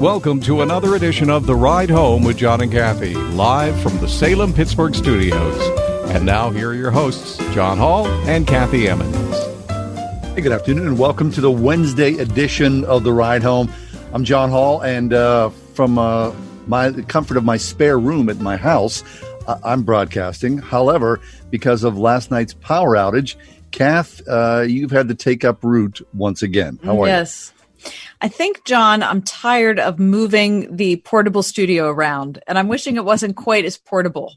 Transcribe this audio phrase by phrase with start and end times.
[0.00, 4.08] Welcome to another edition of The Ride Home with John and Kathy, live from the
[4.08, 5.60] Salem Pittsburgh studios.
[6.08, 9.36] And now, here are your hosts, John Hall and Kathy Emmons.
[10.34, 13.70] Hey, good afternoon, and welcome to the Wednesday edition of The Ride Home.
[14.14, 16.32] I'm John Hall, and uh, from uh,
[16.66, 19.04] my the comfort of my spare room at my house,
[19.46, 20.56] uh, I'm broadcasting.
[20.56, 21.20] However,
[21.50, 23.36] because of last night's power outage,
[23.70, 26.78] Kath, uh, you've had to take up root once again.
[26.82, 27.12] How are you?
[27.12, 27.52] yes.
[28.20, 33.04] I think, John, I'm tired of moving the portable studio around, and I'm wishing it
[33.04, 34.34] wasn't quite as portable.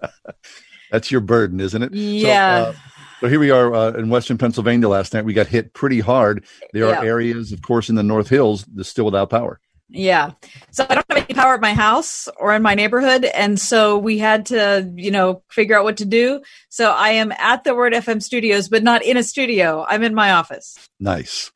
[0.90, 1.94] That's your burden, isn't it?
[1.94, 2.64] Yeah.
[2.64, 2.74] So, uh,
[3.20, 5.24] so here we are uh, in Western Pennsylvania last night.
[5.24, 6.44] We got hit pretty hard.
[6.72, 6.98] There Yeah.
[7.00, 9.60] are areas, of course, in the North Hills that's still without power.
[9.88, 10.32] Yeah.
[10.70, 13.24] So I don't have any power at my house or in my neighborhood.
[13.26, 16.40] And so we had to, you know, figure out what to do.
[16.70, 19.84] So I am at the Word FM studios, but not in a studio.
[19.86, 20.76] I'm in my office.
[20.98, 21.52] Nice.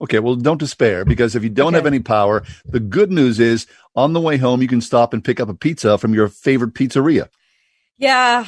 [0.00, 1.76] Okay, well, don't despair because if you don't Okay.
[1.76, 5.24] have any power, the good news is on the way home, you can stop and
[5.24, 7.28] pick up a pizza from your favorite pizzeria.
[7.96, 8.46] Yeah.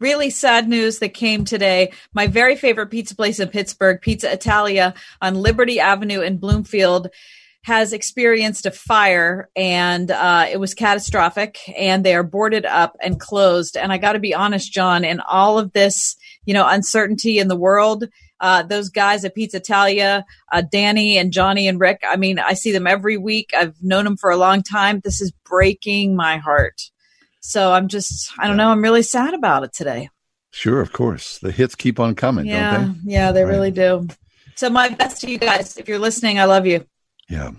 [0.00, 1.92] Really sad news that came today.
[2.12, 7.08] My very favorite pizza place in Pittsburgh, Pizza Italia on Liberty Avenue in Bloomfield,
[7.62, 13.18] has experienced a fire and uh, it was catastrophic and they are boarded up and
[13.18, 13.78] closed.
[13.78, 17.48] And I got to be honest, John, in all of this, you know, uncertainty in
[17.48, 18.04] the world,
[18.44, 22.52] uh, those guys at Pizza Italia, uh, Danny and Johnny and Rick, I mean, I
[22.52, 23.52] see them every week.
[23.56, 25.00] I've known them for a long time.
[25.02, 26.82] This is breaking my heart.
[27.40, 30.10] So I'm just, I don't know, I'm really sad about it today.
[30.50, 31.38] Sure, of course.
[31.38, 33.50] The hits keep on coming, Yeah, don't yeah, they Right.
[33.50, 34.08] really do.
[34.56, 35.76] So my best to you guys.
[35.78, 36.84] If you're listening, I love you.
[37.30, 37.52] Yeah.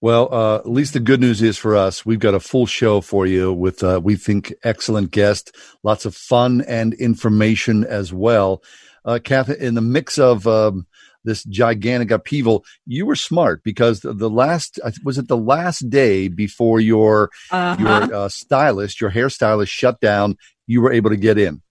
[0.00, 3.00] Well, uh, at least the good news is for us, we've got a full show
[3.00, 8.62] for you with, uh, we think, excellent guest, lots of fun and information as well.
[9.06, 10.86] Uh, Kath, in the mix of um,
[11.24, 16.28] this gigantic upheaval, you were smart because the, the last, was it the last day
[16.28, 17.76] before your Uh-huh.
[17.78, 20.36] your uh, stylist, your hairstylist shut down,
[20.66, 21.62] you were able to get in.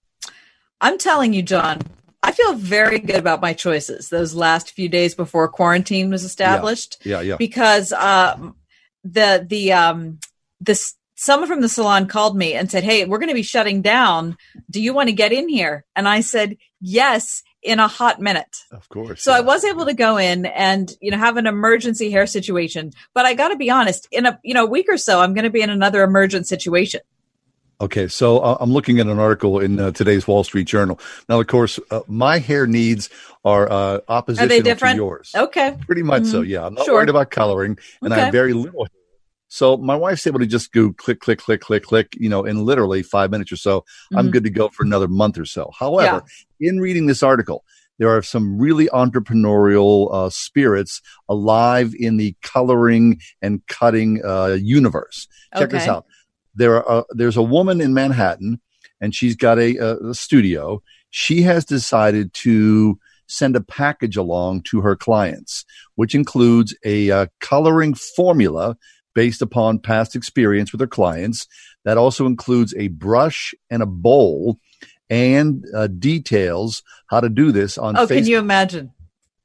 [0.80, 1.80] I'm telling you, John,
[2.22, 6.98] I feel very good about my choices those last few days before quarantine was established.
[7.04, 7.36] Yeah, yeah.
[7.36, 8.50] because uh,
[9.04, 10.18] the the um
[10.60, 13.80] this someone from the salon called me and said, "Hey, we're going to be shutting
[13.80, 14.36] down.
[14.70, 18.54] Do you want to get in here?" And I said, "Yes." In a hot minute.
[18.70, 19.24] Of course.
[19.24, 22.92] So I was able to go in and you know have an emergency hair situation.
[23.12, 25.44] But I got to be honest, in a you know week or so, I'm going
[25.44, 27.00] to be in another emergent situation.
[27.80, 31.00] Okay, so uh, I'm looking at an article in uh, today's Wall Street Journal.
[31.28, 33.10] Now, of course, uh, my hair needs
[33.44, 34.94] are uh, oppositional different?
[34.94, 35.32] to yours.
[35.36, 35.76] Okay.
[35.86, 36.66] Pretty much so, yeah.
[36.66, 36.94] I'm not Sure.
[36.94, 39.05] worried about coloring, and I have very little hair.
[39.48, 42.64] So my wife's able to just go click, click, click, click, click, you know, in
[42.64, 43.84] literally five minutes or so.
[44.14, 44.32] I'm Mhm.
[44.32, 45.70] good to go for another month or so.
[45.78, 46.24] However,
[46.60, 47.64] in reading this article,
[47.98, 55.28] there are some really entrepreneurial uh, spirits alive in the coloring and cutting uh, universe.
[55.56, 56.06] Check this out.
[56.54, 58.60] There are, uh, there's a woman in Manhattan,
[59.00, 60.82] and she's got a, a, a studio.
[61.10, 62.98] She has decided to
[63.28, 65.64] send a package along to her clients,
[65.94, 68.76] which includes a uh, coloring formula
[69.16, 71.48] based upon past experience with their clients.
[71.84, 74.58] That also includes a brush and a bowl
[75.08, 78.08] and uh, details how to do this on Oh, Facebook.
[78.08, 78.92] can you imagine?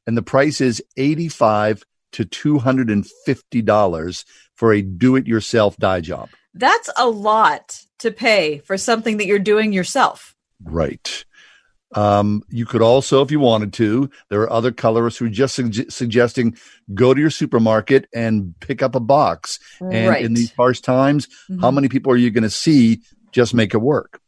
[0.08, 1.84] and the price is 85
[2.14, 6.30] to $250 for a do-it-yourself dye job.
[6.54, 10.36] That's a lot to pay for something that you're doing yourself.
[10.64, 11.24] Right.
[11.94, 15.58] Um, you could also, if you wanted to, there are other colorists who are just
[15.58, 16.56] sugge- suggesting
[16.94, 19.60] go to your supermarket and pick up a box.
[19.82, 20.24] And right.
[20.24, 21.28] in these harsh times,
[21.60, 21.76] how Mhm.
[21.76, 23.02] many people are you going to see
[23.32, 24.22] just make it work?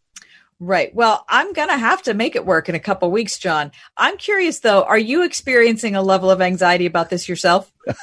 [0.59, 0.93] Right.
[0.95, 3.71] Well, I'm going to have to make it work in a couple weeks, John.
[3.97, 7.71] I'm curious though, are you experiencing a level of anxiety about this yourself?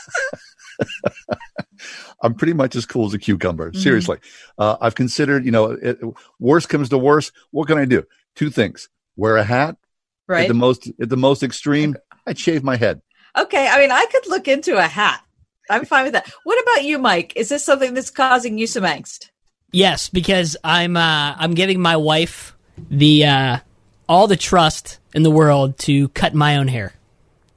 [2.23, 3.71] I'm pretty much as cool as a cucumber.
[3.73, 3.77] Mhm.
[3.83, 4.19] Seriously.
[4.59, 5.99] Uh, I've considered, you know, it,
[6.39, 7.33] worst comes to worst.
[7.51, 8.05] What can I do?
[8.35, 8.89] Two things.
[9.21, 9.77] Wear a hat.
[10.27, 10.37] Right.
[10.37, 10.49] At Right.
[10.49, 11.97] the most, at the most extreme,
[12.27, 13.03] I'd shave my head.
[13.37, 13.69] okay.
[13.69, 15.21] I mean, I could look into a hat.
[15.69, 16.29] I'm fine with that.
[16.45, 17.35] What about you, Mike?
[17.37, 19.29] Is this something that's causing you some angst?
[19.73, 22.57] Yes, because I'm uh, I'm giving my wife
[22.91, 23.59] the uh,
[24.09, 26.93] all the trust in the world to cut my own hair,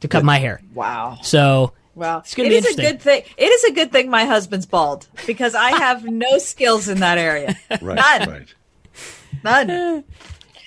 [0.01, 0.61] to cut my hair.
[0.75, 1.17] Wow.
[1.23, 2.19] So Wow.
[2.19, 3.23] It's gonna It be is a good thing.
[3.37, 7.17] It is a good thing my husband's bald because I have no skills in that
[7.17, 7.55] area.
[7.81, 8.29] Right, None.
[8.29, 9.67] right.
[9.67, 10.03] None.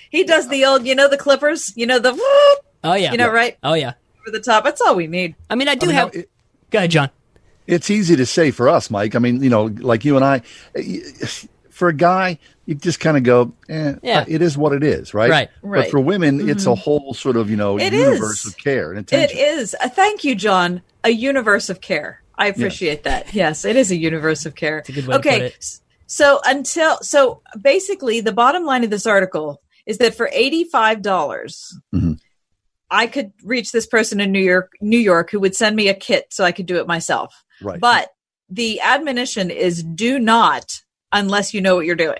[0.09, 3.17] He does the old, you know, the clippers, you know, the whoop oh yeah, You
[3.17, 3.57] know, right?
[3.63, 3.93] Oh yeah.
[4.21, 4.63] over the top.
[4.63, 5.35] That's all we need.
[5.49, 6.13] I mean, I do I mean, have.
[6.13, 6.29] now, it-
[6.69, 7.09] Go ahead, John.
[7.65, 9.15] It's easy to say for us, Mike.
[9.15, 10.41] I mean, you know, like you and I,
[11.69, 14.25] for a guy, you just kind of go, eh, Yeah.
[14.27, 15.29] it is what it is, right?
[15.29, 15.49] Right.
[15.61, 18.53] But for women, it's a whole sort of, you know, It universe is.
[18.53, 19.37] of care and It attention.
[19.39, 19.75] is.
[19.81, 20.81] Uh, thank you, John.
[21.03, 22.21] A universe of care.
[22.37, 23.33] I appreciate that.
[23.33, 24.83] Yes, it is a universe of care.
[24.87, 25.39] a good way to okay.
[25.39, 25.79] put it.
[26.05, 32.19] So until so basically the bottom line of this article is that for $85 Mhm.
[32.89, 35.93] I could reach this person in New York New York who would send me a
[35.93, 37.43] kit so I could do it myself.
[37.61, 37.79] Right.
[37.79, 38.09] But
[38.49, 40.81] the admonition is do not
[41.11, 42.19] unless you know what you're doing.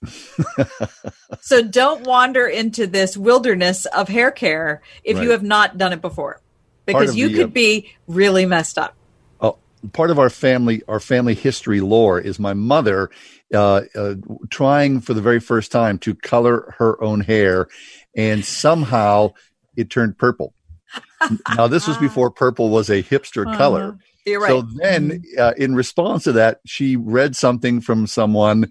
[1.40, 6.00] so don't wander into this wilderness of hair care if you have not done it
[6.00, 6.40] before.
[6.86, 8.94] Because you the, could uh, be really messed up.
[9.40, 9.58] Oh,
[9.92, 13.10] part of our family, our family history lore is my mother
[13.54, 14.14] uh, uh,
[14.50, 17.68] trying for the very first time to color her own hair,
[18.16, 19.32] and somehow
[19.76, 20.54] it turned purple.
[21.56, 23.98] now, this was before purple was a hipster color.
[24.26, 24.48] You're right.
[24.48, 28.70] So then, uh, in response to that, she read something from someone,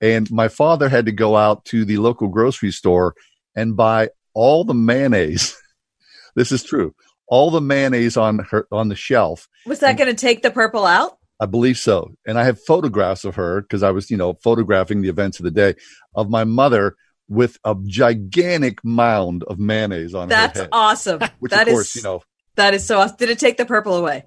[0.00, 3.14] and my father had to go out to the local grocery store
[3.56, 5.56] and buy all the mayonnaise.
[6.36, 6.94] this is true.
[7.26, 9.48] All the mayonnaise on her on the shelf.
[9.66, 11.17] Was that going to take the purple out?
[11.40, 12.12] I believe so.
[12.26, 15.44] And I have photographs of her because I was, you know, photographing the events of
[15.44, 15.74] the day
[16.14, 16.96] of my mother
[17.28, 20.70] with a gigantic mound of mayonnaise on That's her head.
[20.72, 21.20] That's awesome.
[21.38, 22.22] Which, That of course, is- you know,
[22.56, 23.16] that is so awesome.
[23.18, 24.24] Did it take the purple away?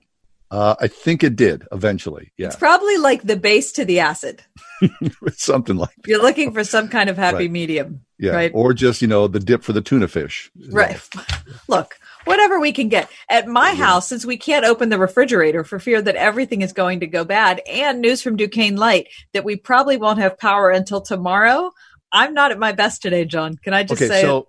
[0.51, 2.31] uh, I think it did eventually.
[2.37, 4.43] Yeah, It's probably like the base to the acid.
[5.35, 7.51] something like You're looking for some kind of happy Right.
[7.51, 8.01] medium.
[8.19, 8.51] yeah, Right.
[8.53, 10.51] or just you know the dip for the tuna fish.
[10.69, 10.99] Right.
[11.67, 11.95] Look,
[12.25, 13.09] whatever we can get.
[13.29, 13.81] At my mm-hmm.
[13.81, 17.23] house, since we can't open the refrigerator for fear that everything is going to go
[17.23, 21.71] bad, and news from Duquesne Light that we probably won't have power until tomorrow,
[22.11, 23.57] I'm not at my best today, John.
[23.57, 24.47] Can I just Okay, say so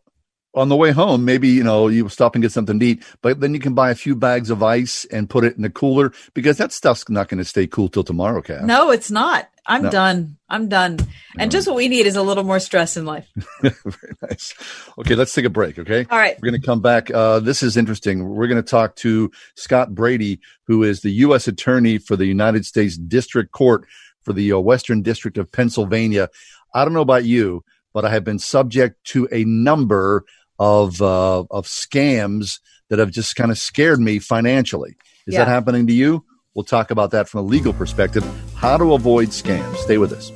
[0.55, 3.41] on the way home, maybe you know you stop and get something to eat, but
[3.41, 6.13] then you can buy a few bags of ice and put it in the cooler
[6.35, 8.65] because that stuff's not going to stay cool till tomorrow, Kath.
[8.65, 9.49] no, it's not.
[9.67, 9.91] I'm No.
[9.91, 10.37] done.
[10.49, 10.99] I'm done.
[11.39, 13.29] And just what we need is a little more stress in life.
[13.63, 14.55] Very nice.
[14.99, 15.79] Okay, let's take a break.
[15.79, 16.05] Okay.
[16.11, 16.37] All right.
[16.43, 17.11] We're going to come back.
[17.13, 18.29] Uh, this is interesting.
[18.29, 21.47] We're going to talk to Scott Brady, who is the U.S.
[21.47, 23.87] Attorney for the United States District Court
[24.23, 26.29] for the uh, Western District of Pennsylvania.
[26.75, 30.25] I don't know about you, but I have been subject to a number
[30.59, 34.97] of uh, of scams that have just kind of scared me financially.
[35.27, 35.45] Is Yeah.
[35.45, 36.25] that happening to you?
[36.55, 38.25] We'll talk about that from a legal perspective.
[38.55, 39.77] How to avoid scams.
[39.77, 40.31] Stay with us.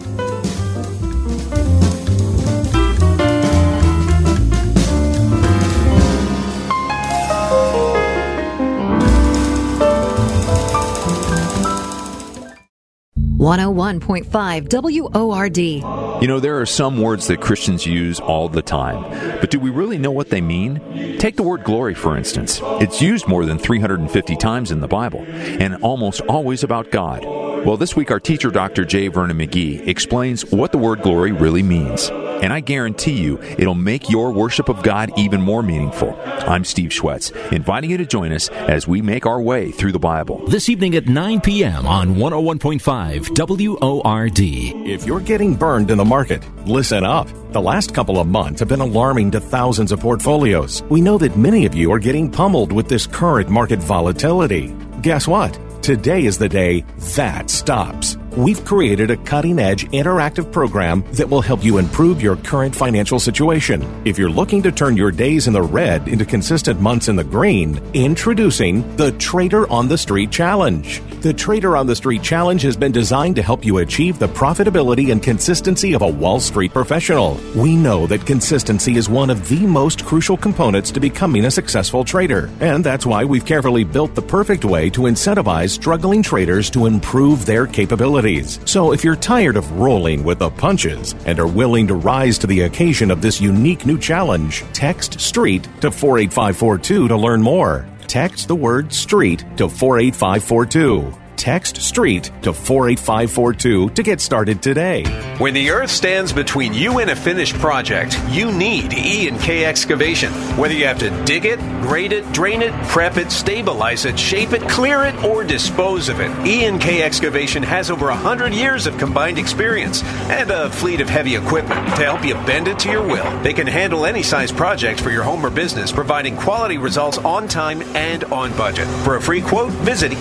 [13.47, 15.77] One hundred one point five W O R D.
[15.77, 19.05] You know, there are some words that Christians use all the time,
[19.39, 20.81] but do we really know what they mean?
[21.21, 22.61] Take the word glory, for instance.
[22.81, 27.25] It's used more than 350 times in the Bible, and almost always about God.
[27.25, 28.85] Well, this week our teacher, Dr.
[28.85, 29.09] J.
[29.09, 32.11] Vernon McGee, explains what the word glory really means.
[32.11, 36.15] And I guarantee you, it'll make your worship of God even more meaningful.
[36.25, 39.99] I'm Steve Schwetz, inviting you to join us as we make our way through the
[39.99, 40.47] Bible.
[40.47, 41.87] This evening at 9 p.m.
[41.87, 44.41] on 101.5 WORD.
[44.41, 47.29] If you're getting burned in the market, listen up.
[47.53, 50.83] The last couple of months have been alarming to thousands of portfolios.
[50.85, 54.75] We know that many of you are getting pummeled with this current market volatility.
[55.03, 55.59] Guess what?
[55.83, 56.85] Today is the day
[57.17, 58.17] that stops.
[58.37, 63.19] We've created a cutting edge interactive program that will help you improve your current financial
[63.19, 63.83] situation.
[64.05, 67.25] If you're looking to turn your days in the red into consistent months in the
[67.25, 71.01] green, introducing the Trader on the Street Challenge.
[71.23, 75.13] The Trader on the Street Challenge has been designed to help you achieve the profitability
[75.13, 77.41] and consistency of a Wall Street professional.
[77.57, 82.05] We know that consistency is one of the most crucial components to becoming a successful
[82.05, 86.85] trader, and that's why we've carefully built the perfect way to incentivize struggling traders to
[86.85, 88.26] improve their capabilities.
[88.65, 92.49] So if you're tired of rolling with the punches and are willing to rise to
[92.49, 97.87] the occasion of this unique new challenge, text STREET to 48542 to learn more.
[98.09, 101.26] Text the word STREET to 48542.
[101.37, 105.05] Text STREET to 48542 to get started today.
[105.39, 109.65] When the earth stands between you and a finished project, you need E and K
[109.65, 110.33] excavation.
[110.57, 114.53] Whether you have to dig it, grade it, drain it, prep it, stabilize it, shape
[114.53, 118.87] it, clear it, or dispose of it, E and K excavation has over 100 years
[118.87, 122.91] of combined experience and a fleet of heavy equipment to help you bend it to
[122.91, 123.43] your will.
[123.43, 127.47] They can handle any size project for your home or business, providing quality results on
[127.47, 128.87] time and on budget.
[129.05, 130.13] For a free quote, visit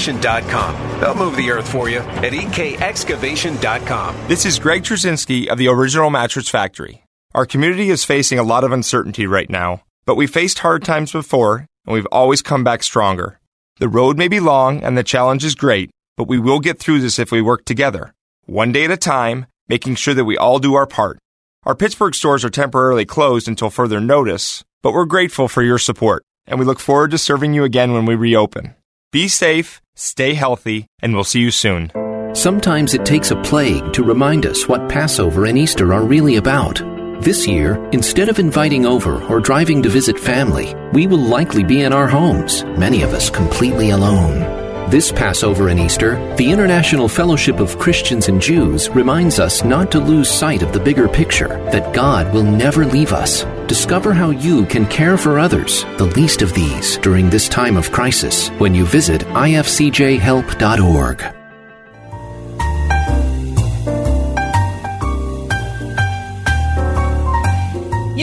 [0.00, 1.00] ekexcavation.com.
[1.00, 4.28] They'll move the earth for you at ekexcavation.com.
[4.28, 7.04] This is Greg Trzynski of the Original Mattress Factory.
[7.34, 11.12] Our community is facing a lot of uncertainty right now, but we faced hard times
[11.12, 13.38] before, and we've always come back stronger.
[13.78, 17.00] The road may be long and the challenge is great, but we will get through
[17.00, 18.12] this if we work together,
[18.46, 21.18] one day at a time, making sure that we all do our part.
[21.64, 26.24] Our Pittsburgh stores are temporarily closed until further notice, but we're grateful for your support,
[26.46, 28.74] and we look forward to serving you again when we reopen.
[29.12, 31.90] Be safe, stay healthy, and we'll see you soon.
[32.32, 36.80] Sometimes it takes a plague to remind us what Passover and Easter are really about.
[37.20, 41.80] This year, instead of inviting over or driving to visit family, we will likely be
[41.80, 44.69] in our homes, many of us completely alone.
[44.90, 50.00] This Passover and Easter, the International Fellowship of Christians and Jews reminds us not to
[50.00, 53.44] lose sight of the bigger picture that God will never leave us.
[53.68, 57.92] Discover how you can care for others, the least of these, during this time of
[57.92, 60.20] crisis when you visit ifcjhelp.org.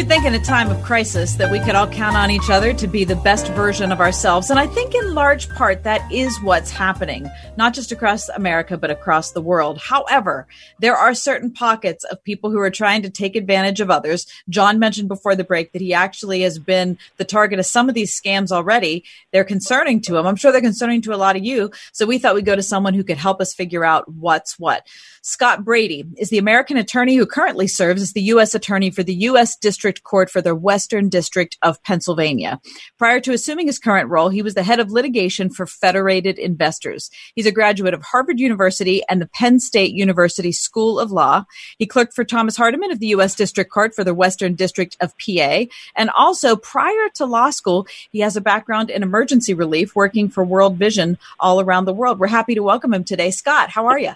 [0.08, 2.88] Think in a time of crisis that we could all count on each other to
[2.88, 4.50] be the best version of ourselves.
[4.50, 8.90] And I think in large part that is what's happening, not just across America, but
[8.90, 9.80] across the world.
[9.80, 10.48] However,
[10.80, 14.26] there are certain pockets of people who are trying to take advantage of others.
[14.48, 17.94] John mentioned before the break that he actually has been the target of some of
[17.94, 19.04] these scams already.
[19.34, 20.26] They're concerning to him.
[20.26, 21.70] I'm sure they're concerning to a lot of you.
[21.92, 24.88] So we thought we'd go to someone who could help us figure out what's what.
[25.30, 28.56] Scott Brady is the American attorney who currently serves as the U.S.
[28.56, 29.58] attorney for the U.S.
[29.58, 32.62] District Court for the Western District of Pennsylvania.
[32.98, 37.12] Prior to assuming his current role, he was the head of litigation for Federated Investors.
[37.36, 41.44] He's a graduate of Harvard University and the Penn State University School of Law.
[41.78, 43.36] He clerked for Thomas Hardiman of the U.S.
[43.36, 45.66] District Court for the Western District of PA.
[45.98, 50.46] And also, prior to law school, he has a background in emergency relief working for
[50.46, 52.18] World Vision all around the world.
[52.18, 53.32] We're happy to welcome him today.
[53.32, 54.14] Scott, how are you?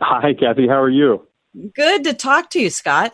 [0.00, 0.66] Hi, Kathy.
[0.66, 1.26] How are you?
[1.74, 3.12] Good to talk to you, Scott.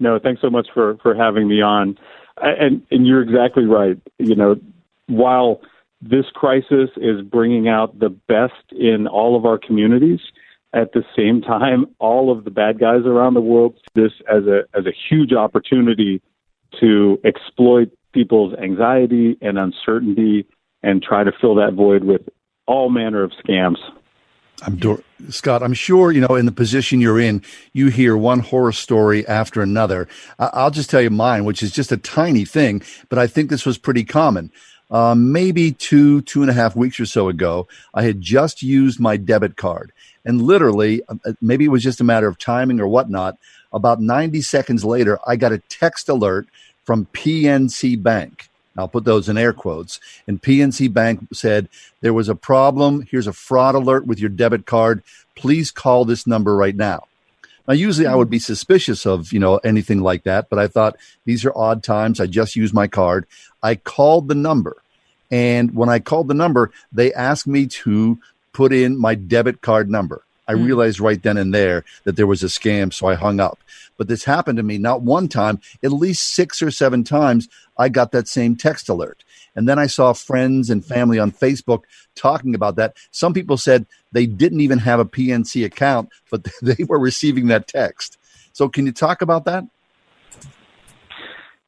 [0.00, 1.96] No, thanks so much for for having me on.
[2.38, 3.98] And and you're exactly right.
[4.18, 4.56] You know,
[5.06, 5.60] while
[6.00, 10.18] this crisis is bringing out the best in all of our communities,
[10.74, 14.44] at the same time, all of the bad guys around the world see this as
[14.46, 16.22] a as a huge opportunity
[16.80, 20.46] to exploit people's anxiety and uncertainty
[20.82, 22.22] and try to fill that void with
[22.66, 23.76] all manner of scams.
[24.62, 25.62] I'm do- Scott.
[25.62, 27.42] I'm sure you know in the position you're in,
[27.72, 30.08] you hear one horror story after another.
[30.38, 33.50] I- I'll just tell you mine, which is just a tiny thing, but I think
[33.50, 34.50] this was pretty common.
[34.90, 39.00] Uh, maybe two, two and a half weeks or so ago, I had just used
[39.00, 39.90] my debit card,
[40.24, 43.38] and literally, uh, maybe it was just a matter of timing or whatnot.
[43.72, 46.46] About 90 seconds later, I got a text alert
[46.84, 50.00] from PNC Bank I'll put those in air quotes.
[50.26, 51.68] And PNC Bank said
[52.00, 53.06] there was a problem.
[53.10, 55.02] Here's a fraud alert with your debit card.
[55.34, 57.06] Please call this number right now.
[57.68, 60.96] Now, usually I would be suspicious of, you know, anything like that, but I thought
[61.24, 62.18] these are odd times.
[62.18, 63.26] I just used my card.
[63.62, 64.76] I called the number.
[65.30, 68.18] And when I called the number, they asked me to
[68.52, 70.22] put in my debit card number.
[70.52, 70.66] I mm.
[70.66, 73.58] realized right then and there that there was a scam, so I hung up.
[73.96, 77.48] But this happened to me not one time, at least six or seven times.
[77.78, 79.24] I got that same text alert.
[79.54, 81.82] And then I saw friends and family on Facebook
[82.14, 82.96] talking about that.
[83.10, 87.68] Some people said they didn't even have a PNC account, but they were receiving that
[87.68, 88.18] text.
[88.52, 89.64] So, can you talk about that?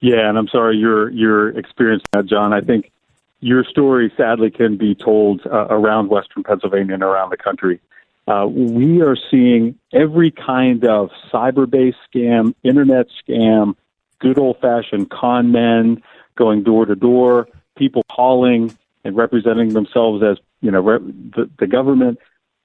[0.01, 2.53] Yeah, and I'm sorry you're you're experiencing that, John.
[2.53, 2.93] I think
[3.41, 7.81] your story sadly can be told uh, around Western Pennsylvania and around the country.
[8.27, 13.75] Uh, we are seeing every kind of cyber based scam, internet scam,
[14.19, 16.03] good old fashioned con men
[16.37, 22.19] going door to door, people calling and representing themselves as, you know, the, the government.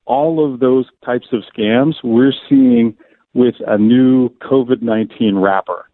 [0.05, 2.97] All of those types of scams we're seeing
[3.33, 5.87] with a new COVID 19 wrapper.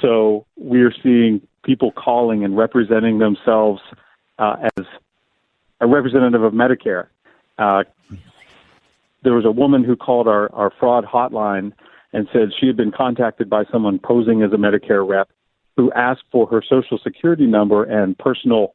[0.00, 3.80] So we're seeing people calling and representing themselves
[4.38, 4.84] uh, as
[5.80, 7.06] a representative of Medicare,
[7.58, 7.84] uh,
[9.26, 11.72] there was a woman who called our, our fraud hotline
[12.12, 15.28] and said she had been contacted by someone posing as a Medicare rep
[15.76, 18.74] who asked for her social security number and personal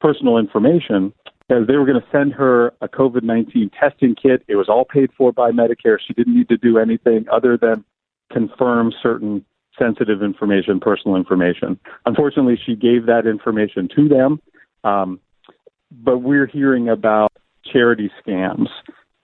[0.00, 1.12] personal information
[1.46, 4.42] because they were going to send her a COVID 19 testing kit.
[4.48, 5.98] It was all paid for by Medicare.
[6.04, 7.84] She didn't need to do anything other than
[8.32, 9.44] confirm certain
[9.78, 11.78] sensitive information, personal information.
[12.06, 14.40] Unfortunately, she gave that information to them.
[14.82, 15.20] Um,
[15.90, 17.32] but we're hearing about
[17.70, 18.68] charity scams,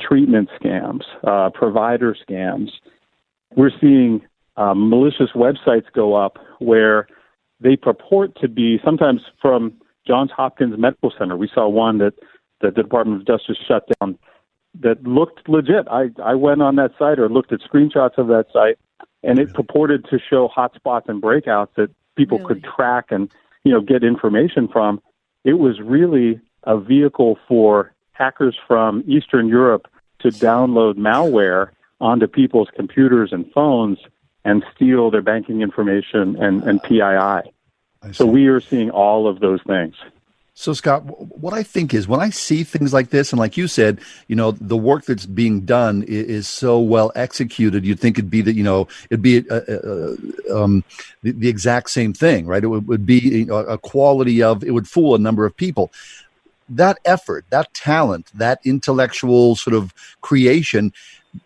[0.01, 2.71] treatment scams, uh, provider scams.
[3.57, 4.23] We're seeing
[4.57, 7.07] um, malicious websites go up where
[7.61, 9.75] they purport to be sometimes from
[10.07, 11.37] Johns Hopkins Medical Center.
[11.37, 12.15] We saw one that,
[12.61, 14.19] that the Department of Justice shut down
[14.81, 15.87] that looked legit.
[15.91, 18.79] I, I went on that site or looked at screenshots of that site,
[19.23, 22.55] and it purported to show hotspots and breakouts that people really?
[22.55, 23.31] could track and
[23.65, 25.01] you know get information from.
[25.45, 32.69] It was really a vehicle for hackers from Eastern Europe to download malware onto people's
[32.77, 33.99] computers and phones
[34.45, 37.51] and steal their banking information and, and PII.
[38.13, 39.95] So we are seeing all of those things.
[40.55, 41.01] So, Scott,
[41.41, 43.99] what I think is when I see things like this, and like you said,
[44.29, 48.31] you know, the work that's being done is, is so well executed, you'd think it'd
[48.31, 50.85] be that, you know, it'd be a, a, a, um,
[51.23, 52.63] the, the, exact same thing, right?
[52.63, 55.91] It would, would be a quality of, it would fool a number of people.
[56.71, 60.93] That effort, that talent, that intellectual sort of creation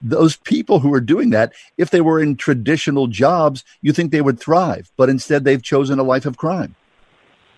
[0.01, 4.23] those people who are doing that, if they were in traditional jobs, you think they
[4.23, 6.75] would thrive, but instead they've chosen a life of crime.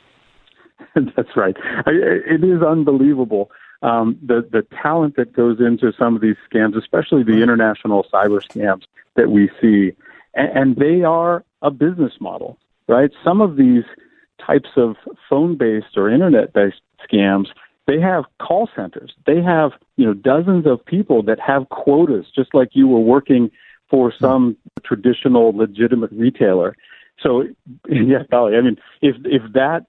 [0.97, 1.57] That's right.
[1.87, 3.49] It is unbelievable
[3.83, 8.41] um, the the talent that goes into some of these scams, especially the international cyber
[8.41, 8.83] scams
[9.17, 9.93] that we see,
[10.35, 12.59] and, and they are a business model,
[12.89, 13.11] right?
[13.25, 13.85] Some of these
[14.45, 14.97] types of
[15.29, 17.49] phone based or internet based scams
[17.87, 19.13] they have call centers.
[19.27, 23.51] They have, you know, dozens of people that have quotas, just like you were working
[23.89, 26.75] for some traditional legitimate retailer.
[27.23, 27.45] So,
[27.89, 29.87] yeah, Golly, I mean, if if that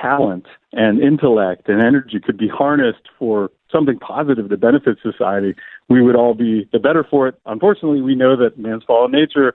[0.00, 5.54] talent and intellect and energy could be harnessed for something positive that benefits society,
[5.88, 7.38] we would all be the better for it.
[7.44, 9.54] Unfortunately, we know that man's fallen nature.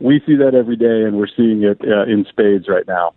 [0.00, 3.14] We see that every day, and we're seeing it uh, in spades right now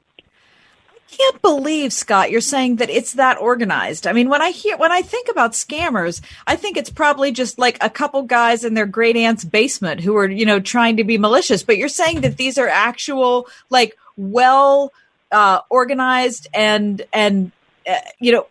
[1.16, 4.08] can't believe Scott you're saying that it's that organized.
[4.08, 7.60] I mean, when I hear when I think about scammers, I think it's probably just
[7.60, 11.04] like a couple guys in their great aunt's basement who are, you know, trying to
[11.04, 14.92] be malicious, but you're saying that these are actual like well
[15.32, 17.52] uh, organized and and
[17.88, 18.48] uh, you know,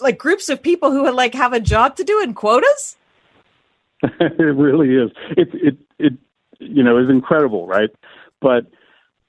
[0.00, 2.96] like groups of people who would like have a job to do in quotas?
[4.02, 5.10] it really is.
[5.36, 6.12] It it it
[6.58, 7.90] you know, is incredible, right?
[8.40, 8.66] But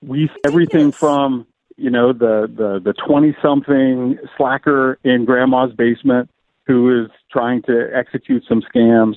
[0.02, 1.48] we everything from
[1.84, 6.30] you know, the the the twenty something slacker in grandma's basement
[6.66, 9.16] who is trying to execute some scams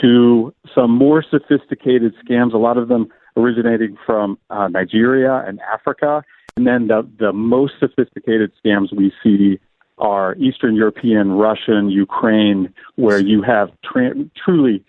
[0.00, 2.54] to some more sophisticated scams.
[2.54, 6.22] A lot of them originating from uh, Nigeria and Africa,
[6.56, 9.58] and then the the most sophisticated scams we see
[9.98, 14.84] are Eastern European, Russian, Ukraine, where you have tra- truly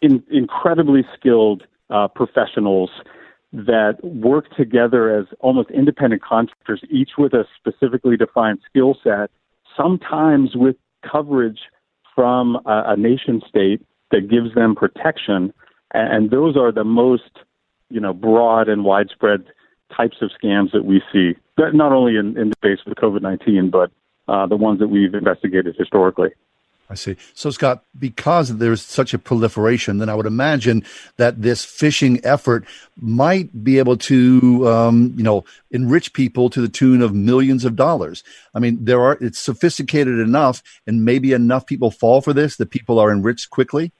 [0.00, 2.88] in, incredibly skilled uh, professionals
[3.54, 9.30] that work together as almost independent contractors, each with a specifically defined skill set,
[9.76, 10.74] sometimes with
[11.08, 11.60] coverage
[12.14, 15.52] from a, a nation state that gives them protection.
[15.92, 17.30] And those are the most,
[17.90, 19.44] you know, broad and widespread
[19.96, 23.70] types of scams that we see, not only in, in the face of COVID 19,
[23.70, 23.92] but
[24.26, 26.30] uh, the ones that we've investigated historically.
[26.90, 27.16] I see.
[27.32, 30.84] So, Scott, because there's such a proliferation, then I would imagine
[31.16, 32.66] that this phishing effort
[33.00, 37.74] might be able to, um, you know, enrich people to the tune of millions of
[37.74, 38.22] dollars.
[38.54, 42.70] I mean, there are it's sophisticated enough, and maybe enough people fall for this that
[42.70, 43.90] people are enriched quickly.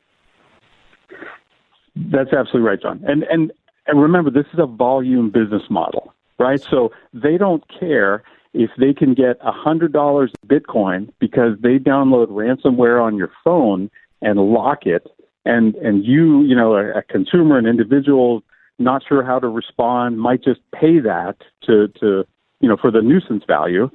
[1.97, 3.03] That's absolutely right, John.
[3.07, 3.51] And and
[3.87, 6.61] and remember, this is a volume business model, right?
[6.61, 8.23] So they don't care
[8.55, 13.91] if they can get a hundred dollars Bitcoin because they download ransomware on your phone
[14.23, 15.07] and lock it,
[15.45, 18.43] and and you, you know, a, a consumer, an individual,
[18.79, 21.37] not sure how to respond, might just pay that
[21.67, 22.25] to to
[22.61, 23.91] you know for the nuisance value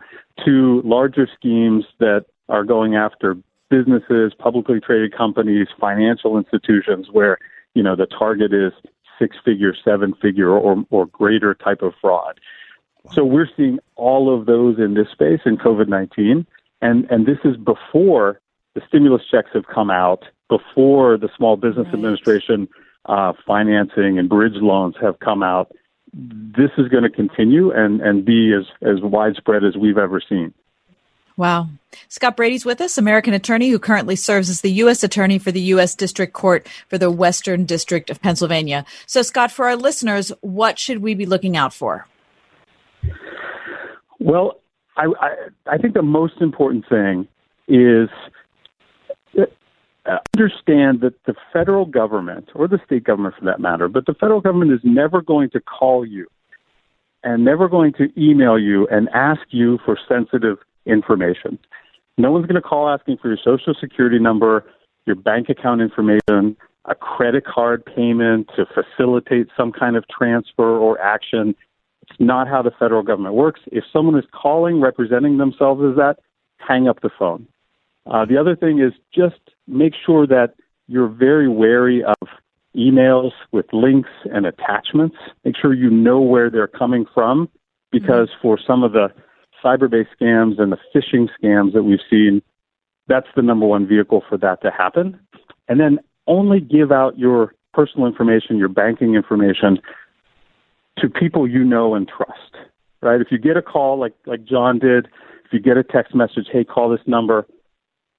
[0.46, 3.36] to larger schemes that are going after
[3.70, 7.38] businesses, publicly traded companies, financial institutions, where
[7.74, 8.74] you know the target is
[9.18, 12.40] six figure, seven figure, or or greater type of fraud.
[13.12, 16.46] So we're seeing all of those in this space in COVID 19.
[16.82, 18.40] And, and this is before
[18.76, 21.96] the stimulus checks have come out, before the Small Business right.
[21.96, 22.68] Administration
[23.06, 25.72] uh, financing and bridge loans have come out.
[26.14, 30.54] This is going to continue and, and be as, as widespread as we've ever seen.
[31.38, 31.70] Wow.
[32.10, 35.04] Scott Brady's with us, American attorney who currently serves as the U.S.
[35.04, 35.96] attorney for the U.S.
[35.96, 38.86] District Court for the Western District of Pennsylvania.
[39.06, 42.08] So, Scott, for our listeners, what should we be looking out for?
[44.20, 44.60] Well,
[44.98, 47.28] I, I, I think the most important thing
[47.68, 48.10] is
[50.10, 54.14] uh, understand that the federal government, or the state government for that matter, but the
[54.14, 56.28] federal government is never going to call you
[57.24, 61.60] and never going to email you and ask you for sensitive information.
[62.18, 64.66] No one's going to call asking for your social security number,
[65.06, 71.00] your bank account information, a credit card payment to facilitate some kind of transfer or
[71.00, 71.56] action.
[72.20, 73.62] Not how the federal government works.
[73.72, 76.18] If someone is calling representing themselves as that,
[76.58, 77.48] hang up the phone.
[78.06, 80.56] Uh, the other thing is just make sure that
[80.88, 82.28] you're very wary of
[82.76, 85.16] emails with links and attachments.
[85.46, 87.50] Make sure you know where they're coming from
[87.92, 89.10] because for some of the
[89.64, 92.42] cyber based scams and the phishing scams that we've seen,
[93.08, 95.20] that's the number one vehicle for that to happen.
[95.68, 99.80] And then only give out your personal information, your banking information
[101.02, 102.56] to people you know and trust.
[103.02, 103.22] Right?
[103.22, 105.08] If you get a call like like John did,
[105.46, 107.48] if you get a text message, hey, call this number,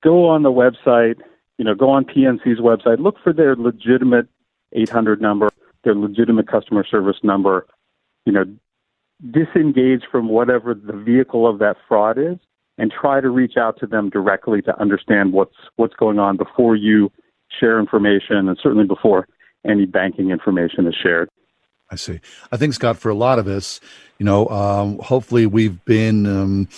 [0.03, 1.21] go on the website,
[1.59, 4.27] you know, go on PNC's website, look for their legitimate
[4.73, 5.51] 800 number,
[5.85, 7.67] their legitimate customer service number,
[8.25, 8.45] you know,
[9.31, 12.39] disengage from whatever the vehicle of that fraud is
[12.79, 16.75] and try to reach out to them directly to understand what's what's going on before
[16.75, 17.13] you
[17.59, 19.29] share information and certainly before
[19.67, 21.29] any banking information is shared.
[21.91, 22.21] I see.
[22.53, 23.81] I think Scott, for a lot of us,
[24.21, 26.69] you know, um, hopefully we've been um,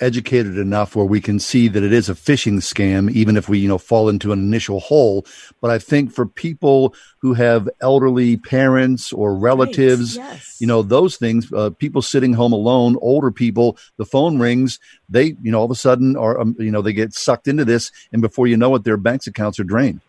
[0.00, 3.58] educated enough where we can see that it is a phishing scam, even if we,
[3.58, 5.26] you know, fall into an initial hole.
[5.60, 10.32] But I think for people who have elderly parents or relatives, right.
[10.34, 10.56] yes.
[10.60, 15.36] you know, those things, uh, people sitting home alone, older people, the phone rings, they,
[15.42, 17.90] you know, all of a sudden are, um, you know, they get sucked into this,
[18.12, 20.00] and before you know it, their bank accounts are drained.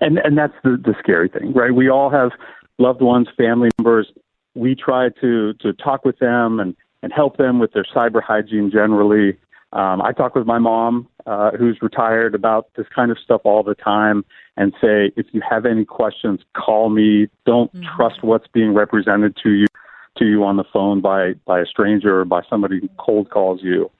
[0.00, 1.74] And and that's the the scary thing, right?
[1.74, 2.30] We all have
[2.78, 4.10] loved ones, family members.
[4.54, 8.70] We try to to talk with them and and help them with their cyber hygiene
[8.70, 9.38] generally.
[9.72, 13.62] Um, I talk with my mom, uh, who's retired, about this kind of stuff all
[13.62, 14.24] the time,
[14.56, 17.28] and say, if you have any questions, call me.
[17.44, 17.84] Don't mm-hmm.
[17.94, 19.66] trust what's being represented to you
[20.16, 23.60] to you on the phone by by a stranger or by somebody who cold calls
[23.62, 23.90] you.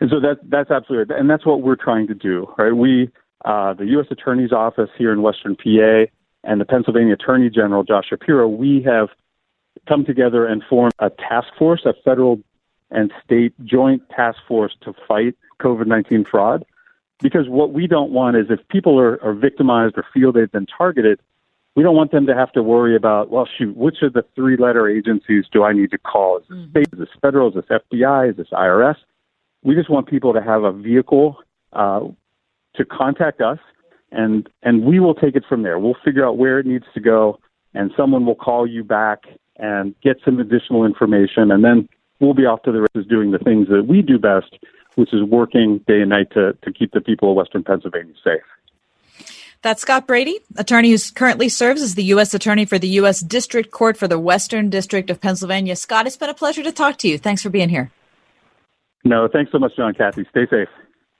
[0.00, 2.72] And so that that's absolutely, and that's what we're trying to do, right?
[2.72, 3.10] We
[3.44, 4.06] uh, the U.S.
[4.10, 6.06] Attorney's Office here in Western PA,
[6.44, 9.08] and the Pennsylvania Attorney General, Josh Shapiro, we have
[9.88, 12.40] come together and formed a task force, a federal
[12.90, 16.64] and state joint task force to fight COVID 19 fraud.
[17.20, 20.66] Because what we don't want is if people are, are victimized or feel they've been
[20.66, 21.18] targeted,
[21.74, 24.56] we don't want them to have to worry about, well, shoot, which of the three
[24.56, 26.38] letter agencies do I need to call?
[26.38, 26.70] Is this mm-hmm.
[26.70, 26.88] state?
[26.92, 27.48] Is this federal?
[27.48, 28.30] Is this FBI?
[28.30, 28.96] Is this IRS?
[29.62, 31.38] We just want people to have a vehicle
[31.72, 32.00] uh,
[32.76, 33.58] to contact us,
[34.12, 35.78] and and we will take it from there.
[35.78, 37.38] We'll figure out where it needs to go,
[37.74, 39.24] and someone will call you back
[39.56, 41.88] and get some additional information, and then
[42.20, 44.58] we'll be off to the races doing the things that we do best,
[44.96, 48.42] which is working day and night to to keep the people of Western Pennsylvania safe.
[49.62, 52.34] That's Scott Brady, attorney who currently serves as the U.S.
[52.34, 53.20] Attorney for the U.S.
[53.20, 55.74] District Court for the Western District of Pennsylvania.
[55.74, 57.18] Scott, it's been a pleasure to talk to you.
[57.18, 57.90] Thanks for being here.
[59.04, 60.24] No, thanks so much, John Kathy.
[60.30, 60.68] Stay safe.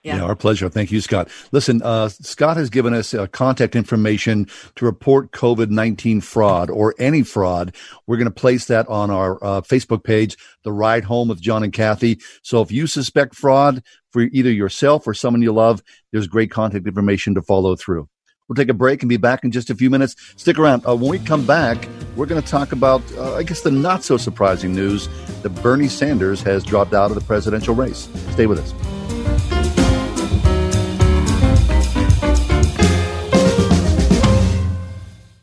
[0.03, 0.17] Yeah.
[0.17, 0.23] yeah.
[0.23, 0.69] our pleasure.
[0.69, 1.29] Thank you, Scott.
[1.51, 6.95] Listen, uh, Scott has given us uh, contact information to report COVID 19 fraud or
[6.99, 7.75] any fraud.
[8.05, 11.63] We're going to place that on our uh, Facebook page, The Ride Home with John
[11.63, 12.19] and Kathy.
[12.41, 15.81] So if you suspect fraud for either yourself or someone you love,
[16.11, 18.07] there's great contact information to follow through.
[18.47, 20.15] We'll take a break and be back in just a few minutes.
[20.37, 20.87] Stick around.
[20.87, 24.03] Uh, when we come back, we're going to talk about, uh, I guess, the not
[24.03, 25.09] so surprising news
[25.41, 28.07] that Bernie Sanders has dropped out of the presidential race.
[28.31, 28.96] Stay with us.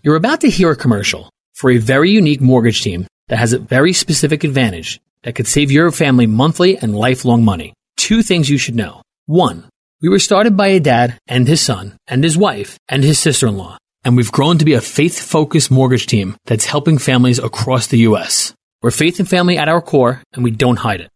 [0.04, 3.58] You're about to hear a commercial for a very unique mortgage team that has a
[3.58, 7.72] very specific advantage that could save your family monthly and lifelong money.
[7.96, 9.00] Two things you should know.
[9.24, 9.64] One,
[10.02, 13.78] we were started by a dad and his son and his wife and his sister-in-law,
[14.04, 18.52] and we've grown to be a faith-focused mortgage team that's helping families across the U.S.
[18.82, 21.08] We're faith and family at our core, and we don't hide it.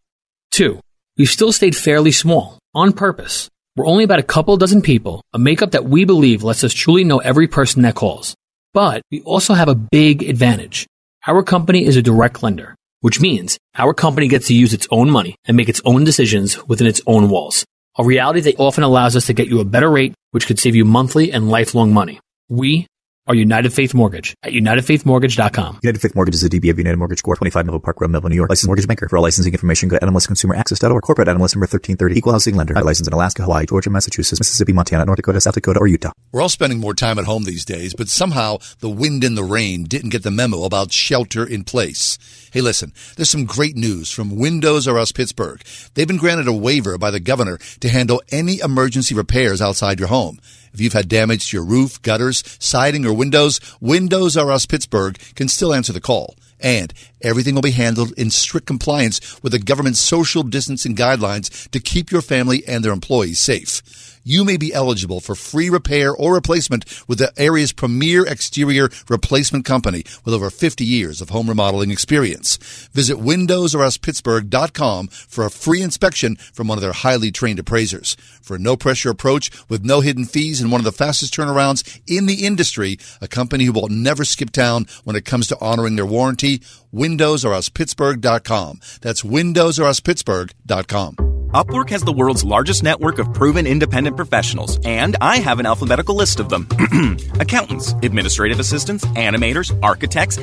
[0.49, 0.79] Two,
[1.15, 3.49] we've still stayed fairly small, on purpose.
[3.75, 7.03] We're only about a couple dozen people, a makeup that we believe lets us truly
[7.03, 8.33] know every person that calls.
[8.73, 10.87] But we also have a big advantage.
[11.25, 15.09] Our company is a direct lender, which means our company gets to use its own
[15.09, 17.65] money and make its own decisions within its own walls.
[17.97, 20.75] A reality that often allows us to get you a better rate, which could save
[20.75, 22.19] you monthly and lifelong money.
[22.47, 22.87] We
[23.29, 25.79] or United Faith Mortgage at UnitedFaithMortgage.com.
[25.83, 27.37] United Faith Mortgage is a DBA of United Mortgage Corp.
[27.37, 28.49] 25 Melville Park Road, Melville, New York.
[28.49, 29.07] Licensed mortgage banker.
[29.07, 31.03] For all licensing information, go to NMLSConsumerAccess.org.
[31.03, 32.17] Corporate NMLS number 1330.
[32.17, 32.73] Equal housing lender.
[32.73, 36.11] Licensed in Alaska, Hawaii, Georgia, Massachusetts, Mississippi, Montana, North Dakota, South Dakota, or Utah.
[36.31, 39.43] We're all spending more time at home these days, but somehow the wind and the
[39.43, 42.17] rain didn't get the memo about shelter in place.
[42.51, 45.61] Hey, listen, there's some great news from Windows R Us Pittsburgh.
[45.93, 50.07] They've been granted a waiver by the governor to handle any emergency repairs outside your
[50.07, 50.39] home.
[50.73, 55.17] If you've had damage to your roof, gutters, siding, or windows, Windows R Us Pittsburgh
[55.35, 56.35] can still answer the call.
[56.59, 61.79] And everything will be handled in strict compliance with the government's social distancing guidelines to
[61.79, 63.81] keep your family and their employees safe.
[64.23, 69.65] You may be eligible for free repair or replacement with the area's premier exterior replacement
[69.65, 72.57] company with over 50 years of home remodeling experience.
[72.93, 78.15] Visit windowsruspittsburgh.com for a free inspection from one of their highly trained appraisers.
[78.41, 82.01] For a no pressure approach with no hidden fees and one of the fastest turnarounds
[82.07, 85.95] in the industry, a company who will never skip town when it comes to honoring
[85.95, 86.59] their warranty,
[86.93, 88.79] windowsruspittsburgh.com.
[89.01, 91.28] That's windowsruspittsburgh.com.
[91.53, 96.13] Upwork has the world's largest network of proven independent professionals, and I have an alphabetical
[96.13, 96.67] list of them
[97.39, 100.37] accountants, administrative assistants, animators, architects.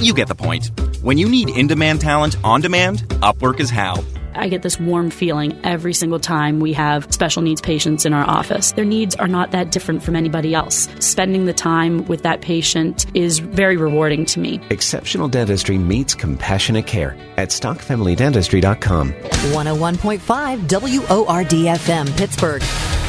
[0.00, 0.70] You get the point.
[1.02, 4.02] When you need in demand talent on demand, Upwork is how.
[4.36, 8.28] I get this warm feeling every single time we have special needs patients in our
[8.28, 8.72] office.
[8.72, 10.88] Their needs are not that different from anybody else.
[10.98, 14.60] Spending the time with that patient is very rewarding to me.
[14.70, 19.12] Exceptional dentistry meets compassionate care at stockfamilydentistry.com.
[19.12, 22.62] 101.5 WORDFM, Pittsburgh.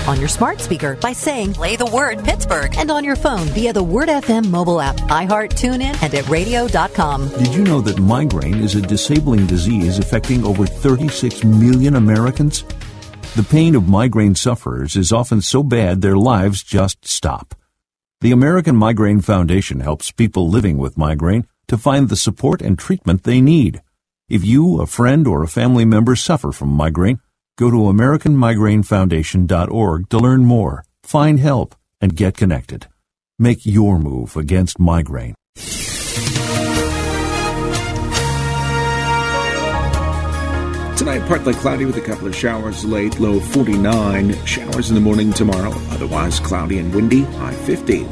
[0.08, 3.74] On your smart speaker by saying play the word Pittsburgh and on your phone via
[3.74, 7.28] the Word FM mobile app, iHeart, TuneIn, and at radio.com.
[7.28, 12.63] Did you know that migraine is a disabling disease affecting over 36 million Americans?
[13.36, 17.54] The pain of migraine sufferers is often so bad their lives just stop.
[18.22, 23.24] The American Migraine Foundation helps people living with migraine to find the support and treatment
[23.24, 23.82] they need.
[24.30, 27.20] If you, a friend, or a family member suffer from migraine,
[27.58, 32.88] go to AmericanMigraineFoundation.org to learn more, find help, and get connected.
[33.39, 35.36] Make your move against migraine.
[40.98, 44.46] Tonight, partly cloudy with a couple of showers late, low 49.
[44.46, 48.04] Showers in the morning tomorrow, otherwise cloudy and windy, high 50.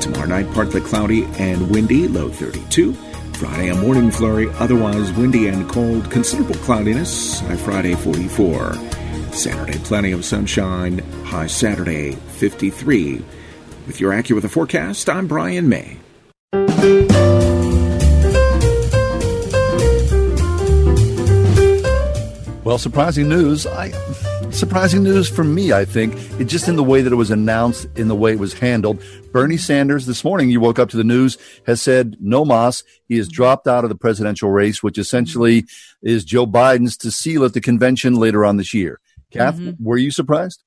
[0.00, 2.96] Tomorrow night, partly cloudy and windy, low 32.
[3.40, 8.74] Friday, a morning flurry, otherwise windy and cold, considerable cloudiness, high Friday 44.
[9.32, 13.24] Saturday, plenty of sunshine, high Saturday 53.
[13.86, 15.96] With your AccuWeather forecast, I'm Brian May.
[22.62, 23.66] Well, surprising news.
[23.66, 23.88] I
[24.52, 26.14] surprising news for me, I think.
[26.40, 29.02] It just in the way that it was announced, in the way it was handled.
[29.32, 32.82] Bernie Sanders this morning, you woke up to the news, has said no mas.
[33.08, 35.64] He has dropped out of the presidential race, which essentially
[36.02, 39.00] is Joe Biden's to seal at the convention later on this year.
[39.30, 39.76] Kath, Mhm.
[39.80, 40.62] were you surprised?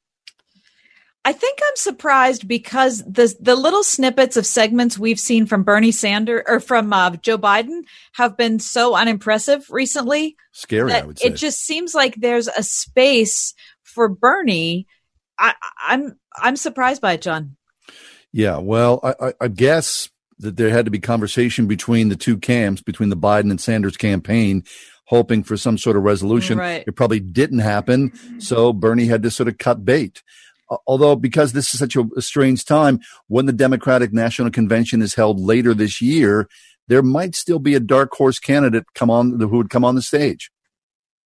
[1.25, 5.93] I think I'm surprised because the the little snippets of segments we've seen from Bernie
[5.93, 10.35] Sanders or from uh, Joe Biden have been so unimpressive recently.
[10.51, 11.29] Scary, I would say.
[11.29, 13.53] It just seems like there's a space
[13.93, 14.87] for Bernie.
[15.37, 17.55] I, I'm I'm surprised by it, John.
[18.31, 22.81] Yeah, well, I, I, guess that there had to be conversation between the two camps,
[22.81, 24.63] between the Biden and Sanders campaign,
[25.05, 26.57] hoping for some sort of resolution.
[26.57, 26.83] Right.
[26.87, 30.23] It probably didn't happen, so Bernie had to sort of cut bait.
[30.87, 35.13] Although, because this is such a, a strange time, when the Democratic National Convention is
[35.13, 36.47] held later this year,
[36.87, 40.01] there might still be a dark horse candidate come on who would come on the
[40.01, 40.51] stage.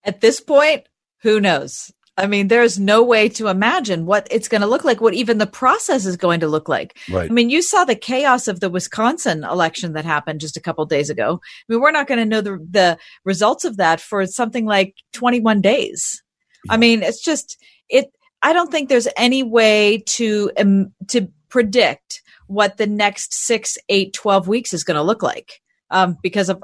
[0.04, 0.88] At this point,
[1.22, 1.90] who knows?
[2.18, 5.38] I mean, there's no way to imagine what it's going to look like, what even
[5.38, 6.98] the process is going to look like.
[7.08, 7.30] Right.
[7.30, 10.84] I mean, you saw the chaos of the Wisconsin election that happened just a couple
[10.84, 11.40] days ago.
[11.40, 14.96] I mean, we're not going to know the, the results of that for something like
[15.12, 16.20] 21 days.
[16.68, 17.56] I mean, it's just,
[17.88, 18.10] it,
[18.42, 24.12] I don't think there's any way to, um, to predict what the next six, eight,
[24.12, 25.60] 12 weeks is going to look like.
[25.90, 26.62] Um, because of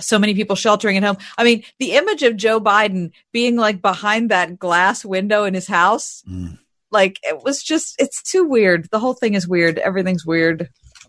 [0.00, 1.16] so many people sheltering at home.
[1.38, 5.66] I mean, the image of Joe Biden being like behind that glass window in his
[5.66, 6.58] house, mm.
[6.90, 8.88] like it was just, it's too weird.
[8.90, 9.78] The whole thing is weird.
[9.78, 10.68] Everything's weird.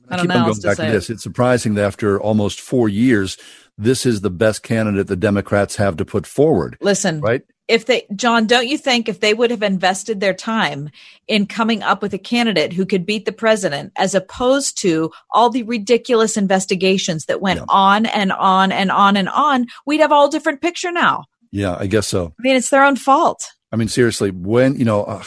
[0.10, 0.92] I, don't keep know on going to back to it.
[0.92, 1.10] this.
[1.10, 3.38] It's surprising that after almost four years,
[3.78, 6.78] this is the best candidate the Democrats have to put forward.
[6.82, 7.44] Listen, Right?
[7.68, 10.90] If they, John, don't you think if they would have invested their time
[11.28, 15.50] in coming up with a candidate who could beat the president, as opposed to all
[15.50, 20.30] the ridiculous investigations that went on and on and on and on, we'd have all
[20.30, 21.26] different picture now.
[21.52, 22.34] Yeah, I guess so.
[22.40, 23.52] I mean, it's their own fault.
[23.72, 25.24] I mean, seriously, when, you know, uh,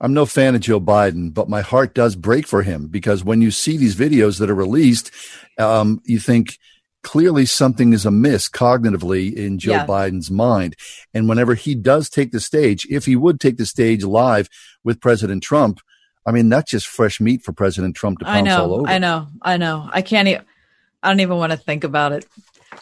[0.00, 3.42] I'm no fan of Joe Biden, but my heart does break for him because when
[3.42, 5.10] you see these videos that are released,
[5.58, 6.58] um, you think
[7.04, 9.86] clearly something is amiss cognitively in Joe Yeah.
[9.86, 10.74] Biden's mind.
[11.12, 14.48] And whenever he does take the stage, if he would take the stage live
[14.82, 15.80] with President Trump,
[16.26, 18.88] I mean, that's just fresh meat for President Trump to pounce all over.
[18.88, 19.88] I know, I know.
[19.92, 20.26] I can't.
[20.26, 20.42] even,
[21.02, 22.26] I don't even want to think about it.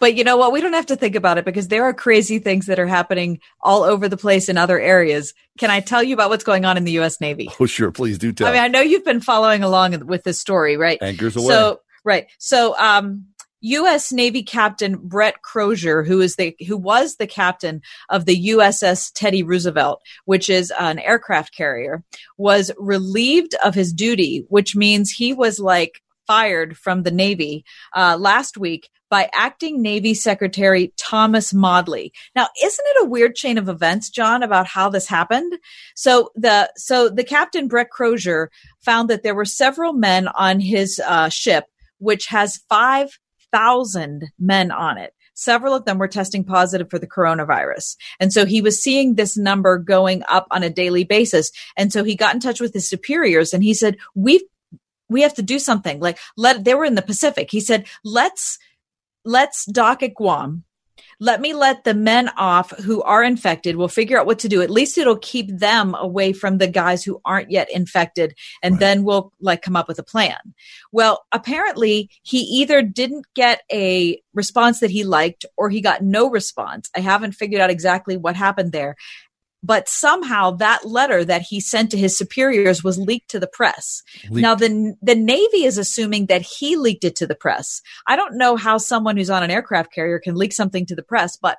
[0.00, 0.52] But you know what?
[0.52, 3.40] We don't have to think about it because there are crazy things that are happening
[3.60, 5.34] all over the place in other areas.
[5.58, 7.20] Can I tell you about what's going on in the U.S.
[7.20, 7.50] Navy?
[7.60, 7.90] Oh, sure.
[7.92, 8.46] Please do tell.
[8.46, 10.98] I mean, I know you've been following along with this story, right?
[11.02, 11.46] Anchors aweigh.
[11.48, 12.26] So, right.
[12.38, 13.26] So, um,
[13.62, 14.12] U.S.
[14.12, 19.42] Navy Captain Brett Crozier, who is the who was the captain of the USS Teddy
[19.42, 22.02] Roosevelt, which is an aircraft carrier,
[22.36, 28.16] was relieved of his duty, which means he was like fired from the Navy uh,
[28.18, 32.12] last week by acting Navy Secretary Thomas Modly.
[32.34, 35.52] Now, isn't it a weird chain of events, John, about how this happened?
[35.94, 41.00] So the so the captain Brett Crozier found that there were several men on his
[41.06, 41.66] uh, ship,
[41.98, 43.18] which has five
[43.52, 45.14] thousand men on it.
[45.34, 47.96] Several of them were testing positive for the coronavirus.
[48.20, 51.50] And so he was seeing this number going up on a daily basis.
[51.76, 54.42] And so he got in touch with his superiors and he said, we've,
[55.08, 57.50] we have to do something like let, they were in the Pacific.
[57.50, 58.58] He said, let's,
[59.24, 60.64] let's dock at Guam.
[61.22, 63.76] Let me let the men off who are infected.
[63.76, 64.60] We'll figure out what to do.
[64.60, 68.34] At least it'll keep them away from the guys who aren't yet infected.
[68.60, 70.40] And then we'll like come up with a plan.
[70.90, 76.28] Well, apparently he either didn't get a response that he liked or he got no
[76.28, 76.90] response.
[76.96, 78.96] I haven't figured out exactly what happened there.
[79.62, 84.02] But somehow that letter that he sent to his superiors was leaked to the press.
[84.28, 84.42] Leaked.
[84.42, 87.80] Now the the Navy is assuming that he leaked it to the press.
[88.06, 91.02] I don't know how someone who's on an aircraft carrier can leak something to the
[91.02, 91.58] press, but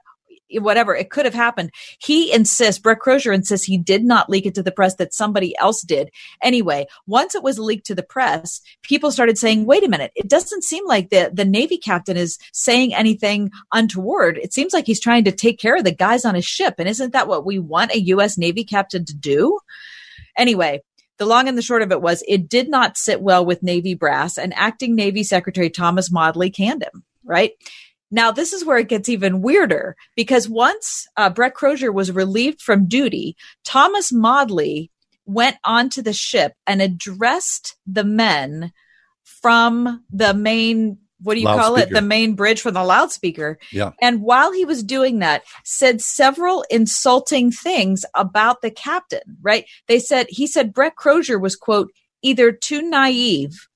[0.60, 1.72] whatever it could have happened.
[2.00, 5.56] He insists, Brett Crozier insists he did not leak it to the press, that somebody
[5.60, 6.10] else did.
[6.42, 10.28] Anyway, once it was leaked to the press, people started saying, wait a minute, it
[10.28, 14.38] doesn't seem like the, the Navy captain is saying anything untoward.
[14.38, 16.76] It seems like he's trying to take care of the guys on his ship.
[16.78, 18.38] And isn't that what we want a U.S.
[18.38, 19.58] Navy captain to do?
[20.38, 20.82] Anyway,
[21.18, 23.94] the long and the short of it was it did not sit well with Navy
[23.94, 27.52] brass, and acting Navy Secretary Thomas Modly canned him, right?
[28.14, 32.62] Now, this is where it gets even weirder because once uh, Brett Crozier was relieved
[32.62, 34.92] from duty, Thomas Modly
[35.26, 38.72] went onto the ship and addressed the men
[39.24, 41.90] from the main, what do you call it?
[41.90, 43.58] The main bridge from the loudspeaker.
[43.72, 43.94] Yeah.
[44.00, 49.66] And while he was doing that, said several insulting things about the captain, right?
[49.88, 53.68] They said, he said Brett Crozier was, quote, either too naive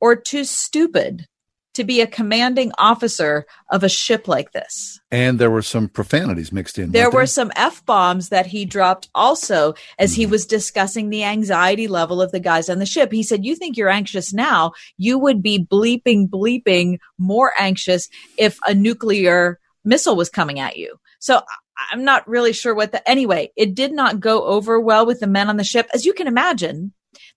[0.00, 1.28] or too stupid
[1.74, 5.00] to be a commanding officer of a ship like this.
[5.10, 6.92] And there were some profanities mixed in.
[6.92, 10.20] There were some F bombs that he dropped also as Mm-hmm.
[10.20, 13.12] he was discussing the anxiety level of the guys on the ship.
[13.12, 14.72] He said, You think you're anxious now?
[14.96, 18.08] You would be bleeping, bleeping more anxious
[18.38, 20.96] if a nuclear missile was coming at you.
[21.18, 21.42] So
[21.90, 25.26] I'm not really sure what the, anyway, it did not go over well with the
[25.26, 25.88] men on the ship.
[25.92, 26.92] As you can imagine,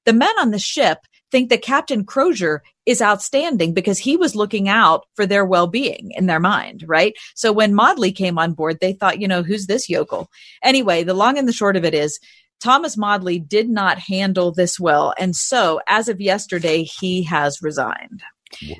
[0.06, 1.00] the men on the ship
[1.32, 6.26] think that Captain Crozier is outstanding because he was looking out for their well-being in
[6.26, 7.14] their mind, right?
[7.36, 10.30] So when Modly came on board, they thought, you know, who's this yokel?
[10.64, 12.18] Anyway, the long and the short of it is
[12.62, 15.14] Thomas Modly did not handle this well.
[15.20, 18.24] And so as of yesterday, he has resigned.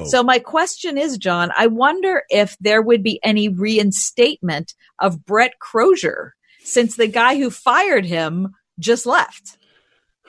[0.06, 5.60] So my question is, John, I wonder if there would be any reinstatement of Brett
[5.60, 9.58] Crozier since the guy who fired him just left.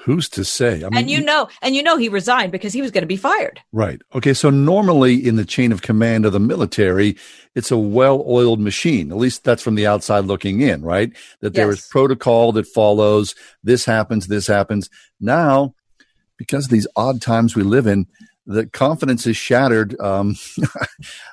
[0.04, 0.84] Who's to say?
[0.84, 3.08] I mean, and you know, and you know he resigned because he was going to
[3.08, 3.60] be fired.
[3.72, 4.00] Right.
[4.14, 4.32] Okay.
[4.32, 7.16] So normally in the chain of command of the military,
[7.54, 9.10] it's a well-oiled machine.
[9.10, 11.12] At least that's from the outside looking in, right?
[11.40, 11.88] That there is Yes.
[11.88, 13.34] protocol that follows.
[13.64, 14.28] This happens.
[14.28, 14.88] This happens.
[15.20, 15.74] Now,
[16.36, 18.06] because of these odd times we live in,
[18.46, 19.98] the confidence is shattered.
[20.00, 20.36] Um,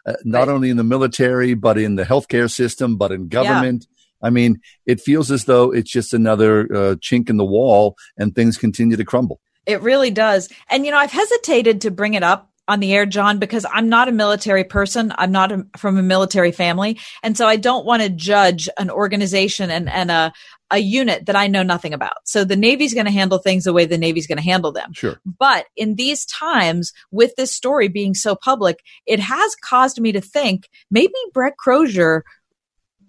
[0.05, 3.87] uh, not only in the military, but in the healthcare system, but in government.
[4.25, 8.33] I mean, it feels as though it's just another uh, chink in the wall, and
[8.33, 9.39] things continue to crumble.
[9.65, 10.49] It really does.
[10.69, 13.89] And, you know, I've hesitated to bring it up on the air, John, because I'm
[13.89, 15.13] not a military person.
[15.15, 16.97] I'm not a, from a military family.
[17.21, 20.33] And so I don't want to judge an organization and, and a,
[20.71, 22.17] a unit that I know nothing about.
[22.25, 24.93] So the Navy's going to handle things the way the Navy's going to handle them.
[24.93, 25.19] Sure.
[25.23, 30.21] But in these times, with this story being so public, it has caused me to
[30.21, 32.23] think maybe Brett Crozier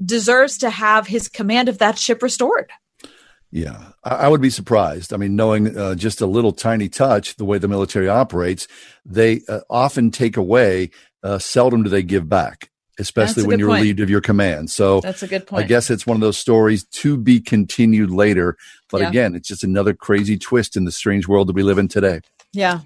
[0.05, 2.71] deserves to have his command of that ship restored.
[3.51, 5.13] Yeah, I, I would be surprised.
[5.13, 8.67] I mean, knowing uh, just a little tiny touch, the way the military operates,
[9.05, 10.91] they uh, often take away.
[11.23, 12.71] Uh, seldom do they give back.
[12.99, 13.81] especially when you're point.
[13.81, 14.71] relieved of your command.
[14.71, 15.65] So That's a good point.
[15.65, 18.57] I guess it's one of those stories to be continued later.
[18.91, 19.09] But Yeah.
[19.09, 22.21] again, it's just another crazy twist in the strange world that we live in today.
[22.53, 22.81] Yeah.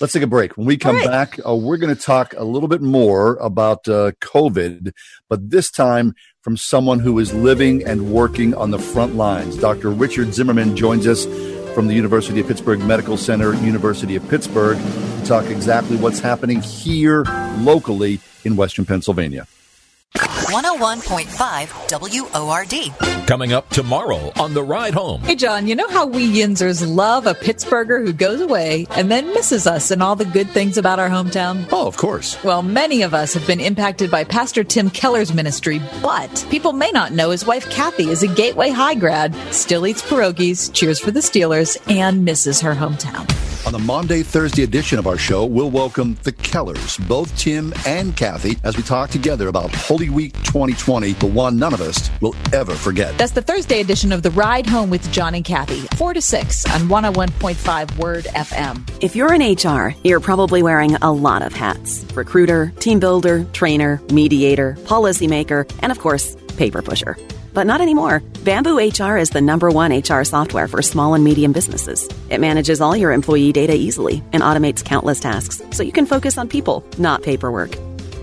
[0.00, 0.56] Let's take a break.
[0.56, 1.06] When we come right.
[1.06, 4.92] back, uh, we're going to talk a little bit more about uh, COVID,
[5.28, 9.56] but this time from someone who is living and working on the front lines.
[9.56, 9.90] Dr.
[9.90, 11.24] Richard Zimmerman joins us
[11.72, 16.60] from the University of Pittsburgh Medical Center, University of Pittsburgh, to talk exactly what's happening
[16.60, 17.22] here
[17.58, 19.46] locally in Western Pennsylvania.
[20.52, 23.26] 101.5 WORD.
[23.26, 25.22] Coming up tomorrow on The Ride Home.
[25.22, 29.32] Hey, John, you know how we Yinzers love a Pittsburgher who goes away and then
[29.32, 31.66] misses us and all the good things about our hometown?
[31.72, 32.36] Oh, of course.
[32.44, 36.90] Well, many of us have been impacted by Pastor Tim Keller's ministry, but people may
[36.90, 41.12] not know his wife Kathy is a Gateway High grad, still eats pierogies, cheers for
[41.12, 43.26] the Steelers, and misses her hometown.
[43.64, 48.16] On the Monday, Thursday edition of our show, we'll welcome the Kellers, both Tim and
[48.16, 52.34] Kathy, as we talk together about Holy Week 2020, the one none of us will
[52.52, 53.16] ever forget.
[53.18, 56.66] That's the Thursday edition of The Ride Home with John and Kathy, 4 to 6
[56.66, 58.88] on 101.5 Word FM.
[59.00, 64.00] If you're in HR, you're probably wearing a lot of hats recruiter, team builder, trainer,
[64.12, 67.16] mediator, policymaker, and of course, paper pusher.
[67.54, 68.20] But not anymore.
[68.44, 72.08] Bamboo HR is the number one HR software for small and medium businesses.
[72.30, 76.38] It manages all your employee data easily and automates countless tasks so you can focus
[76.38, 77.76] on people, not paperwork.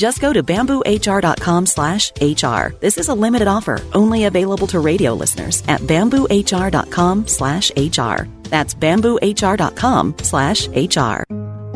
[0.00, 2.68] Just go to bamboohr.com slash HR.
[2.80, 8.24] This is a limited offer, only available to radio listeners at bamboohr.com slash HR.
[8.44, 11.24] That's bamboohr.com slash HR.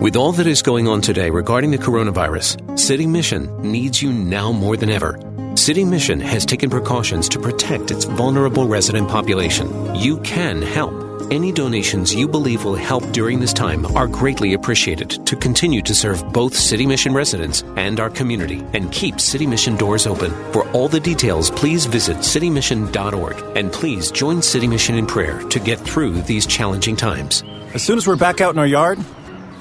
[0.00, 4.52] With all that is going on today regarding the coronavirus, City Mission needs you now
[4.52, 5.20] more than ever.
[5.54, 9.94] City Mission has taken precautions to protect its vulnerable resident population.
[9.94, 11.03] You can help.
[11.30, 15.94] Any donations you believe will help during this time are greatly appreciated to continue to
[15.94, 20.30] serve both City Mission residents and our community and keep City Mission doors open.
[20.52, 25.58] For all the details, please visit citymission.org and please join City Mission in prayer to
[25.58, 27.42] get through these challenging times.
[27.72, 28.98] As soon as we're back out in our yard,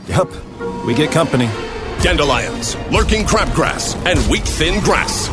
[0.07, 0.27] yep,
[0.85, 1.47] we get company.
[2.01, 5.29] Dandelions, lurking crabgrass, and wheat thin grass.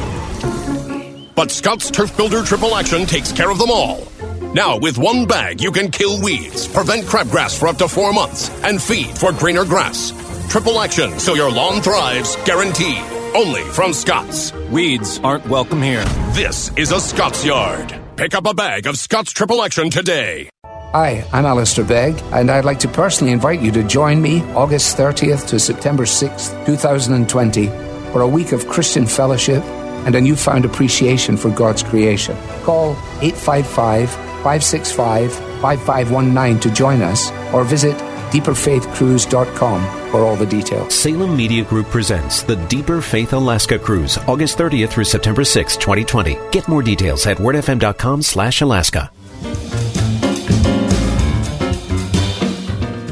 [1.35, 4.07] But Scott's Turf Builder Triple Action takes care of them all.
[4.53, 8.51] Now, with one bag, you can kill weeds, prevent crabgrass for up to four months,
[8.65, 10.11] and feed for greener grass.
[10.51, 12.99] Triple action so your lawn thrives, guaranteed.
[13.37, 14.53] Only from Scott's.
[14.69, 16.05] Weeds aren't welcome here.
[16.33, 17.95] This is a Scott's Yard.
[18.17, 20.51] Pick up a bag of Scott's Triple Action today.
[20.65, 24.97] Hi, I'm Alistair Begg, and I'd like to personally invite you to join me August
[24.97, 27.69] 30th to September 6th, 2020,
[28.11, 29.63] for a week of Christian fellowship
[30.07, 32.37] and a newfound appreciation for God's creation.
[32.65, 37.97] Call 855 565 5519 to join us or visit
[38.31, 40.95] deeperfaithcruise.com for all the details.
[40.95, 46.39] Salem Media Group presents the Deeper Faith Alaska Cruise, August 30th through September 6th, 2020.
[46.53, 49.11] Get more details at wordfm.com slash Alaska.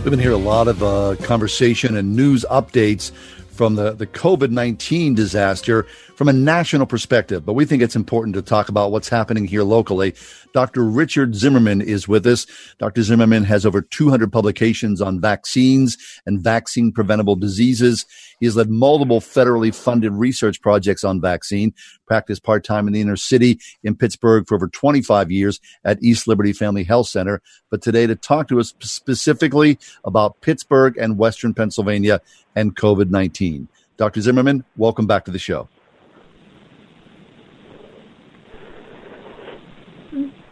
[0.09, 3.11] We've been hearing a lot of uh, conversation and news updates
[3.51, 5.87] from the, the COVID 19 disaster
[6.19, 9.63] from a national perspective, but we think it's important to talk about what's happening here
[9.63, 10.17] locally.
[10.53, 10.83] Dr.
[10.83, 12.45] Richard Zimmerman is with us.
[12.81, 13.05] Dr.
[13.05, 15.97] Zimmerman has over 200 publications on vaccines
[16.27, 18.05] and vaccine preventable diseases.
[18.41, 21.73] He has led multiple federally funded research projects on vaccine,
[22.09, 26.27] practiced part time in the inner city in Pittsburgh for over 25 years at East
[26.27, 27.41] Liberty Family Health Center.
[27.71, 32.21] But today, to talk to us specifically about Pittsburgh and Western Pennsylvania
[32.57, 33.69] and COVID 19.
[33.97, 34.21] Dr.
[34.21, 35.69] Zimmerman, welcome back to the show.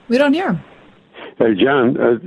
[0.09, 0.61] We don't hear him.
[1.38, 2.18] Hey, John, uh,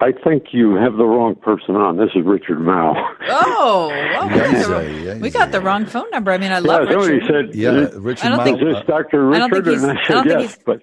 [0.00, 1.96] I think you have the wrong person on.
[1.96, 2.94] This is Richard Mao.
[3.30, 6.30] Oh, well, we, got Yes, the, uh, we got the wrong phone number.
[6.32, 7.46] I mean, I love yeah, somebody Richard.
[7.50, 9.34] said, Yeah, is, Richard I don't Mao, think- is this Dr.
[9.34, 9.80] I don't think Richard?
[9.80, 10.80] he's- I I said, don't think yes, he's- but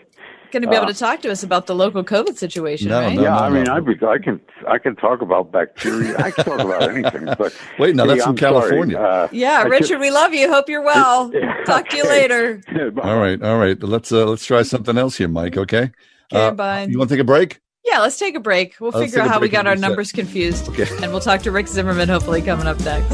[0.51, 3.01] Going to be able Uh, to talk to us about the local COVID situation, No,
[3.01, 3.15] right?
[3.15, 3.73] no, yeah, no, I mean, no.
[3.73, 4.39] I, be- I can
[4.69, 6.15] I can talk about bacteria.
[6.17, 7.25] I can talk about anything.
[7.37, 8.97] But Wait, now hey, that's from I'm sorry, California.
[8.97, 10.49] uh, Yeah, I Richard, could- we love you.
[10.49, 11.29] Hope you're well.
[11.65, 12.11] Talk to you Okay.
[12.11, 12.61] later.
[13.01, 13.81] All right, all right.
[13.83, 15.57] Let's uh, let's try something else here, Mike.
[15.57, 15.91] Okay.
[16.31, 16.83] Okay, Uh, bye.
[16.83, 17.59] You want to take a break?
[17.85, 18.75] Yeah, let's take a break.
[18.79, 19.87] We'll let's figure out how we got our reset.
[19.89, 20.69] numbers confused.
[20.69, 20.87] Okay.
[21.03, 23.13] And we'll talk to Rick Zimmerman hopefully coming up next.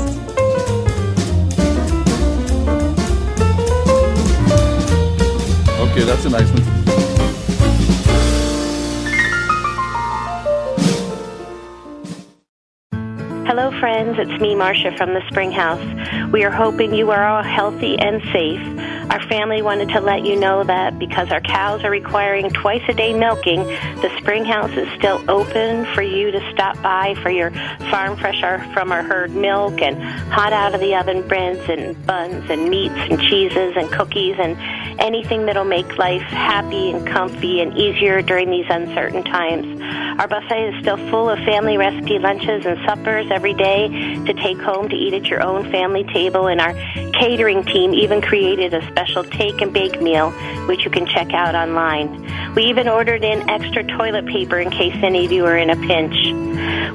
[5.91, 6.64] Okay, that's a nice one.
[13.52, 14.18] Friends.
[14.18, 15.84] It's me, Marcia, from the Spring House.
[16.32, 18.62] We are hoping you are all healthy and safe.
[19.12, 22.93] Our family wanted to let you know that because our cows are requiring twice a
[22.93, 27.52] day milking, the Spring House is still open for you to stop by for your
[27.91, 28.39] farm fresh
[28.74, 32.95] from our herd milk and hot out of the oven breads and buns and meats
[32.95, 34.56] and cheeses and cookies and
[35.02, 39.82] anything that'll make life happy and comfy and easier during these uncertain times.
[40.20, 43.88] Our buffet is still full of family recipe lunches and suppers every day
[44.24, 46.76] to take home to eat at your own family table, and our
[47.12, 50.30] catering team even created a special take and bake meal,
[50.68, 52.22] which you can check out online.
[52.54, 55.76] We even ordered in extra toilet paper in case any of you are in a
[55.76, 56.14] pinch.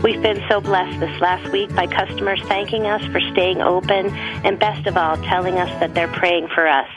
[0.05, 4.57] We've been so blessed this last week by customers thanking us for staying open and
[4.57, 6.88] best of all, telling us that they're praying for us.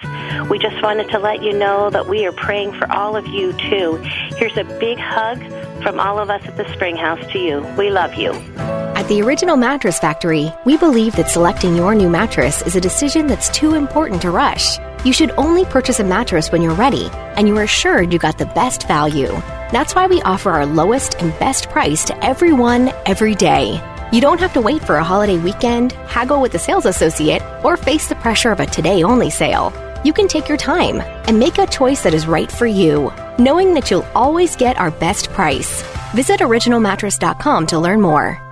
[0.48, 3.54] We just wanted to let you know that we are praying for all of you
[3.54, 3.96] too.
[4.38, 5.42] Here's a big hug
[5.82, 7.62] from all of us at the Spring House to you.
[7.80, 8.89] We love you.
[9.10, 13.50] The Original Mattress Factory, we believe that selecting your new mattress is a decision that's
[13.50, 14.78] too important to rush.
[15.04, 18.46] You should only purchase a mattress when you're ready and you're assured you got the
[18.46, 19.32] best value.
[19.72, 23.82] That's why we offer our lowest and best price to everyone, every day.
[24.14, 27.78] You don't have to wait for a holiday weekend, haggle with a sales associate, or
[27.78, 29.74] face the pressure of a today only sale.
[30.04, 33.74] You can take your time and make a choice that is right for you, knowing
[33.74, 35.82] that you'll always get our best price.
[36.14, 38.49] Visit originalmattress.com to learn more.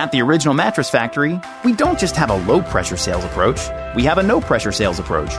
[0.00, 3.60] At the Original Mattress Factory, we don't just have a low pressure sales approach,
[3.94, 5.34] we have a no pressure sales approach.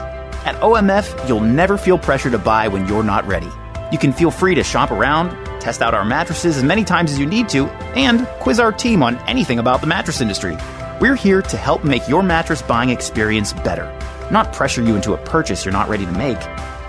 [0.46, 3.50] At OMF, you'll never feel pressure to buy when you're not ready.
[3.90, 7.18] You can feel free to shop around, test out our mattresses as many times as
[7.18, 10.56] you need to, and quiz our team on anything about the mattress industry.
[11.00, 13.92] We're here to help make your mattress buying experience better,
[14.30, 16.38] not pressure you into a purchase you're not ready to make.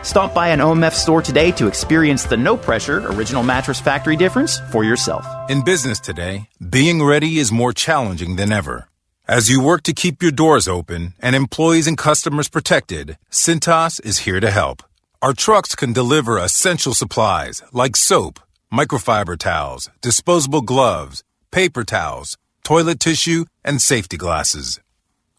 [0.03, 4.59] Stop by an OMF store today to experience the no pressure original mattress factory difference
[4.69, 5.25] for yourself.
[5.49, 8.89] In business today, being ready is more challenging than ever.
[9.29, 14.19] As you work to keep your doors open and employees and customers protected, Cintas is
[14.19, 14.83] here to help.
[15.21, 18.41] Our trucks can deliver essential supplies like soap,
[18.73, 24.81] microfiber towels, disposable gloves, paper towels, toilet tissue, and safety glasses.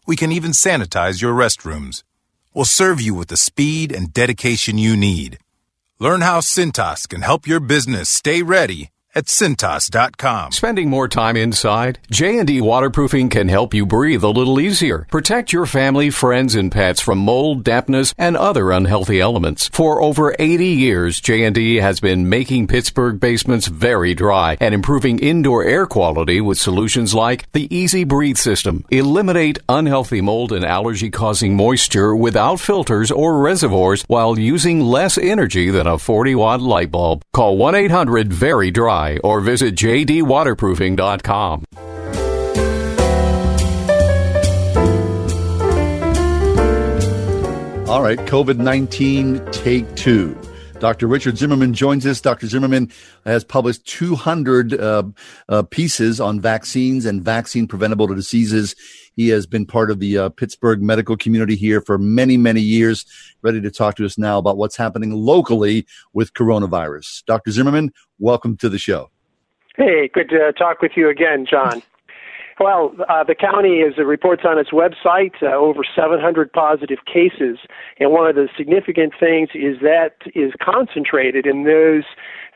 [0.07, 2.01] We can even sanitize your restrooms
[2.55, 5.37] will serve you with the speed and dedication you need.
[5.99, 10.51] Learn how Cintas can help your business stay ready at Cintas.com.
[10.51, 11.99] Spending more time inside?
[12.11, 15.07] J&D Waterproofing can help you breathe a little easier.
[15.09, 19.69] Protect your family, friends, and pets from mold, dampness, and other unhealthy elements.
[19.69, 25.63] For over 80 years, J&D has been making Pittsburgh basements very dry and improving indoor
[25.63, 28.83] air quality with solutions like the Easy Breathe system.
[28.89, 35.69] Eliminate unhealthy mold and allergy causing moisture without filters or reservoirs while using less energy
[35.69, 37.23] than a 40 watt light bulb.
[37.33, 41.63] Call 1-800-VERY-DRY or visit jdwaterproofing.com.
[47.87, 50.35] All right, COVID 19 take two.
[50.79, 51.07] Dr.
[51.07, 52.19] Richard Zimmerman joins us.
[52.19, 52.47] Dr.
[52.47, 52.91] Zimmerman
[53.25, 55.03] has published 200 uh,
[55.47, 58.75] uh, pieces on vaccines and vaccine preventable diseases.
[59.15, 63.05] He has been part of the uh, Pittsburgh medical community here for many, many years,
[63.41, 67.23] ready to talk to us now about what's happening locally with coronavirus.
[67.25, 67.51] Dr.
[67.51, 69.09] Zimmerman, welcome to the show.
[69.77, 71.81] Hey, good to talk with you again, John.
[72.57, 77.57] Well, uh, the county, as it reports on its website, uh, over 700 positive cases.
[77.99, 82.05] And one of the significant things is that is concentrated in those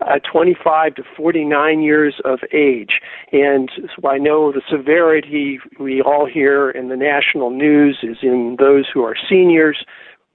[0.01, 2.99] uh, 25 to 49 years of age.
[3.31, 8.57] And so I know the severity we all hear in the national news is in
[8.59, 9.85] those who are seniors,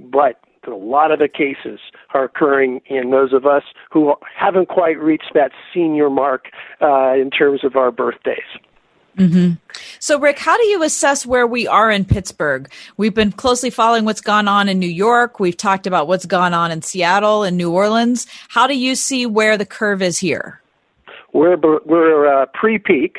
[0.01, 1.79] but a lot of the cases
[2.15, 6.47] are occurring in those of us who haven't quite reached that senior mark
[6.81, 8.39] uh, in terms of our birthdays.
[9.17, 9.53] Mm-hmm.
[10.01, 12.71] So, Rick, how do you assess where we are in Pittsburgh?
[12.97, 15.39] We've been closely following what's gone on in New York.
[15.39, 18.27] We've talked about what's gone on in Seattle and New Orleans.
[18.49, 20.61] How do you see where the curve is here?
[21.33, 23.19] We're we're uh, pre-peak.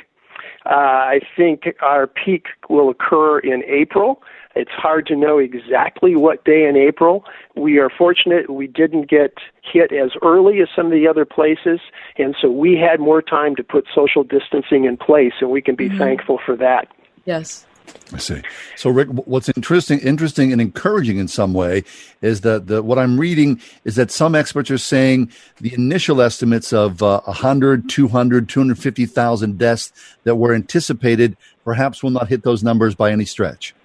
[0.66, 4.24] Uh, I think our peak will occur in April.
[4.56, 7.26] It's hard to know exactly what day in April.
[7.56, 11.82] We are fortunate we didn't get hit as early as some of the other places,
[12.18, 15.76] and so we had more time to put social distancing in place, and we can
[15.76, 15.98] be mm-hmm.
[15.98, 16.88] thankful for that.
[17.26, 17.66] Yes.
[18.14, 18.42] I see.
[18.76, 21.84] So, Rick, what's interesting, interesting and encouraging in some way
[22.22, 26.74] is that the, what I'm reading is that some experts are saying the initial estimates
[26.74, 29.92] of uh, 100, 200, 250,000 deaths
[30.24, 33.76] that were anticipated perhaps will not hit those numbers by any stretch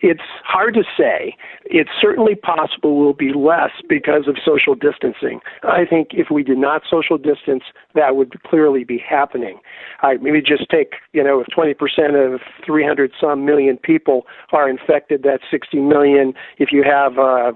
[0.00, 1.36] it's hard to say.
[1.64, 5.40] It's certainly possible will be less because of social distancing.
[5.62, 9.60] I think if we did not social distance, that would clearly be happening.
[10.02, 15.22] I maybe just take, you know, if 20% of 300 some million people are infected,
[15.22, 16.34] that's 60 million.
[16.58, 17.52] If you have uh,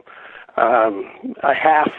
[0.57, 1.90] um, a half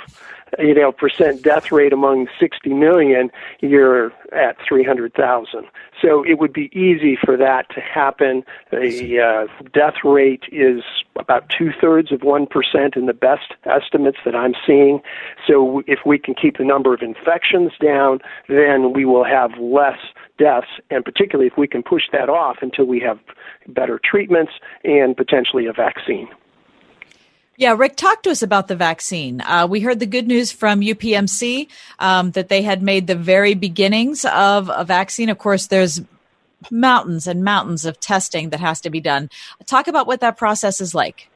[0.60, 3.30] you know percent death rate among 60 million,
[3.62, 5.66] you're at 300,000.
[6.02, 8.44] So it would be easy for that to happen.
[8.72, 10.82] The uh, death rate is
[11.18, 15.02] about two thirds of one percent in the best estimates that I'm seeing.
[15.48, 20.00] So if we can keep the number of infections down, then we will have less
[20.38, 23.20] deaths, and particularly if we can push that off until we have
[23.68, 24.54] better treatments
[24.84, 26.28] and potentially a vaccine.
[27.58, 29.40] Yeah, Rick, talk to us about the vaccine.
[29.40, 33.54] Uh, we heard the good news from UPMC um, that they had made the very
[33.54, 35.30] beginnings of a vaccine.
[35.30, 36.02] Of course, there's
[36.70, 39.30] mountains and mountains of testing that has to be done.
[39.66, 41.30] Talk about what that process is like.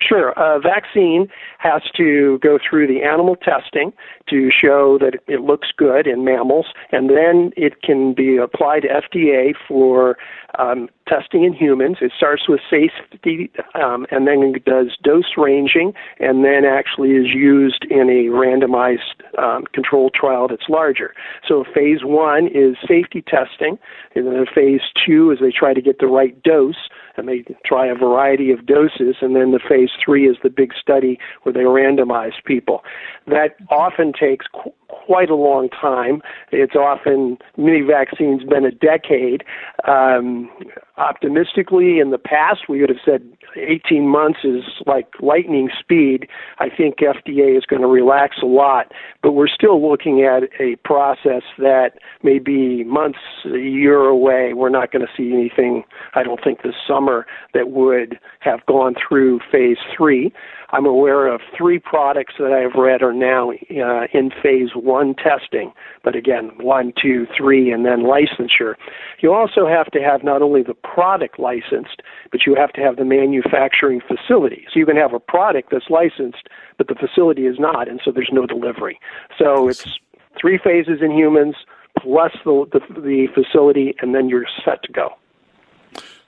[0.00, 0.30] Sure.
[0.30, 3.92] A vaccine has to go through the animal testing
[4.28, 8.88] to show that it looks good in mammals, and then it can be applied to
[8.88, 10.16] FDA for
[10.58, 11.98] um, testing in humans.
[12.00, 17.84] It starts with safety um, and then does dose ranging and then actually is used
[17.90, 21.14] in a randomized um, controlled trial that's larger.
[21.46, 23.78] So phase one is safety testing,
[24.14, 26.88] and then phase two is they try to get the right dose
[27.18, 30.72] and they try a variety of doses, and then the phase three is the big
[30.80, 32.82] study where they randomize people.
[33.26, 36.22] That often takes qu- quite a long time.
[36.52, 39.44] It's often many vaccines been a decade.
[39.86, 40.50] Um,
[40.98, 43.22] optimistically, in the past, we would have said
[43.56, 46.28] 18 months is like lightning speed.
[46.58, 48.92] I think FDA is going to relax a lot,
[49.22, 51.92] but we're still looking at a process that
[52.22, 54.52] may be months, a year away.
[54.54, 55.84] We're not going to see anything,
[56.14, 60.32] I don't think, this summer that would have gone through phase three.
[60.70, 65.72] I'm aware of three products that I've read are now uh, in phase one testing,
[66.04, 68.74] but again, one, two, three, and then licensure.
[69.20, 72.96] You also have to have not only the product licensed, but you have to have
[72.96, 74.66] the manufacturing facility.
[74.72, 78.10] So you can have a product that's licensed, but the facility is not, and so
[78.10, 78.98] there's no delivery.
[79.38, 79.98] So it's
[80.40, 81.56] three phases in humans
[81.98, 85.10] plus the, the, the facility, and then you're set to go.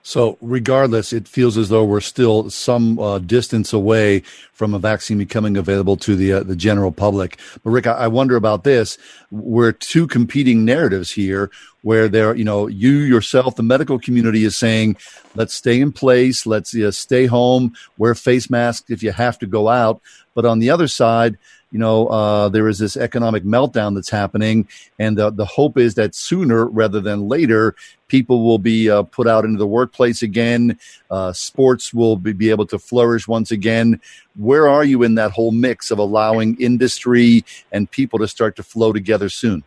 [0.03, 4.21] So, regardless, it feels as though we're still some uh, distance away
[4.53, 7.39] from a vaccine becoming available to the uh, the general public.
[7.63, 8.97] But Rick, I, I wonder about this.
[9.31, 11.51] We're two competing narratives here,
[11.83, 14.97] where there, you know, you yourself, the medical community is saying,
[15.35, 19.47] let's stay in place, let's uh, stay home, wear face masks if you have to
[19.47, 20.01] go out.
[20.35, 21.37] But on the other side,
[21.73, 24.67] you know, uh, there is this economic meltdown that's happening,
[24.99, 27.77] and the the hope is that sooner rather than later,
[28.11, 30.79] people will be uh, put out into the workplace again.
[31.11, 34.01] Uh, sports will be, be able to flourish once again.
[34.37, 38.63] Where are you in that whole mix of allowing industry and people to start to
[38.63, 39.63] flow together soon?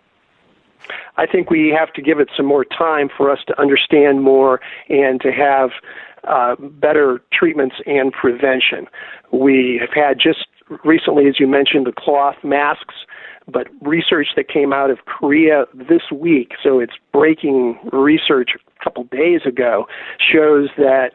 [1.16, 4.60] I think we have to give it some more time for us to understand more
[4.90, 5.70] and to have
[6.28, 8.88] uh, better treatments and prevention.
[9.32, 10.46] We have had just
[10.84, 12.96] recently, as you mentioned, the cloth masks,
[13.52, 19.04] but research that came out of Korea this week, so it's breaking research a couple
[19.06, 19.86] days ago,
[20.20, 21.12] shows that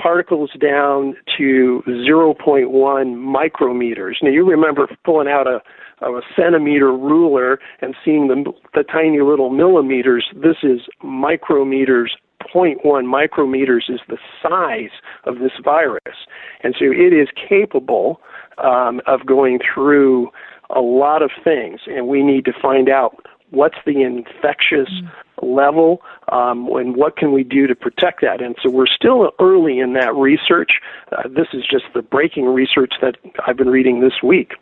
[0.00, 4.14] particles down to 0.1 micrometers.
[4.22, 5.60] Now, you remember pulling out a,
[6.04, 10.26] a centimeter ruler and seeing the, the tiny little millimeters.
[10.34, 12.08] This is micrometers
[12.54, 14.90] 0.1 micrometers is the size
[15.24, 16.16] of this virus.
[16.62, 18.20] And so it is capable
[18.62, 20.30] um, of going through
[20.70, 25.10] a lot of things, and we need to find out what's the infectious mm.
[25.42, 26.02] level
[26.32, 28.42] um, and what can we do to protect that.
[28.42, 30.80] And so we're still early in that research.
[31.12, 34.52] Uh, this is just the breaking research that I've been reading this week.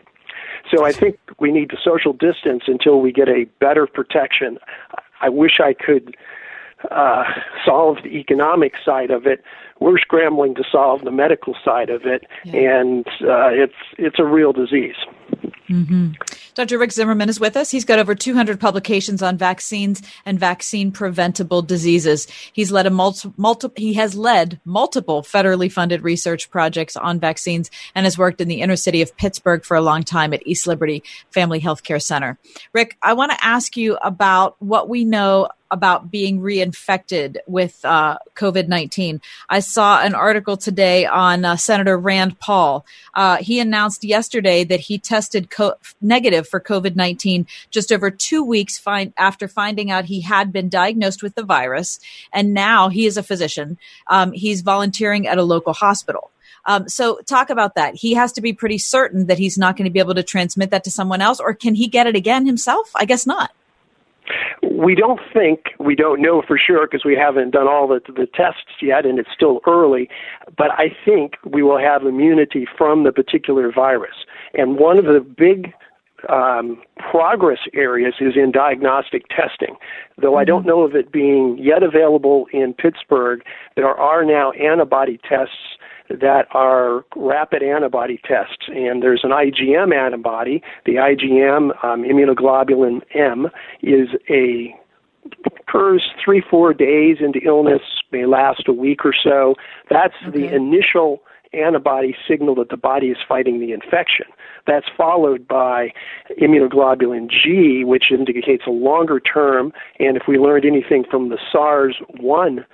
[0.70, 4.58] So I think we need to social distance until we get a better protection.
[5.20, 6.16] I wish I could
[6.90, 7.24] uh,
[7.64, 9.42] solve the economic side of it.
[9.80, 12.80] We're scrambling to solve the medical side of it, yeah.
[12.80, 14.96] and uh, it's it's a real disease.
[15.68, 16.12] Mm-hmm.
[16.54, 16.78] Dr.
[16.78, 17.70] Rick Zimmerman is with us.
[17.70, 22.28] He's got over 200 publications on vaccines and vaccine preventable diseases.
[22.52, 27.70] He's led a multi, multi, he has led multiple federally funded research projects on vaccines
[27.94, 30.66] and has worked in the inner city of Pittsburgh for a long time at East
[30.66, 32.38] Liberty Family Health Care Center.
[32.72, 38.16] Rick, I want to ask you about what we know about being reinfected with uh,
[38.36, 39.20] COVID 19.
[39.48, 42.84] I saw an article today on uh, Senator Rand Paul.
[43.14, 48.44] Uh, he announced yesterday that he tested co- negative for COVID 19 just over two
[48.44, 48.80] weeks
[49.16, 52.00] after finding out he had been diagnosed with the virus.
[52.32, 53.78] And now he is a physician.
[54.08, 56.30] Um, he's volunteering at a local hospital.
[56.66, 57.94] Um, so talk about that.
[57.94, 60.70] He has to be pretty certain that he's not going to be able to transmit
[60.70, 62.90] that to someone else, or can he get it again himself?
[62.94, 63.50] I guess not.
[64.62, 68.26] We don't think, we don't know for sure because we haven't done all the, the
[68.26, 70.08] tests yet and it's still early,
[70.56, 74.16] but I think we will have immunity from the particular virus.
[74.54, 75.72] And one of the big
[76.28, 79.76] um, progress areas is in diagnostic testing.
[80.20, 80.68] Though I don't mm-hmm.
[80.68, 83.42] know of it being yet available in Pittsburgh,
[83.76, 85.76] there are now antibody tests
[86.20, 88.68] that are rapid antibody tests.
[88.68, 90.62] And there's an IgM antibody.
[90.86, 93.48] The IgM, um, immunoglobulin M,
[93.82, 94.74] is a
[95.46, 97.80] occurs three, four days into illness,
[98.12, 99.54] may last a week or so.
[99.90, 100.40] That's okay.
[100.40, 101.22] the initial
[101.54, 104.26] antibody signal that the body is fighting the infection.
[104.66, 105.92] That's followed by
[106.40, 109.72] immunoglobulin G, which indicates a longer term.
[109.98, 112.64] And if we learned anything from the SARS 1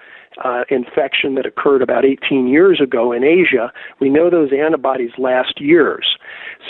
[0.44, 5.60] uh, infection that occurred about 18 years ago in Asia, we know those antibodies last
[5.60, 6.16] years.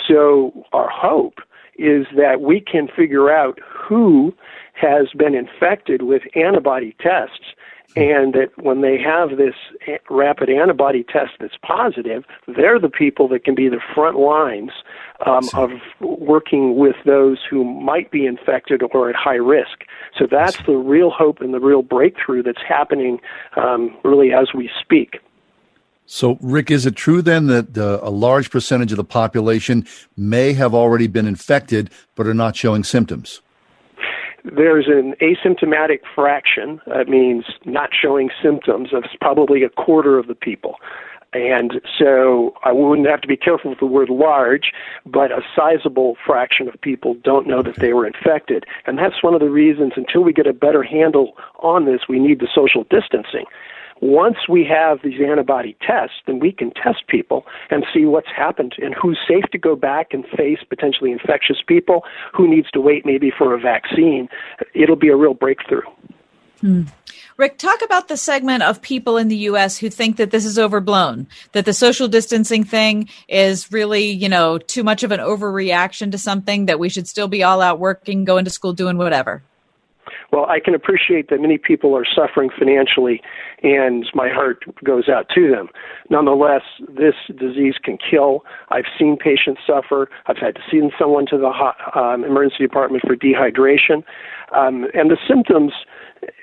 [0.07, 1.39] So our hope
[1.77, 4.33] is that we can figure out who
[4.73, 7.53] has been infected with antibody tests
[7.95, 9.55] and that when they have this
[10.09, 14.71] rapid antibody test that's positive, they're the people that can be the front lines
[15.25, 19.83] um, of working with those who might be infected or at high risk.
[20.17, 23.19] So that's the real hope and the real breakthrough that's happening
[23.55, 25.19] um, really as we speak.
[26.05, 29.87] So, Rick, is it true then that uh, a large percentage of the population
[30.17, 33.41] may have already been infected but are not showing symptoms?
[34.43, 40.35] There's an asymptomatic fraction, that means not showing symptoms, of probably a quarter of the
[40.35, 40.75] people.
[41.33, 44.73] And so I wouldn't have to be careful with the word large,
[45.05, 48.65] but a sizable fraction of people don't know that they were infected.
[48.85, 52.19] And that's one of the reasons until we get a better handle on this, we
[52.19, 53.45] need the social distancing.
[54.01, 58.73] Once we have these antibody tests, then we can test people and see what's happened
[58.81, 63.05] and who's safe to go back and face potentially infectious people, who needs to wait
[63.05, 64.27] maybe for a vaccine.
[64.73, 65.81] It'll be a real breakthrough.
[66.61, 66.83] Hmm.
[67.37, 69.77] Rick, talk about the segment of people in the U.S.
[69.77, 74.57] who think that this is overblown, that the social distancing thing is really, you know,
[74.59, 78.25] too much of an overreaction to something, that we should still be all out working,
[78.25, 79.43] going to school, doing whatever.
[80.31, 83.21] Well, I can appreciate that many people are suffering financially,
[83.63, 85.67] and my heart goes out to them.
[86.09, 88.45] Nonetheless, this disease can kill.
[88.69, 90.09] I've seen patients suffer.
[90.27, 94.03] I've had to send someone to the um, emergency department for dehydration.
[94.55, 95.73] Um, and the symptoms,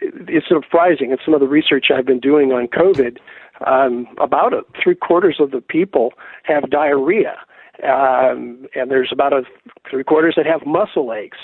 [0.01, 1.11] it's surprising.
[1.13, 3.19] It's some of the research I've been doing on COVID.
[3.67, 6.13] Um, about a, three quarters of the people
[6.45, 7.37] have diarrhea
[7.85, 9.43] um, and there's about a
[9.89, 11.39] three quarters that have muscle aches.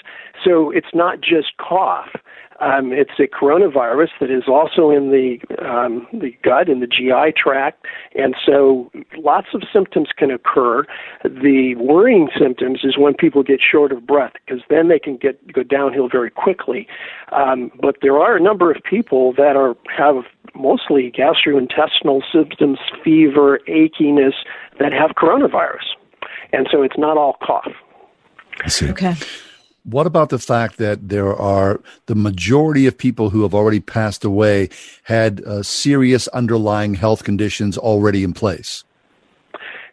[0.45, 2.11] So it's not just cough.
[2.61, 7.35] Um, it's a coronavirus that is also in the um, the gut and the GI
[7.37, 10.85] tract, and so lots of symptoms can occur.
[11.24, 15.53] The worrying symptoms is when people get short of breath, because then they can get
[15.53, 16.87] go downhill very quickly.
[17.32, 20.22] Um, but there are a number of people that are have
[20.55, 24.35] mostly gastrointestinal symptoms, fever, achiness,
[24.78, 25.94] that have coronavirus
[26.55, 27.73] and so it's not all cough.
[28.63, 28.91] I see.
[28.91, 29.15] Okay.
[29.85, 34.25] What about the fact that there are the majority of people who have already passed
[34.25, 34.71] away
[35.03, 38.85] had uh, serious underlying health conditions already in place?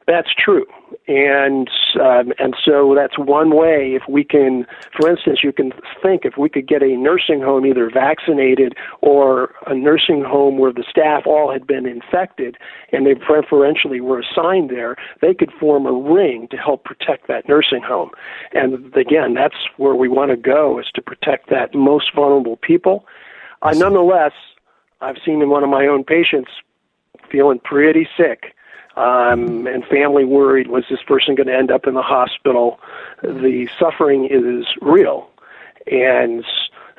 [0.07, 0.65] That's true
[1.11, 3.99] and um, and so that's one way.
[3.99, 4.65] If we can,
[4.97, 9.53] for instance, you can think if we could get a nursing home either vaccinated or
[9.67, 12.55] a nursing home where the staff all had been infected
[12.93, 17.49] and they preferentially were assigned there, they could form a ring to help protect that
[17.49, 18.11] nursing home.
[18.53, 23.05] And again, that's where we want to go is to protect that most vulnerable people.
[23.61, 24.33] Uh, nonetheless,
[25.01, 26.51] I've seen in one of my own patients
[27.29, 28.55] feeling pretty sick
[28.97, 32.79] um, and family worried was this person going to end up in the hospital?
[33.21, 35.29] The suffering is real.
[35.89, 36.43] And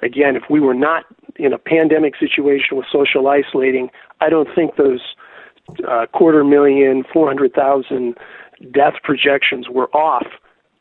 [0.03, 1.05] again, if we were not
[1.37, 3.91] in a pandemic situation with social isolating,
[4.21, 5.01] I don't think those
[5.89, 8.17] uh, quarter million, 400,000
[8.73, 10.27] death projections were off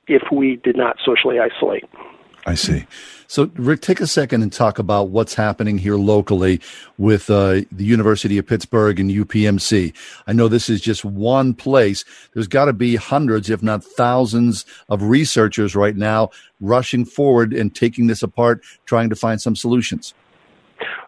[0.07, 1.85] if we did not socially isolate.
[2.45, 2.85] I see.
[3.27, 6.59] So, Rick, take a second and talk about what's happening here locally
[6.97, 9.93] with uh, the University of Pittsburgh and UPMC.
[10.27, 12.03] I know this is just one place.
[12.33, 17.73] There's got to be hundreds, if not thousands, of researchers right now rushing forward and
[17.73, 20.13] taking this apart, trying to find some solutions.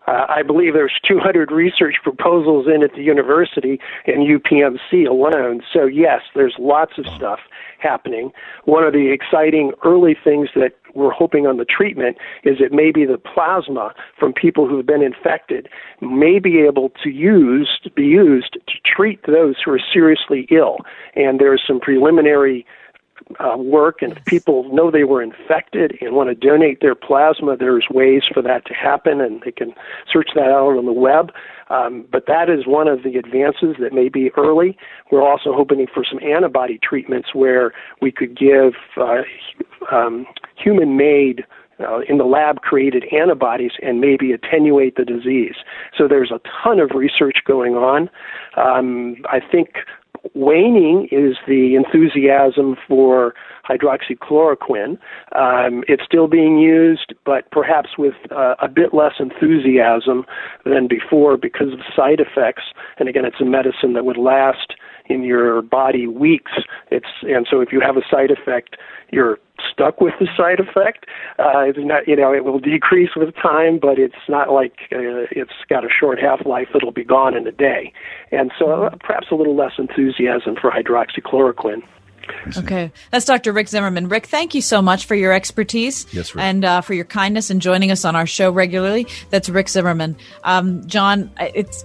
[0.08, 5.62] Uh, I believe there's 200 research proposals in at the university and UPMC alone.
[5.74, 7.40] So yes, there's lots of stuff
[7.84, 8.32] happening.
[8.66, 13.06] One of the exciting early things that we're hoping on the treatment is that maybe
[13.06, 15.68] the plasma from people who've been infected
[16.02, 20.78] may be able to use to be used to treat those who are seriously ill.
[21.16, 22.66] And there's some preliminary
[23.40, 27.58] uh, work, and if people know they were infected and want to donate their plasma,
[27.58, 29.74] there's ways for that to happen, and they can
[30.12, 31.32] search that out on the web.
[31.70, 34.78] Um, but that is one of the advances that may be early.
[35.12, 39.24] We're also hoping for some antibody treatments where we could give uh,
[39.92, 41.46] um, human made
[41.80, 45.56] uh, in the lab created antibodies and maybe attenuate the disease.
[45.98, 48.10] So there's a ton of research going on.
[48.56, 49.78] Um, I think
[50.34, 53.34] waning is the enthusiasm for
[53.70, 54.98] hydroxychloroquine.
[55.36, 60.26] Um, it's still being used, but perhaps with uh, a bit less enthusiasm
[60.66, 62.64] than before because of side effects.
[62.98, 64.74] And again, it's a medicine that would last
[65.08, 66.52] in your body weeks.
[66.92, 68.78] It's and so if you have a side effect,
[69.12, 69.40] you're
[69.72, 71.06] stuck with the side effect.
[71.40, 75.30] Uh, it's not, you know, it will decrease with time, but it's not like uh,
[75.32, 77.94] it's got a short half life that'll be gone in a day.
[78.32, 81.84] And so uh, perhaps a little less enthusiasm for hydroxychloroquine.
[82.58, 82.92] Okay.
[83.12, 83.52] That's Dr.
[83.52, 84.08] Rick Zimmerman.
[84.08, 86.44] Rick, thank you so much for your expertise yes, Rick.
[86.44, 89.08] and uh, for your kindness in joining us on our show regularly.
[89.30, 90.16] That's Rick Zimmerman.
[90.44, 91.84] Um, John, it's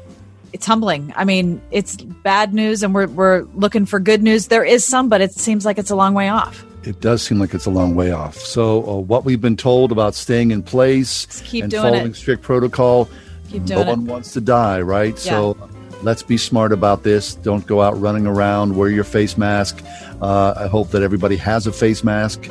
[0.59, 1.13] it's humbling.
[1.15, 4.49] I mean, it's bad news, and we're we're looking for good news.
[4.49, 6.65] There is some, but it seems like it's a long way off.
[6.83, 8.35] It does seem like it's a long way off.
[8.35, 12.17] So, uh, what we've been told about staying in place keep and doing following it.
[12.17, 13.09] strict protocol,
[13.51, 14.11] Keep no one it.
[14.11, 15.15] wants to die, right?
[15.25, 15.31] Yeah.
[15.31, 15.71] So,
[16.03, 17.37] let's be smart about this.
[17.37, 18.77] Don't go out running around.
[18.77, 19.81] Wear your face mask.
[20.21, 22.49] Uh, I hope that everybody has a face mask,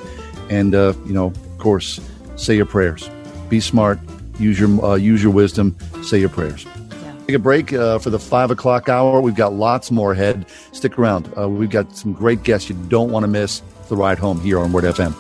[0.50, 2.00] and uh, you know, of course,
[2.38, 3.10] say your prayers.
[3.50, 4.00] Be smart.
[4.40, 5.76] Use your uh, use your wisdom.
[6.04, 6.66] Say your prayers.
[7.28, 9.20] Take a break uh, for the five o'clock hour.
[9.20, 10.46] We've got lots more ahead.
[10.72, 11.30] Stick around.
[11.38, 13.62] Uh, we've got some great guests you don't want to miss.
[13.90, 15.14] The ride home here on Word FM.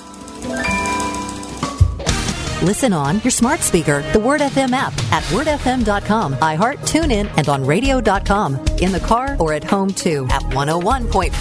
[2.63, 7.65] Listen on your smart speaker, the Word FM app at wordfm.com, iHeart, TuneIn, and on
[7.65, 8.55] radio.com.
[8.79, 11.31] In the car or at home too at 101.5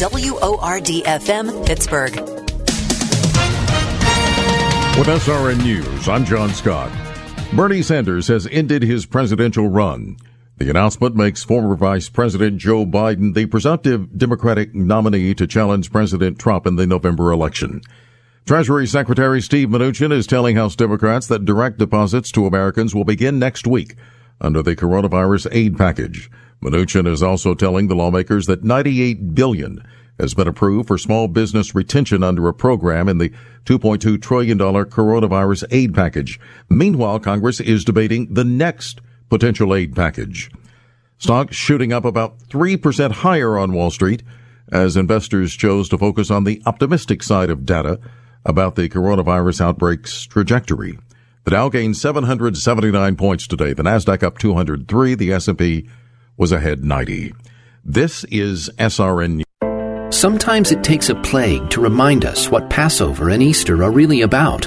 [0.00, 2.16] WORDFM, Pittsburgh.
[4.98, 7.05] With SRN News, I'm John Scott.
[7.56, 10.18] Bernie Sanders has ended his presidential run.
[10.58, 16.38] The announcement makes former Vice President Joe Biden the presumptive Democratic nominee to challenge President
[16.38, 17.80] Trump in the November election.
[18.44, 23.38] Treasury Secretary Steve Mnuchin is telling House Democrats that direct deposits to Americans will begin
[23.38, 23.94] next week
[24.38, 26.30] under the coronavirus aid package.
[26.62, 29.82] Mnuchin is also telling the lawmakers that 98 billion
[30.18, 33.30] has been approved for small business retention under a program in the
[33.64, 36.40] $2.2 trillion coronavirus aid package.
[36.68, 40.50] Meanwhile, Congress is debating the next potential aid package.
[41.18, 44.22] Stocks shooting up about 3% higher on Wall Street
[44.72, 48.00] as investors chose to focus on the optimistic side of data
[48.44, 50.98] about the coronavirus outbreak's trajectory.
[51.44, 53.72] The Dow gained 779 points today.
[53.72, 55.14] The Nasdaq up 203.
[55.14, 55.88] The S&P
[56.36, 57.34] was ahead 90.
[57.84, 59.45] This is SRN.
[60.10, 64.62] Sometimes it takes a plague to remind us what Passover and Easter are really about.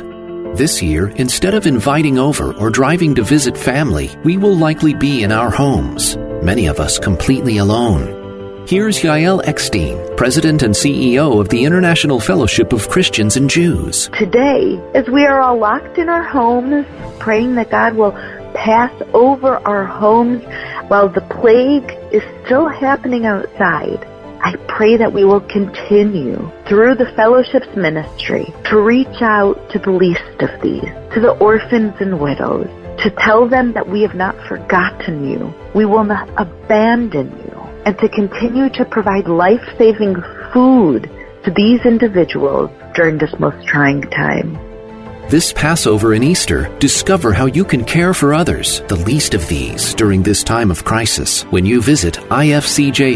[0.58, 5.24] This year, instead of inviting over or driving to visit family, we will likely be
[5.24, 8.66] in our homes, many of us completely alone.
[8.68, 14.10] Here's Yael Eckstein, President and CEO of the International Fellowship of Christians and Jews.
[14.18, 16.86] Today, as we are all locked in our homes,
[17.18, 18.12] praying that God will
[18.54, 20.44] pass over our homes
[20.90, 24.06] while the plague is still happening outside,
[24.42, 29.92] I pray that we will continue through the fellowship's ministry to reach out to the
[29.92, 32.68] least of these, to the orphans and widows,
[33.04, 37.98] to tell them that we have not forgotten you, we will not abandon you, and
[38.00, 40.16] to continue to provide life-saving
[40.54, 41.10] food
[41.44, 44.69] to these individuals during this most trying time.
[45.30, 49.94] This Passover and Easter, discover how you can care for others, the least of these,
[49.94, 53.14] during this time of crisis when you visit ifcjhelp.org.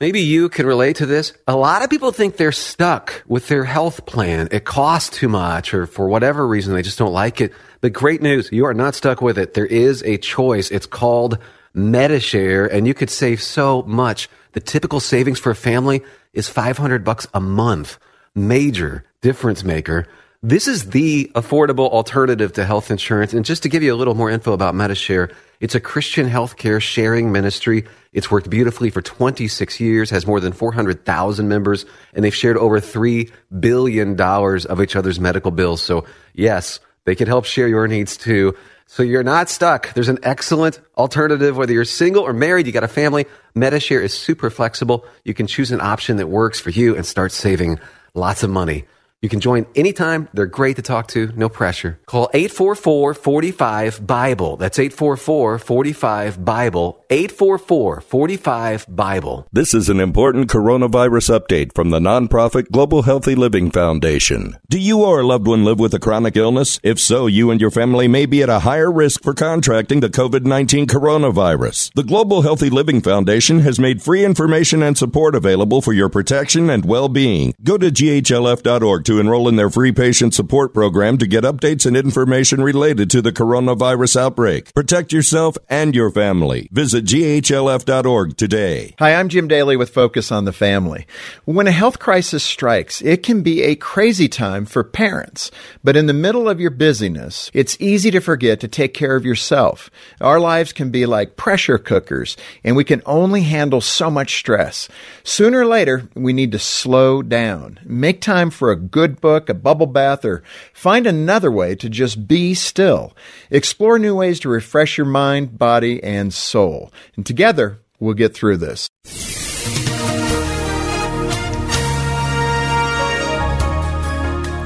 [0.00, 1.32] Maybe you can relate to this.
[1.48, 4.46] A lot of people think they're stuck with their health plan.
[4.52, 7.52] It costs too much, or for whatever reason, they just don't like it.
[7.80, 9.54] The great news, you are not stuck with it.
[9.54, 10.70] There is a choice.
[10.70, 11.38] It's called
[11.74, 14.28] MediShare, and you could save so much.
[14.52, 17.98] The typical savings for a family is 500 bucks a month.
[18.36, 20.06] Major difference maker.
[20.42, 23.32] This is the affordable alternative to health insurance.
[23.32, 26.78] And just to give you a little more info about MediShare, it's a Christian healthcare
[26.78, 27.86] sharing ministry.
[28.12, 32.80] It's worked beautifully for 26 years, has more than 400,000 members, and they've shared over
[32.80, 35.80] $3 billion of each other's medical bills.
[35.80, 36.04] So
[36.34, 38.56] yes, They can help share your needs too.
[38.86, 39.92] So you're not stuck.
[39.94, 43.26] There's an excellent alternative, whether you're single or married, you got a family.
[43.56, 45.04] MediShare is super flexible.
[45.24, 47.78] You can choose an option that works for you and start saving
[48.14, 48.84] lots of money.
[49.24, 50.28] You can join anytime.
[50.34, 51.98] They're great to talk to, no pressure.
[52.04, 54.58] Call 844 45 Bible.
[54.58, 57.02] That's 844 45 Bible.
[57.08, 59.48] 844 45 Bible.
[59.50, 64.58] This is an important coronavirus update from the nonprofit Global Healthy Living Foundation.
[64.68, 66.78] Do you or a loved one live with a chronic illness?
[66.82, 70.10] If so, you and your family may be at a higher risk for contracting the
[70.10, 71.94] COVID 19 coronavirus.
[71.94, 76.68] The Global Healthy Living Foundation has made free information and support available for your protection
[76.68, 77.54] and well being.
[77.62, 81.96] Go to ghlf.org to enroll in their free patient support program to get updates and
[81.96, 84.72] information related to the coronavirus outbreak.
[84.74, 86.68] Protect yourself and your family.
[86.72, 88.94] Visit ghlf.org today.
[88.98, 91.06] Hi, I'm Jim Daly with Focus on the Family.
[91.44, 95.50] When a health crisis strikes, it can be a crazy time for parents.
[95.82, 99.24] But in the middle of your busyness, it's easy to forget to take care of
[99.24, 99.90] yourself.
[100.20, 104.88] Our lives can be like pressure cookers, and we can only handle so much stress.
[105.22, 107.78] Sooner or later, we need to slow down.
[107.84, 110.42] Make time for a good book, a bubble bath, or
[110.72, 113.12] find another way to just be still.
[113.50, 116.92] Explore new ways to refresh your mind, body, and soul.
[117.16, 118.88] And together, we'll get through this.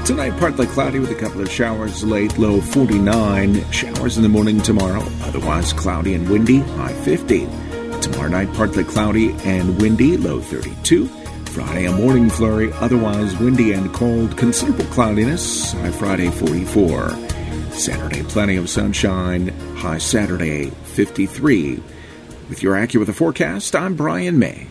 [0.09, 3.71] Tonight, partly cloudy with a couple of showers late, low 49.
[3.71, 7.47] Showers in the morning tomorrow, otherwise cloudy and windy, high 50.
[8.01, 11.18] Tomorrow night, partly cloudy and windy, low 32.
[11.49, 17.09] Friday, a morning flurry, otherwise windy and cold, considerable cloudiness, high Friday 44.
[17.71, 21.81] Saturday, plenty of sunshine, high Saturday 53.
[22.49, 24.67] With your AccuWeather forecast, I'm Brian May.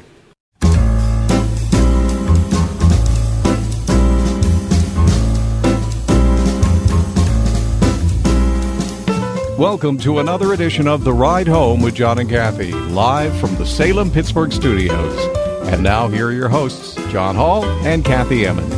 [9.58, 13.66] Welcome to another edition of The Ride Home with John and Kathy, live from the
[13.66, 15.47] Salem Pittsburgh studios.
[15.70, 18.72] And now, here are your hosts, John Hall and Kathy Emmons.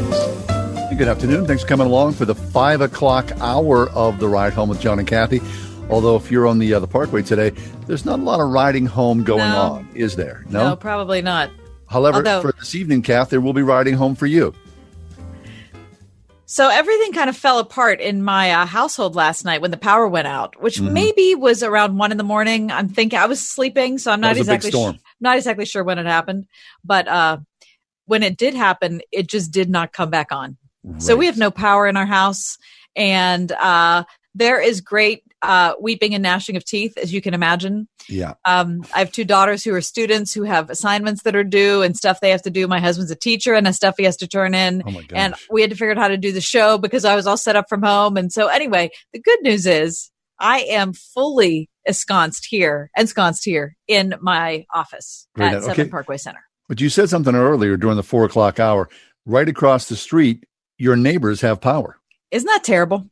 [0.99, 1.47] Good afternoon.
[1.47, 4.99] Thanks for coming along for the five o'clock hour of the ride home with John
[4.99, 5.41] and Kathy.
[5.88, 7.51] Although, if you're on the uh, the Parkway today,
[7.86, 9.57] there's not a lot of riding home going No.
[9.61, 10.45] on, is there?
[10.51, 11.51] No, probably not.
[11.88, 14.53] However, Although- for this evening, Kath, there will be riding home for you.
[16.47, 20.09] So everything kind of fell apart in my uh, household last night when the power
[20.09, 20.91] went out, which Mhm.
[20.91, 22.72] maybe was around one in the morning.
[22.72, 24.99] I'm thinking I was sleeping, so I'm That not was a big exactly storm.
[25.21, 26.47] Not exactly sure when it happened.
[26.85, 27.39] But uh,
[28.07, 30.57] when it did happen, it just did not come back on.
[30.97, 32.57] So we have no power in our house,
[32.97, 34.05] and uh,
[34.35, 37.89] there is great uh, weeping and gnashing of teeth, as you can imagine.
[38.09, 38.35] Yeah.
[38.45, 41.97] Um, I have two daughters who are students who have assignments that are due and
[41.97, 42.66] stuff they have to do.
[42.66, 44.83] My husband's a teacher and has stuff he has to turn in.
[44.87, 45.18] Oh my gosh.
[45.18, 47.37] and we had to figure out how to do the show because I was all
[47.37, 48.16] set up from home.
[48.16, 54.14] And so anyway, the good news is I am fully ensconced here, ensconced here in
[54.20, 55.66] my office at Okay.
[55.66, 56.43] Seven Parkway Center.
[56.68, 58.89] But you said something earlier during the four o'clock hour.
[59.26, 60.45] Right across the street,
[60.78, 61.99] your neighbors have power.
[62.31, 63.11] Isn't that terrible?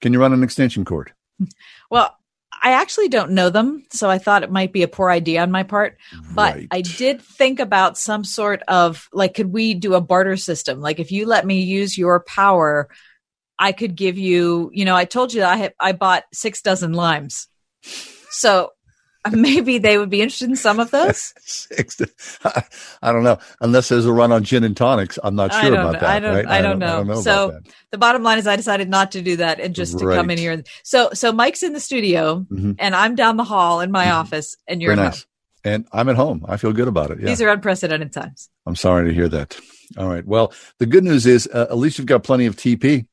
[0.00, 1.12] Can you run an extension cord?
[1.90, 2.16] Well,
[2.62, 5.50] I actually don't know them, so I thought it might be a poor idea on
[5.50, 5.96] my part.
[6.34, 10.80] But I did think about some sort of like, could we do a barter system?
[10.80, 12.88] Like, if you let me use your power,
[13.58, 14.70] I could give you.
[14.74, 17.48] You know, I told you that I had, I bought six dozen limes,
[18.30, 18.72] so
[19.30, 21.34] maybe they would be interested in some of those.
[21.40, 22.00] Six.
[23.02, 23.38] I don't know.
[23.60, 26.00] Unless there's a run on gin and tonics, I'm not I sure don't about know.
[26.00, 26.08] that.
[26.08, 26.34] I don't.
[26.36, 26.46] right?
[26.46, 27.00] I don't know.
[27.02, 27.62] about so that.
[27.90, 30.38] the bottom line is, I decided not to do that and just to come in
[30.38, 30.62] here.
[30.84, 32.76] So so Mike's in the studio, Mhm.
[32.78, 35.26] and I'm down the hall in my office, and you're Very nice.
[35.62, 36.46] And I'm at home.
[36.48, 37.20] I feel good about it.
[37.20, 37.26] Yeah.
[37.26, 38.48] These are unprecedented times.
[38.64, 39.60] I'm sorry to hear that.
[39.98, 40.24] All right.
[40.26, 43.06] Well, the good news is uh, at least you've got plenty of TP.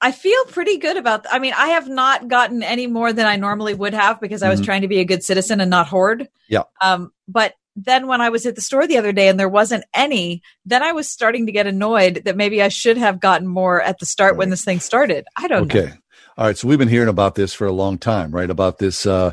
[0.00, 1.24] I feel pretty good about.
[1.30, 4.48] I mean, I have not gotten any more than I normally would have because I
[4.50, 4.64] was Mhm.
[4.64, 6.28] trying to be a good citizen and not hoard.
[6.48, 6.64] Yeah.
[6.82, 9.84] Um, but then when I was at the store the other day and there wasn't
[9.94, 13.82] any, then I was starting to get annoyed that maybe I should have gotten more
[13.82, 15.26] at the start when this thing started.
[15.36, 15.80] I don't know.
[15.80, 15.92] Okay.
[16.38, 16.56] All right.
[16.58, 18.50] So we've been hearing about this for a long time, right?
[18.50, 19.32] About this, uh,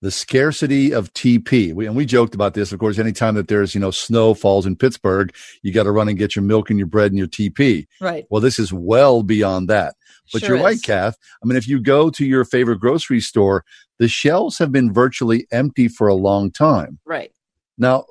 [0.00, 1.72] the scarcity of TP.
[1.72, 2.72] We, and we joked about this.
[2.72, 6.08] Of course, anytime that there's, you know, snow falls in Pittsburgh, you got to run
[6.08, 7.86] and get your milk and your bread and your TP.
[8.00, 8.26] Right.
[8.28, 9.94] Well, this is well beyond that.
[10.32, 10.82] But Sure you're right.
[10.82, 11.16] Kath.
[11.42, 13.64] I mean, if you go to your favorite grocery store,
[13.98, 16.98] the shelves have been virtually empty for a long time.
[17.04, 17.32] Right.
[17.76, 18.04] Now,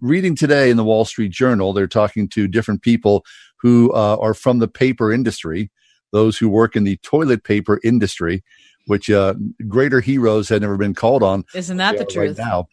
[0.00, 3.24] reading today in the Wall Street Journal, they're talking to different people
[3.60, 5.70] who uh, are from the paper industry,
[6.12, 8.44] those who work in the toilet paper industry,
[8.86, 9.34] which uh,
[9.68, 11.44] greater heroes had never been called on.
[11.54, 12.38] Isn't that the are truth?
[12.38, 12.68] Right now,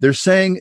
[0.00, 0.60] they're saying,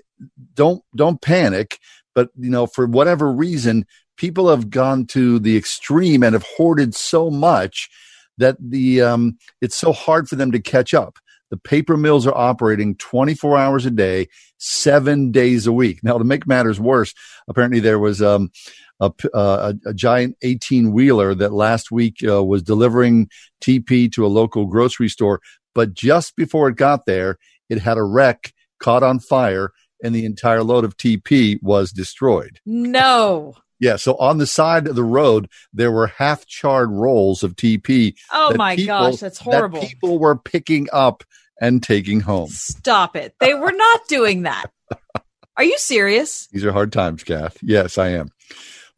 [0.53, 1.79] don't don't panic,
[2.13, 3.85] but you know, for whatever reason,
[4.17, 7.89] people have gone to the extreme and have hoarded so much
[8.37, 11.17] that the um, it's so hard for them to catch up.
[11.51, 16.03] The paper mills are operating 24 hours a day, seven days a week.
[16.03, 17.13] Now, to make matters worse,
[17.47, 18.51] apparently there was um,
[18.99, 23.29] a, uh, a, giant 18 wheeler that last week uh, was delivering
[23.61, 25.39] TP to a local grocery store.
[25.75, 27.37] But just before it got there,
[27.69, 29.71] it had a wreck, caught on fire,
[30.03, 32.59] and the entire load of TP was destroyed.
[32.65, 33.55] No.
[33.79, 38.15] Yeah, so on the side of the road, there were half charred rolls of TP.
[38.31, 39.81] Oh my people, gosh, that's horrible.
[39.81, 41.23] That people were picking up
[41.59, 42.49] and taking home.
[42.49, 43.35] Stop it.
[43.39, 44.71] They were not doing that.
[45.57, 46.47] Are you serious?
[46.47, 47.57] These are hard times, Kath.
[47.61, 48.29] Yes, I am.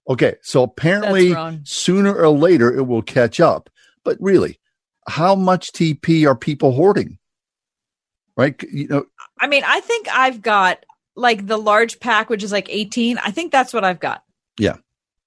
[0.10, 3.70] Okay, so apparently sooner or later it will catch up.
[4.04, 4.60] But really,
[5.08, 7.20] how much TP are people hoarding?
[8.36, 8.62] Right?
[8.72, 9.06] You know,
[9.40, 10.84] I mean, I think I've got
[11.16, 13.18] like the large pack, which is like 18.
[13.20, 14.24] I think that's what I've got.
[14.58, 14.78] Yeah.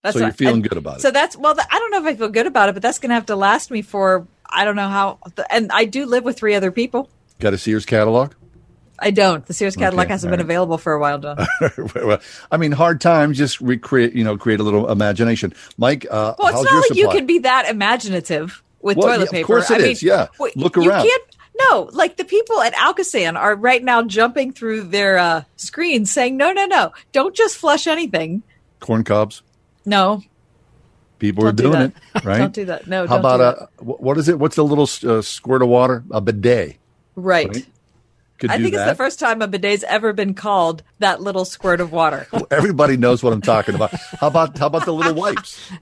[0.03, 1.01] That's so you're feeling good about it.
[1.03, 3.11] So that's well, I don't know if I feel good about it, but that's going
[3.11, 5.19] to have to last me for I don't know how.
[5.51, 7.09] And I do live with three other people.
[7.39, 8.33] Got a Sears catalog?
[8.99, 9.45] I don't.
[9.47, 10.45] The Sears catalog okay, hasn't been right.
[10.45, 11.39] available for a while, John.
[11.95, 12.21] well,
[12.51, 13.39] I mean, hard times.
[13.39, 15.55] Just recreate, you know, create a little imagination.
[15.79, 17.03] Mike, uh, well, it's not like supply?
[17.03, 19.41] you can be that imaginative with well, toilet yeah, paper.
[19.41, 20.03] Of course, it I is.
[20.03, 21.09] Mean, yeah, look around.
[21.59, 26.37] No, like the people at Alcosan are right now jumping through their uh, screens saying,
[26.37, 26.93] "No, no, no!
[27.13, 28.43] Don't just flush anything."
[28.81, 29.43] Corn cobs.
[29.85, 30.23] No.
[31.19, 32.39] People don't are doing do it, right?
[32.39, 32.87] don't do that.
[32.87, 33.07] No.
[33.07, 34.39] How about a what is it?
[34.39, 36.03] What's the little uh, squirt of water?
[36.11, 36.77] A bidet.
[37.15, 37.49] Right.
[37.49, 37.67] right?
[38.49, 38.89] I think that.
[38.89, 42.27] it's the first time a bidet's ever been called that little squirt of water.
[42.51, 43.93] Everybody knows what I'm talking about.
[44.19, 45.71] How about how about the little wipes?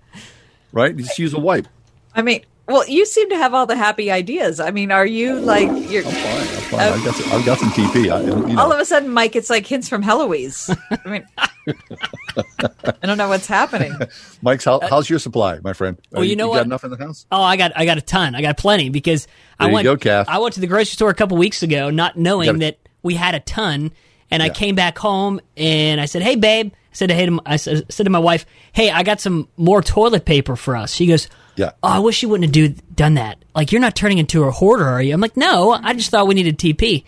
[0.71, 0.95] Right?
[0.95, 1.67] You just use a wipe.
[2.15, 4.61] I mean, well, you seem to have all the happy ideas.
[4.61, 6.05] I mean, are you like you're?
[6.05, 6.41] I'm fine.
[6.41, 6.81] I'm fine.
[6.81, 8.13] Uh, I've, got some, I've got some TP.
[8.13, 8.61] I, you know.
[8.61, 10.69] All of a sudden, Mike, it's like hints from Heloise.
[10.91, 13.95] I mean, I don't know what's happening.
[14.43, 15.99] Mike's, how, how's your supply, my friend?
[16.13, 16.57] Well, you, you know you what?
[16.59, 17.25] Got enough in the house?
[17.33, 18.35] Oh, I got I got a ton.
[18.35, 19.27] I got plenty because
[19.59, 19.85] there I went.
[19.85, 20.29] go, Kath.
[20.29, 23.15] I went to the grocery store a couple weeks ago, not knowing gotta, that we
[23.15, 23.93] had a ton,
[24.31, 24.47] and yeah.
[24.47, 28.05] I came back home and I said, "Hey, babe," I said to hey, I said
[28.05, 31.29] to my wife, "Hey, I got some more toilet paper for us." She goes
[31.59, 31.73] yeah.
[31.83, 33.45] Oh, I wish you wouldn't have do, done that.
[33.55, 35.13] Like, you're not turning into a hoarder, are you?
[35.13, 37.05] I'm like, no, I just thought we needed TP.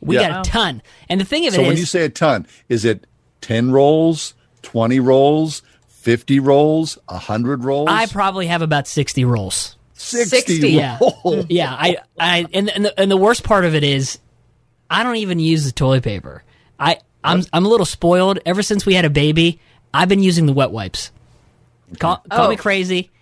[0.00, 0.28] We yeah.
[0.28, 0.82] got a ton.
[1.08, 3.06] And the thing of so it when is, you say a ton, is it
[3.42, 7.88] 10 rolls, 20 rolls, 50 rolls, 100 rolls?
[7.88, 9.76] I probably have about 60 rolls.
[9.94, 10.70] 60, 60.
[10.70, 10.98] Yeah.
[11.48, 11.72] yeah.
[11.72, 14.18] I, I, and, and, the, and the worst part of it is,
[14.90, 16.42] I don't even use the toilet paper.
[16.78, 18.40] I, I'm, I'm a little spoiled.
[18.44, 19.60] Ever since we had a baby,
[19.94, 21.12] I've been using the wet wipes.
[22.00, 22.50] Call, call oh.
[22.50, 23.12] me crazy.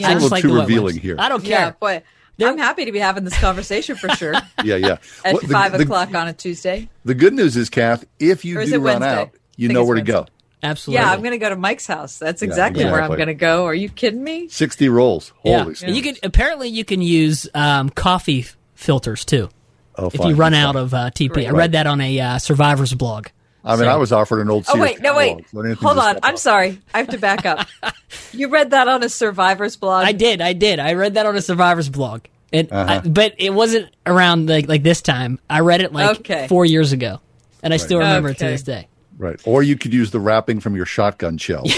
[0.00, 1.16] That's yeah, a little like too revealing here.
[1.18, 1.58] I don't care.
[1.58, 2.02] Yeah, boy.
[2.36, 4.32] They're, I'm happy to be having this conversation for sure.
[4.64, 4.98] yeah, yeah.
[5.24, 6.88] At well, the, five the, o'clock on a Tuesday.
[7.04, 10.26] The good news is, Kath, if you do run out, you know where to go.
[10.62, 11.02] Absolutely.
[11.02, 12.18] Yeah, I'm going to go to Mike's house.
[12.18, 12.92] That's exactly, yeah, exactly.
[12.92, 13.66] where I'm going to go.
[13.66, 14.48] Are you kidding me?
[14.48, 15.32] 60 rolls.
[15.38, 15.88] Holy yeah.
[15.88, 19.48] You can apparently you can use um, coffee filters too.
[19.96, 21.36] Oh, if you run out of uh, TP.
[21.36, 21.48] Right.
[21.48, 23.28] I read that on a uh, survivor's blog.
[23.68, 23.90] I mean, so.
[23.90, 24.64] I was offered an old.
[24.66, 26.18] Oh wait, no wait, hold on.
[26.22, 26.80] I'm sorry.
[26.94, 27.68] I have to back up.
[28.32, 30.06] you read that on a survivor's blog.
[30.06, 30.40] I did.
[30.40, 30.78] I did.
[30.78, 32.22] I read that on a survivor's blog.
[32.50, 33.02] It, uh-huh.
[33.04, 35.38] I, but it wasn't around like like this time.
[35.50, 36.48] I read it like okay.
[36.48, 37.20] four years ago,
[37.62, 37.80] and I right.
[37.80, 38.36] still remember okay.
[38.36, 38.88] it to this day.
[39.18, 39.40] Right.
[39.44, 41.64] Or you could use the wrapping from your shotgun shell.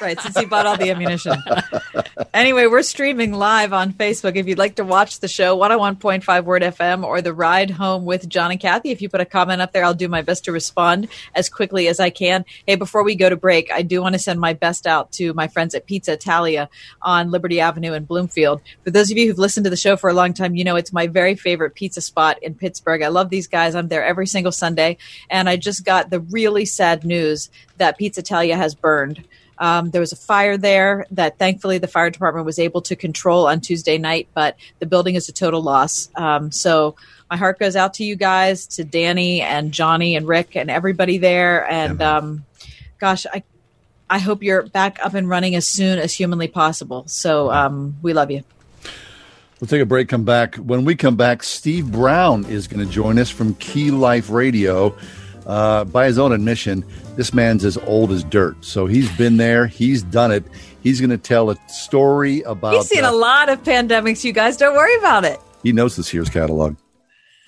[0.00, 0.20] Right.
[0.20, 1.34] Since you bought all the ammunition.
[2.34, 4.34] anyway, we're streaming live on Facebook.
[4.34, 8.28] If you'd like to watch the show, 101.5 Word FM or The Ride Home with
[8.28, 10.52] John and Kathy, if you put a comment up there, I'll do my best to
[10.52, 11.06] respond
[11.36, 12.44] as quickly as I can.
[12.66, 15.32] Hey, before we go to break, I do want to send my best out to
[15.34, 16.68] my friends at Pizza Italia
[17.00, 18.60] on Liberty Avenue in Bloomfield.
[18.82, 20.76] For those of you who've listened to the show for a long time, you know
[20.76, 23.02] it's my very favorite pizza spot in Pittsburgh.
[23.02, 23.76] I love these guys.
[23.76, 24.96] I'm there every single Sunday.
[25.30, 29.24] And I just got the really sad news that Pizza Italia has burned.
[29.58, 33.46] Um, there was a fire there that thankfully the fire department was able to control
[33.46, 36.08] on Tuesday night, but the building is a total loss.
[36.16, 36.96] Um, so
[37.30, 41.18] my heart goes out to you guys, to Danny and Johnny and Rick and everybody
[41.18, 41.68] there.
[41.70, 42.44] And um,
[42.98, 43.42] gosh, I
[44.10, 47.04] I hope you're back up and running as soon as humanly possible.
[47.06, 48.42] So um, we love you.
[49.58, 50.56] We'll take a break, come back.
[50.56, 54.94] When we come back, Steve Brown is going to join us from Key Life Radio.
[55.46, 56.84] Uh, by his own admission,
[57.16, 58.56] this man's as old as dirt.
[58.64, 60.44] So he's been there, he's done it.
[60.82, 62.74] He's going to tell a story about.
[62.74, 64.56] He's seen uh, a lot of pandemics, you guys.
[64.56, 65.40] Don't worry about it.
[65.62, 66.76] He knows this year's catalog.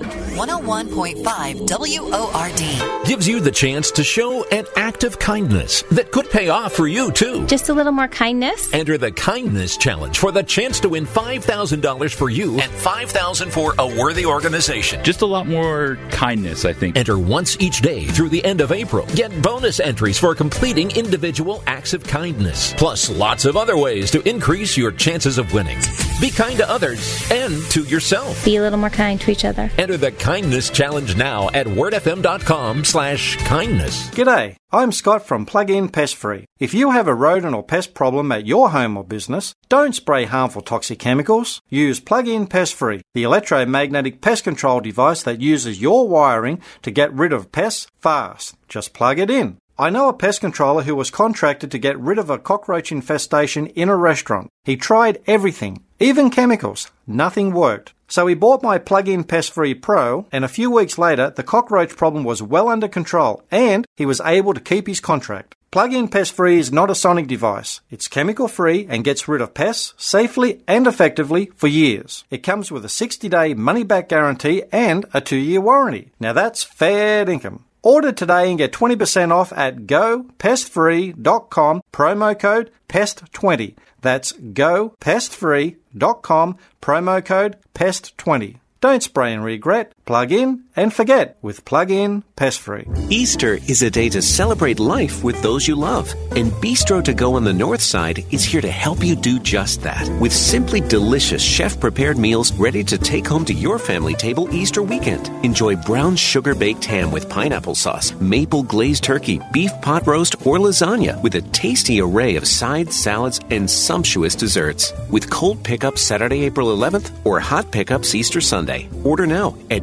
[0.01, 6.49] 101.5 WORD gives you the chance to show an act of kindness that could pay
[6.49, 7.46] off for you too.
[7.46, 8.75] Just a little more kindness.
[8.75, 13.75] Enter the kindness challenge for the chance to win $5,000 for you and $5,000 for
[13.79, 15.04] a worthy organization.
[15.04, 16.96] Just a lot more kindness, I think.
[16.96, 19.07] Enter once each day through the end of April.
[19.14, 24.29] Get bonus entries for completing individual acts of kindness, plus lots of other ways to
[24.29, 25.79] increase your chances of winning.
[26.20, 28.45] Be kind to others and to yourself.
[28.45, 29.70] Be a little more kind to each other.
[29.76, 34.11] Enter the Kindness Challenge now at wordfm.com slash kindness.
[34.11, 36.46] G'day, I'm Scott from Plug-in Pest Free.
[36.61, 40.24] If you have a rodent or pest problem at your home or business, don't spray
[40.24, 41.61] harmful toxic chemicals.
[41.68, 47.12] Use Plug-in Pest Free, the electromagnetic pest control device that uses your wiring to get
[47.12, 48.54] rid of pests fast.
[48.68, 49.58] Just plug it in.
[49.76, 53.67] I know a pest controller who was contracted to get rid of a cockroach infestation
[53.67, 54.49] in a restaurant.
[54.63, 56.92] He tried everything, even chemicals.
[57.09, 57.92] Nothing worked.
[58.07, 61.96] So he bought my plug-in Pest Free Pro, and a few weeks later, the cockroach
[61.96, 65.57] problem was well under control, and he was able to keep his contract.
[65.72, 67.80] Plug-in Pest Free is not a sonic device.
[67.91, 72.22] It's chemical free and gets rid of pests safely and effectively for years.
[72.30, 76.13] It comes with a 60-day money-back guarantee and a 2-year warranty.
[76.21, 77.64] Now that's fair income.
[77.84, 83.74] Order today and get 20% off at gopestfree.com, promo code PEST20.
[84.00, 88.56] That's gopestfree.com, promo code PEST20.
[88.80, 89.92] Don't spray and regret.
[90.06, 92.87] Plug in and forget with Plug In Pest Free.
[93.11, 96.13] Easter is a day to celebrate life with those you love.
[96.33, 99.83] And Bistro to Go on the North Side is here to help you do just
[99.83, 100.09] that.
[100.21, 104.83] With simply delicious chef prepared meals ready to take home to your family table Easter
[104.83, 105.29] weekend.
[105.45, 110.59] Enjoy brown sugar baked ham with pineapple sauce, maple glazed turkey, beef pot roast, or
[110.59, 114.92] lasagna with a tasty array of sides, salads, and sumptuous desserts.
[115.11, 118.88] With cold pickup Saturday, April 11th or hot pickups Easter Sunday.
[119.05, 119.83] Order now at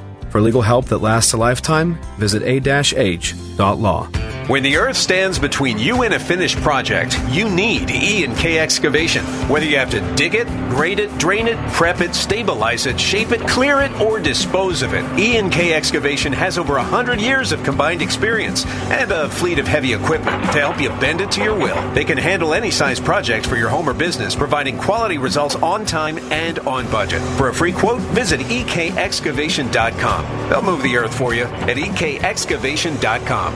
[0.31, 4.07] For legal help that lasts a lifetime, visit a-h.law.
[4.47, 8.59] When the earth stands between you and a finished project, you need E and K
[8.59, 9.23] excavation.
[9.47, 13.31] Whether you have to dig it, grade it, drain it, prep it, stabilize it, shape
[13.31, 17.51] it, clear it, or dispose of it, E and K excavation has over 100 years
[17.51, 21.43] of combined experience and a fleet of heavy equipment to help you bend it to
[21.43, 21.93] your will.
[21.93, 25.85] They can handle any size project for your home or business, providing quality results on
[25.85, 27.21] time and on budget.
[27.37, 30.20] For a free quote, visit ekexcavation.com.
[30.49, 33.53] They'll move the earth for you at ekexcavation.com.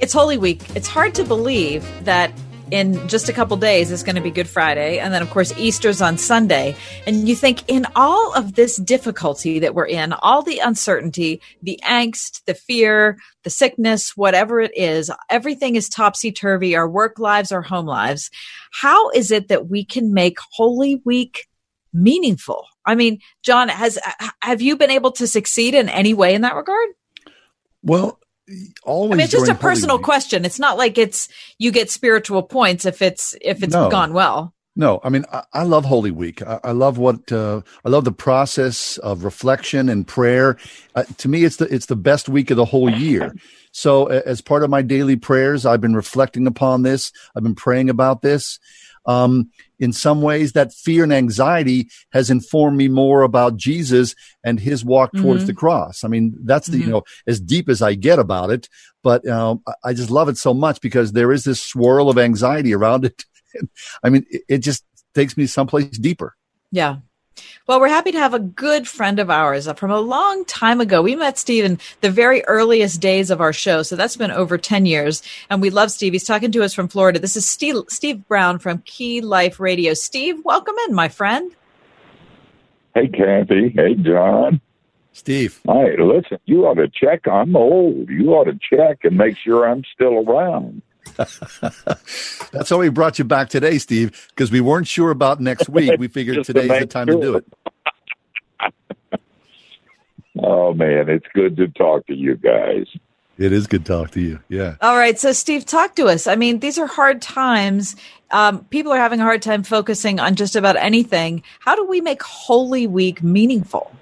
[0.00, 0.60] It's Holy Week.
[0.74, 2.32] It's hard to believe that
[2.70, 5.52] in just a couple days it's going to be Good Friday, and then of course
[5.58, 6.76] Easter's on Sunday.
[7.06, 11.80] And you think, in all of this difficulty that we're in, all the uncertainty, the
[11.84, 16.76] angst, the fear, the sickness, whatever it is, everything is topsy turvy.
[16.76, 18.30] Our work lives, our home lives.
[18.72, 21.46] How is it that we can make Holy Week
[21.92, 22.66] meaningful?
[22.86, 23.98] I mean, John, has
[24.42, 26.88] have you been able to succeed in any way in that regard?
[27.82, 28.20] Well,
[28.84, 29.12] always.
[29.12, 30.44] I mean, it's just a Holy personal Week- question.
[30.44, 31.28] It's not like it's
[31.58, 33.90] you get spiritual points if it's if it's No.
[33.90, 34.54] gone well.
[34.76, 36.42] No, I mean I, I love Holy Week.
[36.42, 40.56] I, I love what uh, I love the process of reflection and prayer.
[40.94, 43.34] Uh, to me, it's the it's the best week of the whole year.
[43.72, 47.12] So, as part of my daily prayers, I've been reflecting upon this.
[47.36, 48.58] I've been praying about this.
[49.06, 54.14] Um, in some ways, that fear and anxiety has informed me more about Jesus
[54.44, 55.46] and His walk towards Mhm.
[55.46, 56.04] the cross.
[56.04, 56.90] I mean, that's the you Mhm.
[56.90, 58.68] know as deep as I get about it.
[59.02, 62.18] But um, I- I just love it so much because there is this swirl of
[62.18, 63.24] anxiety around it.
[64.04, 66.36] I mean, it, it just takes me someplace deeper.
[66.70, 66.98] Yeah.
[67.70, 70.80] Well, we're happy to have a good friend of ours uh, from a long time
[70.80, 71.02] ago.
[71.02, 73.84] We met Steve in the very earliest days of our show.
[73.84, 75.22] So that's been over 10 years.
[75.48, 76.12] And we love Steve.
[76.12, 77.20] He's talking to us from Florida.
[77.20, 79.94] This is Steve, Steve Brown from Key Life Radio.
[79.94, 81.54] Steve, welcome in, my friend.
[82.92, 83.68] Hey, Kathy.
[83.68, 84.60] Hey, John.
[85.12, 85.60] Steve.
[85.64, 87.28] Hey, listen, you ought to check.
[87.28, 88.08] I'm old.
[88.08, 90.82] You ought to check and make sure I'm still around.
[92.52, 95.98] That's why we brought you back today, Steve, because we weren't sure about next week.
[95.98, 97.46] We figured Just to today's the make time to do it.
[100.42, 102.86] Oh, man, it's good to talk to you guys.
[103.36, 104.38] It is good to talk to you.
[104.48, 104.76] Yeah.
[104.80, 105.18] All right.
[105.18, 106.26] So, Steve, talk to us.
[106.26, 107.96] I mean, these are hard times.
[108.30, 111.42] Um, people are having a hard time focusing on just about anything.
[111.58, 113.92] How do we make Holy Week meaningful?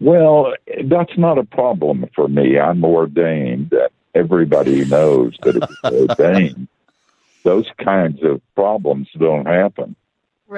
[0.00, 0.54] Well,
[0.84, 2.58] that's not a problem for me.
[2.58, 3.74] I'm ordained.
[4.14, 6.68] Everybody knows that it's ordained.
[7.42, 9.96] Those kinds of problems don't happen.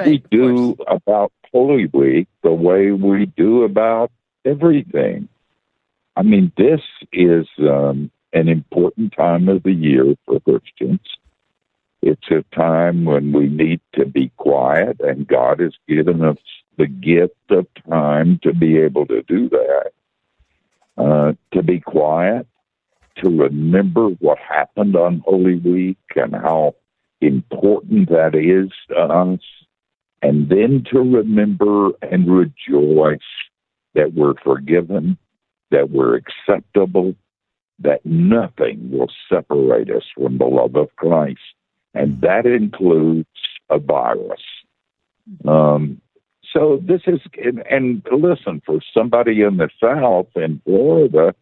[0.06, 4.12] we do about Holy Week the way we do about
[4.44, 5.28] everything.
[6.16, 6.80] I mean, this
[7.12, 11.00] is um, an important time of the year for Christians.
[12.02, 16.38] It's a time when we need to be quiet, and God has given us
[16.76, 19.90] the gift of time to be able to do that.
[20.98, 22.46] Uh, to be quiet,
[23.22, 26.74] to remember what happened on Holy Week and how
[27.20, 29.40] important that is to us,
[30.22, 33.20] and then to remember and rejoice
[33.94, 35.16] that we're forgiven,
[35.70, 37.14] that we're acceptable,
[37.78, 41.40] that nothing will separate us from the love of Christ.
[41.94, 43.28] And that includes
[43.70, 44.42] a virus.
[45.46, 46.00] Um,
[46.52, 51.34] so this is, and, and listen, for somebody in the South in Florida,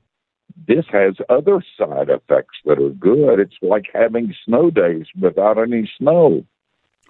[0.67, 3.41] this has other side effects that are good.
[3.41, 6.45] It's like having snow days without any snow.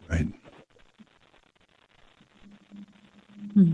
[0.08, 0.26] Right.
[3.52, 3.72] Hmm.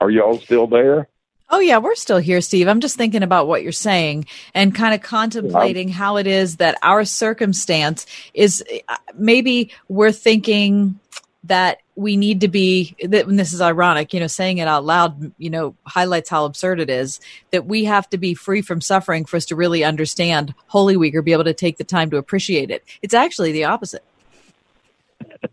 [0.00, 1.08] Are y'all still there?
[1.48, 2.66] Oh yeah, we're still here, Steve.
[2.66, 4.24] I'm just thinking about what you're saying
[4.54, 10.98] and kind of contemplating how it is that our circumstance is uh, maybe we're thinking
[11.44, 15.32] that we need to be that this is ironic you know saying it out loud
[15.36, 17.20] you know highlights how absurd it is
[17.50, 21.14] that we have to be free from suffering for us to really understand holy week
[21.14, 22.82] or be able to take the time to appreciate it.
[23.02, 24.04] It's actually the opposite.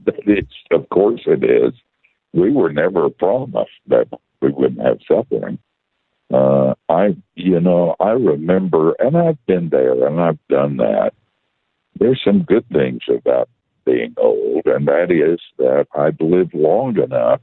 [0.06, 1.74] It's of course it is.
[2.34, 4.08] We were never promised that
[4.42, 5.60] we wouldn't have suffering.
[6.34, 11.14] Uh i you know i remember and i've been there and i've done that.
[12.00, 13.50] There's some good things about
[13.90, 17.42] being old, and that is that I've lived long enough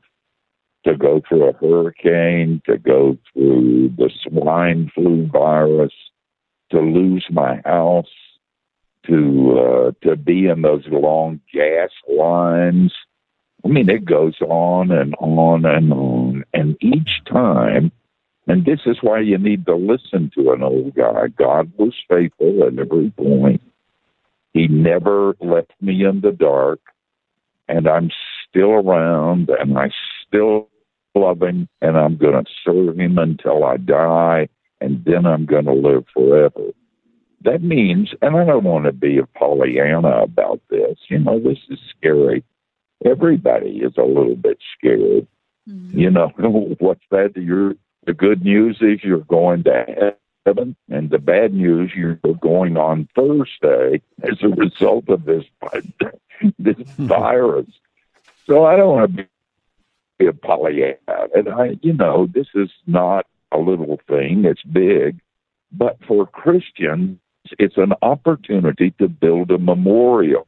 [0.84, 5.92] to go through a hurricane, to go through the swine flu virus,
[6.70, 8.06] to lose my house,
[9.06, 12.92] to uh, to be in those long gas lines.
[13.64, 17.90] I mean, it goes on and on and on, and each time.
[18.48, 21.26] And this is why you need to listen to an old guy.
[21.36, 23.60] God was faithful at every point.
[24.56, 26.80] He never left me in the dark,
[27.68, 28.10] and I'm
[28.48, 29.90] still around, and I
[30.26, 30.70] still
[31.14, 34.48] love him, and I'm going to serve him until I die,
[34.80, 36.70] and then I'm going to live forever.
[37.42, 41.58] That means, and I don't want to be a Pollyanna about this, you know, this
[41.68, 42.42] is scary.
[43.04, 45.26] Everybody is a little bit scared.
[45.68, 45.98] Mm-hmm.
[45.98, 46.32] You know,
[46.78, 47.36] what's that?
[47.36, 47.74] You're,
[48.06, 50.16] the good news is you're going to
[50.46, 50.76] heaven.
[50.88, 55.44] And the bad news, you're going on Thursday as a result of this
[56.58, 57.66] this virus.
[58.46, 59.26] So I don't want to
[60.18, 60.96] be a Pollyanna.
[61.34, 65.20] And I, you know, this is not a little thing; it's big.
[65.72, 67.18] But for Christians,
[67.58, 70.46] it's an opportunity to build a memorial.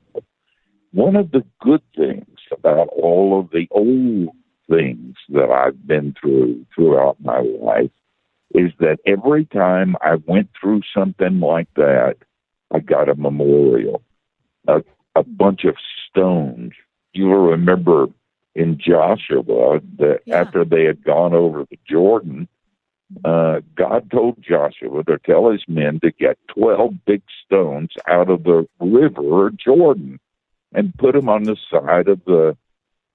[0.93, 4.31] One of the good things about all of the old
[4.71, 7.91] things that I've been through throughout my life
[8.55, 12.17] is that every time I went through something like that,
[12.73, 14.03] I got a memorial,
[14.67, 14.83] a,
[15.15, 15.77] a bunch of
[16.09, 16.73] stones.
[17.13, 18.07] You'll remember
[18.55, 20.41] in Joshua that yeah.
[20.41, 22.49] after they had gone over the Jordan,
[23.25, 28.45] uh, God told Joshua to tell his men to get 12 big stones out of
[28.45, 30.21] the river Jordan
[30.73, 32.57] and put them on the side of the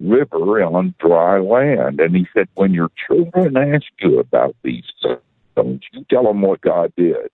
[0.03, 1.99] river on dry land.
[1.99, 6.61] And he said, when your children ask you about these stones, you tell them what
[6.61, 7.29] God did.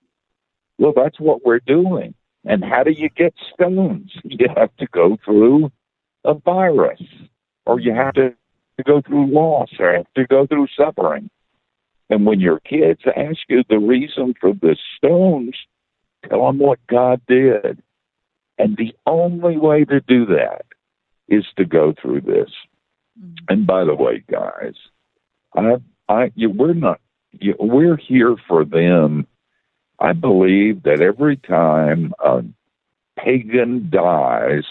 [0.77, 2.13] Well, that's what we're doing.
[2.45, 4.11] And how do you get stones?
[4.23, 5.71] You have to go through
[6.23, 7.01] a virus,
[7.65, 8.33] or you have to,
[8.77, 11.29] to go through loss, or have to go through suffering.
[12.09, 15.55] And when your kids ask you the reason for the stones,
[16.27, 17.81] tell them what God did.
[18.57, 20.65] And the only way to do that
[21.29, 22.49] is to go through this.
[23.19, 23.45] Mm-hmm.
[23.49, 24.75] And by the way, guys,
[25.55, 25.75] I,
[26.07, 26.99] I, you, we're not,
[27.31, 29.27] you, we're here for them.
[29.99, 32.43] I believe that every time a
[33.17, 34.63] pagan dies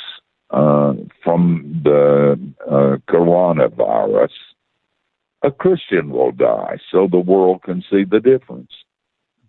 [0.50, 4.30] uh, from the uh, coronavirus,
[5.42, 8.72] a Christian will die so the world can see the difference.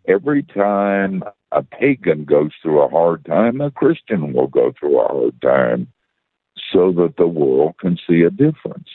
[0.08, 5.08] Every time a pagan goes through a hard time, a Christian will go through a
[5.08, 5.88] hard time
[6.72, 8.90] so that the world can see a difference.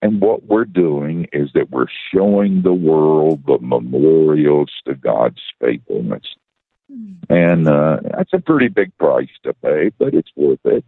[0.00, 6.24] And what we're doing is that we're showing the world the memorials to God's faithfulness.
[6.90, 7.12] Hmm.
[7.28, 10.84] And uh, that's a pretty big price to pay, but it's worth it.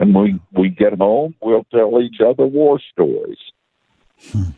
[0.00, 3.38] And we, we get home, we'll tell each other war stories.
[4.32, 4.50] Hmm.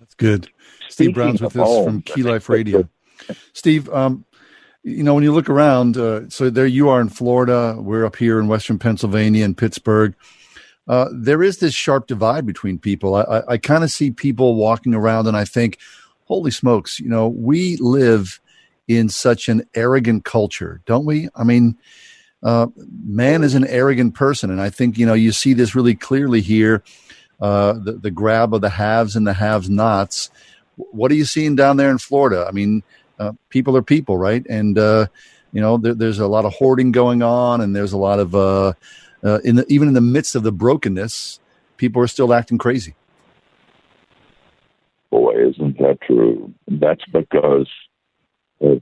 [0.00, 0.48] That's good.
[0.88, 2.88] Steve Brown's with us home, from Key Life Radio.
[3.52, 4.24] Steve, um,
[4.82, 8.16] you know, when you look around, uh, so there you are in Florida, we're up
[8.16, 10.14] here in Western Pennsylvania and Pittsburgh.
[10.88, 13.14] Uh, there is this sharp divide between people.
[13.14, 15.78] I, I, I kind of see people walking around and I think,
[16.24, 18.40] holy smokes, you know, we live
[18.88, 21.28] in such an arrogant culture, don't we?
[21.36, 21.76] I mean,
[22.42, 22.66] uh,
[23.06, 26.40] man is an arrogant person, and I think you know you see this really clearly
[26.40, 26.82] here.
[27.40, 30.30] Uh, the, the grab of the haves and the have-nots.
[30.76, 32.46] What are you seeing down there in Florida?
[32.48, 32.84] I mean,
[33.22, 34.44] uh, people are people, right?
[34.48, 35.06] And uh,
[35.52, 38.34] you know, there, there's a lot of hoarding going on, and there's a lot of
[38.34, 38.72] uh,
[39.22, 41.40] uh, in the, even in the midst of the brokenness,
[41.76, 42.94] people are still acting crazy.
[45.10, 46.52] Boy, isn't that true?
[46.68, 47.68] That's because
[48.60, 48.80] of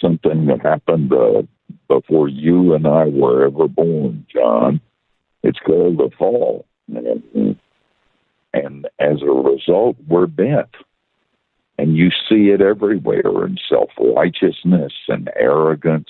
[0.00, 1.42] something that happened uh,
[1.88, 4.80] before you and I were ever born, John.
[5.42, 6.66] It's called the fall.
[6.88, 7.56] And,
[8.54, 10.70] and as a result, we're bent.
[11.78, 16.08] And you see it everywhere in self righteousness and arrogance,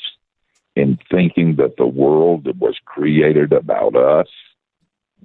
[0.77, 4.29] in thinking that the world was created about us,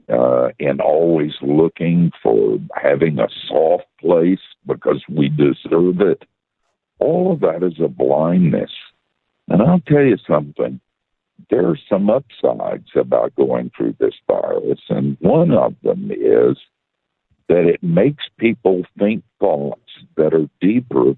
[0.10, 6.24] uh, and always looking for having a soft place because we deserve it.
[7.00, 8.72] All of that is a blindness.
[9.48, 10.80] And I'll tell you something
[11.50, 16.58] there are some upsides about going through this virus, and one of them is
[17.52, 21.16] that it makes people think thoughts that are deeper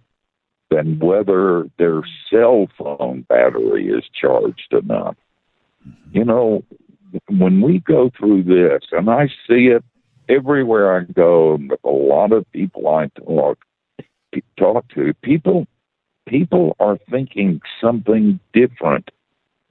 [0.72, 5.15] than whether their cell phone battery is charged enough.
[6.11, 6.64] You know,
[7.30, 9.84] when we go through this, and I see it
[10.27, 13.60] everywhere I go, with a lot of people I talk
[14.57, 15.68] talk to, people
[16.27, 19.11] people are thinking something different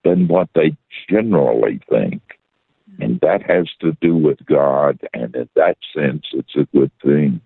[0.05, 0.76] than what they
[1.10, 2.22] generally think.
[3.01, 7.40] And that has to do with God, and in that sense, it's a good thing.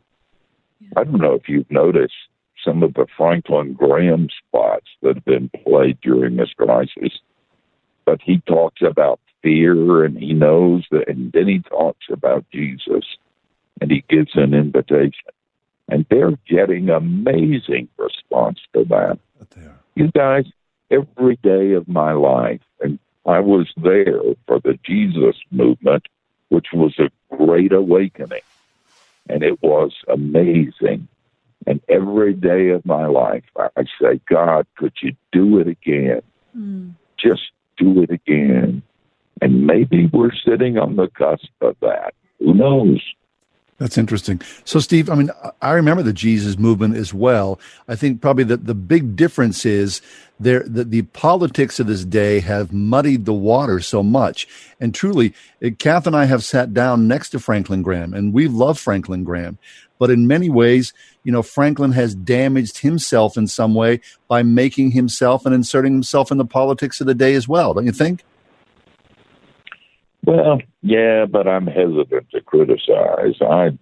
[0.97, 2.15] I don't know if you've noticed
[2.65, 7.21] some of the Franklin Graham spots that have been played during this crisis,
[8.05, 13.05] but he talks about fear and he knows that, and then he talks about Jesus
[13.81, 15.31] and he gives an invitation.
[15.89, 19.19] And they're getting amazing response to that.
[19.95, 20.47] You guys,
[20.91, 26.07] every day of my life, and I was there for the Jesus movement,
[26.49, 28.43] which was a great awakening.
[29.29, 31.09] And it was amazing.
[31.67, 36.23] And every day of my life, I say, God, could you do it again?
[36.57, 36.93] Mm.
[37.19, 38.83] Just do it again.
[39.43, 42.15] And maybe we're sitting on the cusp of that.
[42.39, 43.03] Who knows?
[43.79, 44.41] That's interesting.
[44.65, 45.31] So, Steve, I mean,
[45.61, 47.61] I remember the Jesus movement as well.
[47.89, 50.01] I think probably the, the big difference is
[50.41, 54.49] there that the politics of this day have muddied the water so much.
[54.81, 58.49] And truly, eh, Kath and I have sat down next to Franklin Graham, and we
[58.49, 59.59] love Franklin Graham.
[59.99, 60.95] But in many ways,
[61.25, 66.31] you know, Franklin has damaged himself in some way by making himself and inserting himself
[66.31, 67.75] in the politics of the day as well.
[67.75, 68.25] Don't you think?
[70.27, 73.41] Well, yeah, but I'm hesitant to criticize.
[73.41, 73.79] I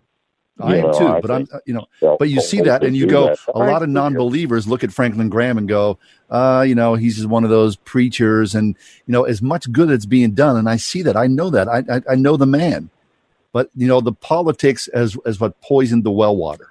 [0.60, 3.38] I am too, but I'm, you know, but you see that and you go, that.
[3.54, 5.98] a lot of non-believers look at Franklin Graham and go,
[6.30, 8.76] uh, you know, he's just one of those preachers and,
[9.06, 10.56] you know, as much good as being done.
[10.56, 11.16] And I see that.
[11.16, 11.66] I know that.
[11.66, 12.90] I, I, I know the man,
[13.52, 16.70] but you know, the politics as, as what poisoned the well water.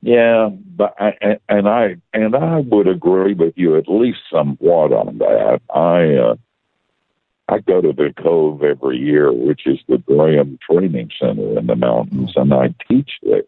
[0.00, 5.18] Yeah, but I, and I, and I would agree with you at least somewhat on
[5.18, 5.60] that.
[5.72, 6.36] I, uh,
[7.52, 11.76] I go to the Cove every year, which is the Graham Training Center in the
[11.76, 13.42] mountains, and I teach there.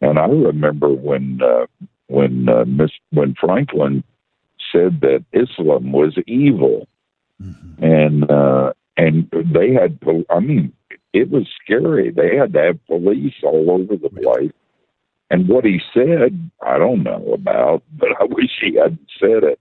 [0.00, 1.66] And I remember when uh,
[2.08, 4.02] when uh, Miss when Franklin
[4.72, 6.88] said that Islam was evil,
[7.40, 7.84] mm-hmm.
[7.84, 9.98] and uh, and they had
[10.28, 10.72] I mean
[11.12, 12.10] it was scary.
[12.10, 14.52] They had to have police all over the place.
[15.30, 19.60] And what he said, I don't know about, but I wish he hadn't said it.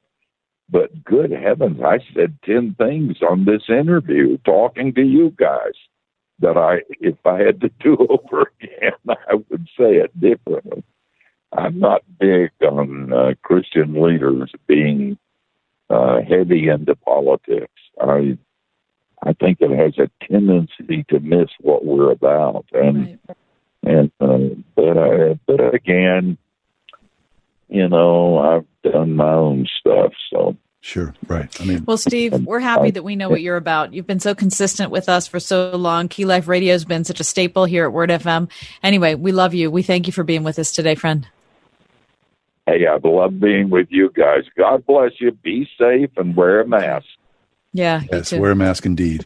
[0.72, 5.74] But good heavens, I said 10 things on this interview talking to you guys
[6.40, 10.84] that I, if I had to do over again, I would say it differently.
[11.52, 15.18] I'm not big on uh, Christian leaders being
[15.90, 17.74] uh, heavy into politics.
[18.00, 18.38] I
[19.22, 23.38] I think it has a tendency to miss what we're about, and right.
[23.84, 26.38] and uh, but I, but again,
[27.70, 30.14] you know, I've done my own stuff.
[30.32, 31.54] So Sure, right.
[31.60, 33.94] I mean, well, Steve, we're happy that we know what you're about.
[33.94, 36.08] You've been so consistent with us for so long.
[36.08, 38.50] Key Life Radio has been such a staple here at Word FM.
[38.82, 39.70] Anyway, we love you.
[39.70, 41.28] We thank you for being with us today, friend.
[42.66, 44.46] Hey, I love being with you guys.
[44.58, 45.32] God bless you.
[45.32, 47.08] Be safe and wear a mask.
[47.74, 49.26] Yeah, yes, wear a mask indeed.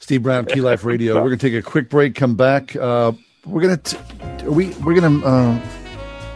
[0.00, 1.14] Steve Brown, Key Life Radio.
[1.14, 2.14] We're going to take a quick break.
[2.14, 2.74] Come back.
[2.74, 3.12] Uh,
[3.46, 3.98] we're going to.
[4.44, 4.70] Are we?
[4.70, 5.26] We're going to.
[5.26, 5.60] Uh,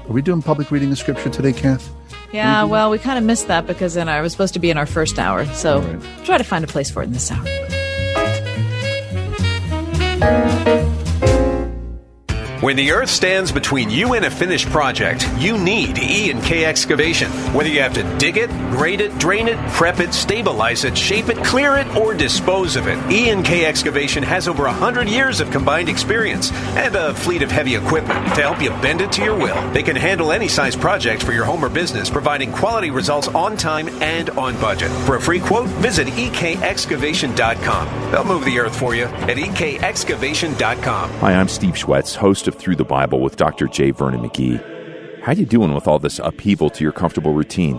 [0.09, 1.91] are we doing public reading of scripture today, Kath?
[2.33, 4.79] Yeah, well, we kind of missed that because then I was supposed to be in
[4.79, 5.45] our first hour.
[5.47, 6.24] So right.
[6.24, 7.45] try to find a place for it in this hour.
[12.63, 17.29] When the earth stands between you and a finished project, you need E&K Excavation.
[17.53, 21.29] Whether you have to dig it, grade it, drain it, prep it, stabilize it, shape
[21.29, 25.89] it, clear it, or dispose of it, E&K Excavation has over 100 years of combined
[25.89, 29.61] experience and a fleet of heavy equipment to help you bend it to your will.
[29.73, 33.57] They can handle any size project for your home or business, providing quality results on
[33.57, 34.93] time and on budget.
[35.05, 38.11] For a free quote, visit ekexcavation.com.
[38.13, 41.11] They'll move the earth for you at ekexcavation.com.
[41.11, 43.66] Hi, I'm Steve Schwetz, host of Through the Bible with Dr.
[43.66, 43.91] J.
[43.91, 45.20] Vernon McGee.
[45.23, 47.77] How are you doing with all this upheaval to your comfortable routine?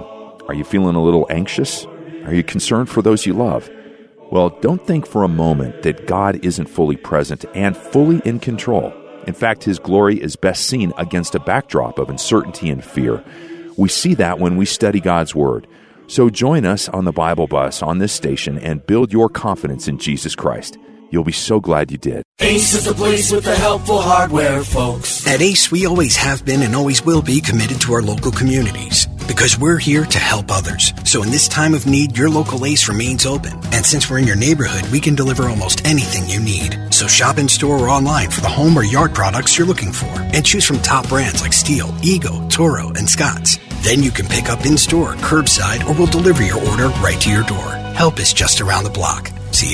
[0.48, 1.86] Are you feeling a little anxious?
[2.26, 3.70] Are you concerned for those you love?
[4.32, 8.94] Well, don't think for a moment that God isn't fully present and fully in control.
[9.28, 13.24] In fact, His glory is best seen against a backdrop of uncertainty and fear.
[13.78, 15.68] We see that when we study God's Word.
[16.08, 19.98] So join us on the Bible bus on this station and build your confidence in
[19.98, 20.78] Jesus Christ.
[21.14, 22.24] You'll be so glad you did.
[22.40, 25.28] Ace is the place with the helpful hardware, folks.
[25.28, 29.06] At Ace, we always have been and always will be committed to our local communities
[29.28, 30.92] because we're here to help others.
[31.06, 33.54] So in this time of need, your local Ace remains open.
[33.74, 36.92] And since we're in your neighborhood, we can deliver almost anything you need.
[36.92, 40.20] So shop in store or online for the home or yard products you're looking for.
[40.34, 43.60] And choose from top brands like STIHL, Ego, Toro, and Scotts.
[43.84, 47.30] Then you can pick up in store, curbside, or we'll deliver your order right to
[47.30, 47.70] your door.
[47.94, 49.30] Help is just around the block.
[49.54, 49.68] See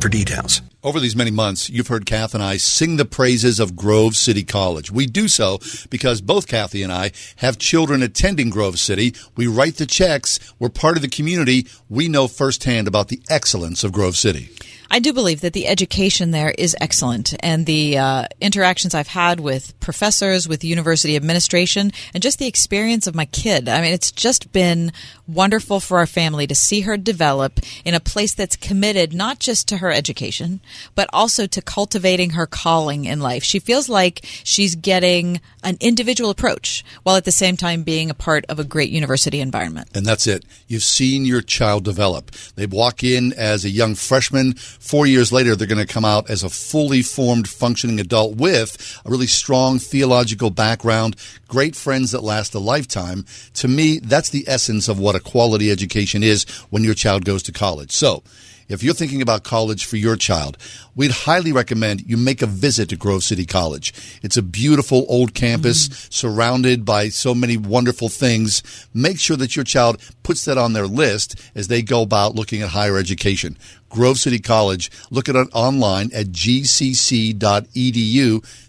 [0.00, 0.62] for details.
[0.84, 4.44] Over these many months, you've heard Kath and I sing the praises of Grove City
[4.44, 4.88] College.
[4.92, 5.58] We do so
[5.90, 9.12] because both Kathy and I have children attending Grove City.
[9.34, 10.38] We write the checks.
[10.60, 11.66] We're part of the community.
[11.88, 14.48] We know firsthand about the excellence of Grove City.
[14.90, 19.40] I do believe that the education there is excellent, and the uh, interactions I've had
[19.40, 23.68] with professors, with university administration, and just the experience of my kid.
[23.68, 24.92] I mean, it's just been
[25.26, 29.68] wonderful for our family to see her develop in a place that's committed not just
[29.68, 30.60] to her education,
[30.94, 33.42] but also to cultivating her calling in life.
[33.42, 38.14] She feels like she's getting an individual approach while at the same time being a
[38.14, 39.88] part of a great university environment.
[39.94, 40.44] And that's it.
[40.68, 42.30] You've seen your child develop.
[42.54, 44.54] They walk in as a young freshman.
[44.84, 49.00] Four years later, they're going to come out as a fully formed, functioning adult with
[49.06, 51.16] a really strong theological background,
[51.48, 53.24] great friends that last a lifetime.
[53.54, 57.42] To me, that's the essence of what a quality education is when your child goes
[57.44, 57.92] to college.
[57.92, 58.22] So,
[58.68, 60.56] if you're thinking about college for your child,
[60.94, 63.92] we'd highly recommend you make a visit to Grove City College.
[64.22, 66.08] It's a beautiful old campus mm-hmm.
[66.10, 68.62] surrounded by so many wonderful things.
[68.92, 72.62] Make sure that your child puts that on their list as they go about looking
[72.62, 73.56] at higher education.
[73.88, 74.90] Grove City College.
[75.10, 77.36] Look at it online at gcc.edu.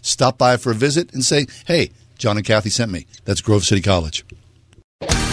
[0.02, 3.06] Stop by for a visit and say, hey, John and Kathy sent me.
[3.24, 4.24] That's Grove City College.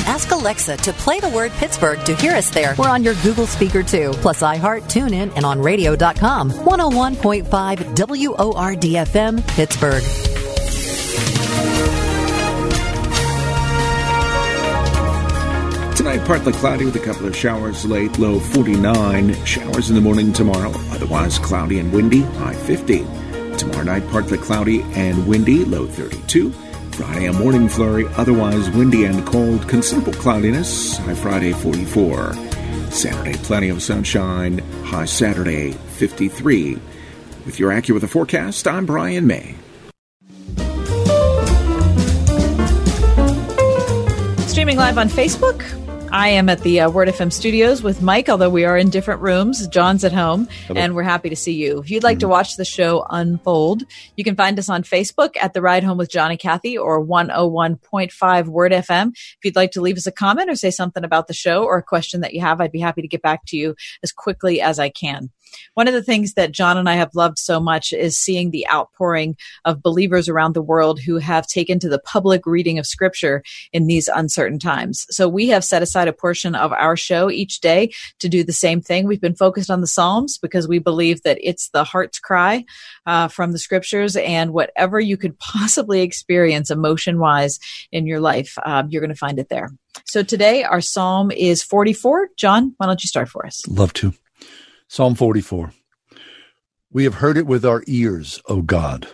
[0.05, 2.75] Ask Alexa to play the word Pittsburgh to hear us there.
[2.77, 6.51] We're on your Google speaker too, plus iHeart, TuneIn, and on radio.com.
[6.51, 7.45] 101.5
[7.95, 10.03] WORDFM, Pittsburgh.
[15.95, 19.45] Tonight, partly cloudy with a couple of showers late, low 49.
[19.45, 23.05] Showers in the morning tomorrow, otherwise cloudy and windy, high 50.
[23.57, 26.51] Tomorrow night, partly cloudy and windy, low 32.
[26.93, 32.33] Friday, a morning flurry, otherwise windy and cold, considerable cloudiness, high Friday 44.
[32.91, 36.77] Saturday, plenty of sunshine, high Saturday 53.
[37.45, 39.55] With your AccuWeather forecast, I'm Brian May.
[44.47, 45.82] Streaming live on Facebook,
[46.13, 49.21] I am at the uh, Word FM studios with Mike, although we are in different
[49.21, 49.65] rooms.
[49.67, 50.79] John's at home, Hello.
[50.79, 51.79] and we're happy to see you.
[51.79, 52.19] If you'd like mm-hmm.
[52.19, 53.81] to watch the show unfold,
[54.15, 57.03] you can find us on Facebook at The Ride Home with John and Kathy or
[57.03, 59.07] 101.5 Word FM.
[59.07, 61.79] If you'd like to leave us a comment or say something about the show or
[61.79, 64.61] a question that you have, I'd be happy to get back to you as quickly
[64.61, 65.31] as I can.
[65.73, 68.67] One of the things that John and I have loved so much is seeing the
[68.71, 69.35] outpouring
[69.65, 73.87] of believers around the world who have taken to the public reading of scripture in
[73.87, 75.05] these uncertain times.
[75.09, 78.53] So we have set aside a portion of our show each day to do the
[78.53, 79.07] same thing.
[79.07, 82.65] We've been focused on the Psalms because we believe that it's the heart's cry
[83.05, 87.59] uh, from the scriptures and whatever you could possibly experience emotion wise
[87.91, 89.69] in your life, uh, you're going to find it there.
[90.05, 92.29] So today our Psalm is 44.
[92.37, 93.67] John, why don't you start for us?
[93.67, 94.13] Love to.
[94.87, 95.71] Psalm 44.
[96.91, 99.07] We have heard it with our ears, O God.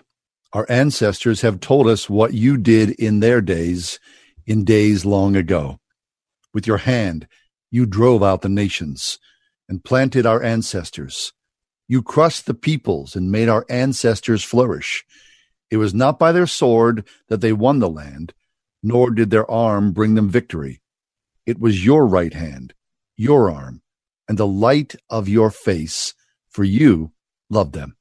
[0.52, 4.00] Our ancestors have told us what you did in their days,
[4.46, 5.80] in days long ago.
[6.54, 7.28] With your hand,
[7.72, 9.20] you drove out the nations
[9.70, 11.34] and planted our ancestors.
[11.88, 15.06] You crushed the peoples and made our ancestors flourish.
[15.70, 18.34] It was not by their sword that they won the land,
[18.82, 20.82] nor did their arm bring them victory.
[21.46, 22.74] It was your right hand,
[23.16, 23.82] your arm
[24.30, 26.14] and the light of your face,
[26.50, 27.12] for you
[27.50, 27.98] loved them.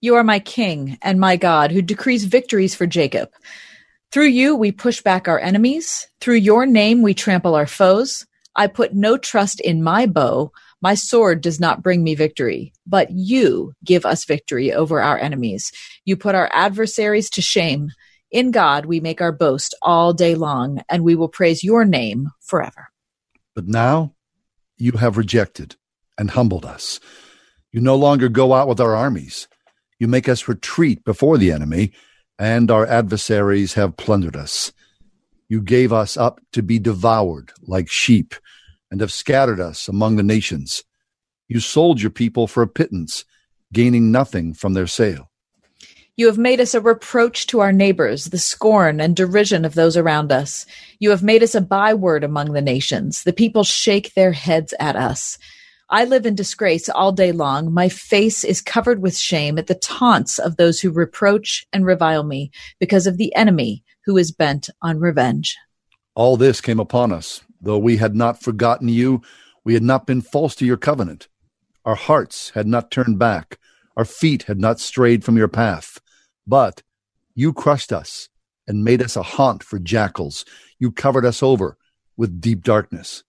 [0.00, 3.30] You are my king and my God who decrees victories for Jacob.
[4.12, 6.08] Through you, we push back our enemies.
[6.20, 8.26] Through your name, we trample our foes.
[8.56, 10.52] I put no trust in my bow.
[10.80, 15.70] My sword does not bring me victory, but you give us victory over our enemies.
[16.04, 17.90] You put our adversaries to shame.
[18.30, 22.30] In God, we make our boast all day long, and we will praise your name
[22.40, 22.88] forever.
[23.54, 24.14] But now
[24.80, 25.76] you have rejected
[26.18, 27.00] and humbled us.
[27.72, 29.46] You no longer go out with our armies.
[29.98, 31.92] You make us retreat before the enemy,
[32.38, 34.72] and our adversaries have plundered us.
[35.48, 38.34] You gave us up to be devoured like sheep,
[38.90, 40.84] and have scattered us among the nations.
[41.48, 43.24] You sold your people for a pittance,
[43.72, 45.29] gaining nothing from their sale.
[46.16, 49.96] You have made us a reproach to our neighbors, the scorn and derision of those
[49.96, 50.66] around us.
[50.98, 53.22] You have made us a byword among the nations.
[53.22, 55.38] The people shake their heads at us.
[55.88, 57.72] I live in disgrace all day long.
[57.72, 62.22] My face is covered with shame at the taunts of those who reproach and revile
[62.22, 65.56] me because of the enemy who is bent on revenge.
[66.14, 69.22] All this came upon us, though we had not forgotten you,
[69.64, 71.28] we had not been false to your covenant.
[71.84, 73.58] Our hearts had not turned back,
[74.00, 76.00] our feet had not strayed from your path.
[76.46, 76.82] But
[77.34, 78.30] you crushed us
[78.66, 80.46] and made us a haunt for jackals.
[80.78, 81.76] You covered us over
[82.16, 83.24] with deep darkness.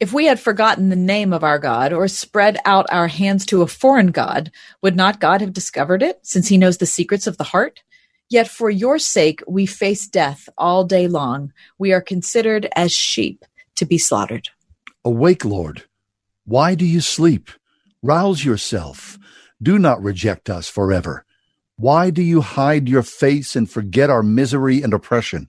[0.00, 3.62] If we had forgotten the name of our God or spread out our hands to
[3.62, 4.50] a foreign God,
[4.82, 7.84] would not God have discovered it, since he knows the secrets of the heart?
[8.28, 11.52] Yet for your sake we face death all day long.
[11.78, 13.44] We are considered as sheep
[13.76, 14.48] to be slaughtered.
[15.04, 15.84] Awake, Lord.
[16.46, 17.48] Why do you sleep?
[18.02, 19.20] Rouse yourself.
[19.62, 21.24] Do not reject us forever.
[21.76, 25.48] Why do you hide your face and forget our misery and oppression?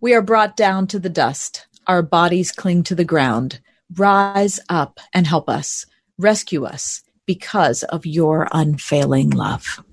[0.00, 3.60] We are brought down to the dust our bodies cling to the ground.
[3.94, 5.86] Rise up and help us.
[6.18, 9.84] Rescue us because of your unfailing love.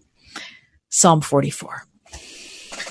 [0.89, 1.83] Psalm 44.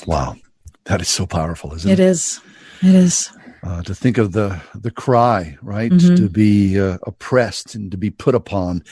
[0.07, 0.37] Wow.
[0.85, 1.99] That is so powerful, isn't it?
[1.99, 2.41] It is.
[2.83, 3.31] It is.
[3.65, 5.93] Uh, to think of the the cry, right?
[5.93, 6.17] Mhm.
[6.17, 8.83] To be uh, oppressed and to be put upon,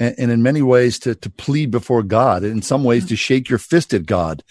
[0.00, 3.16] and, and in many ways to to plead before God, and in some ways to
[3.16, 4.42] shake your fist at God,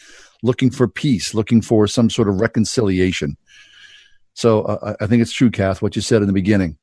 [0.42, 3.38] looking for peace, looking for some sort of reconciliation.
[4.34, 6.78] So uh, I think it's true, Kath, what you said in the beginning.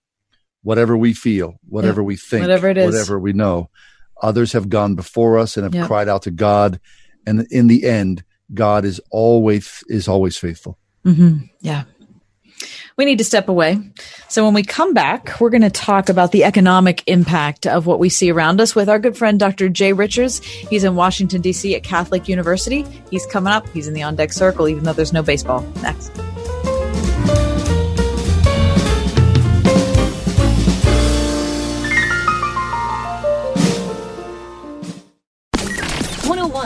[0.62, 2.06] Whatever we feel, whatever Yeah.
[2.06, 2.84] we think, Whatever it is.
[2.84, 3.70] whatever we know,
[4.22, 5.86] others have gone before us and have Yeah.
[5.86, 6.78] cried out to God,
[7.26, 10.78] and in the end, God is always is always faithful.
[11.02, 11.84] hmm Yeah.
[12.96, 13.80] We need to step away.
[14.28, 17.98] So when we come back, we're going to talk about the economic impact of what
[17.98, 19.68] we see around us with our good friend Dr.
[19.68, 20.44] Jay Richards.
[20.44, 21.74] He's in Washington, D.C.
[21.74, 22.84] at Catholic University.
[23.10, 23.68] He's coming up.
[23.70, 25.62] He's in the on deck circle, even though there's no baseball.
[25.82, 26.10] Next.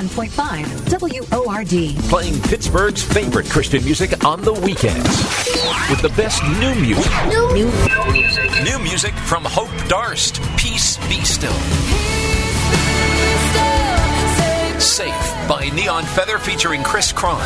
[0.09, 2.09] 101.5 WORD.
[2.09, 5.09] Playing Pittsburgh's favorite Christian music on the weekends.
[5.91, 7.11] With the best new music.
[7.29, 7.53] New,
[8.13, 8.51] music.
[8.65, 10.41] New music from Hope Darst.
[10.57, 11.53] Peace Be Still.
[14.81, 17.41] Safe by Neon Feather featuring Chris Cron.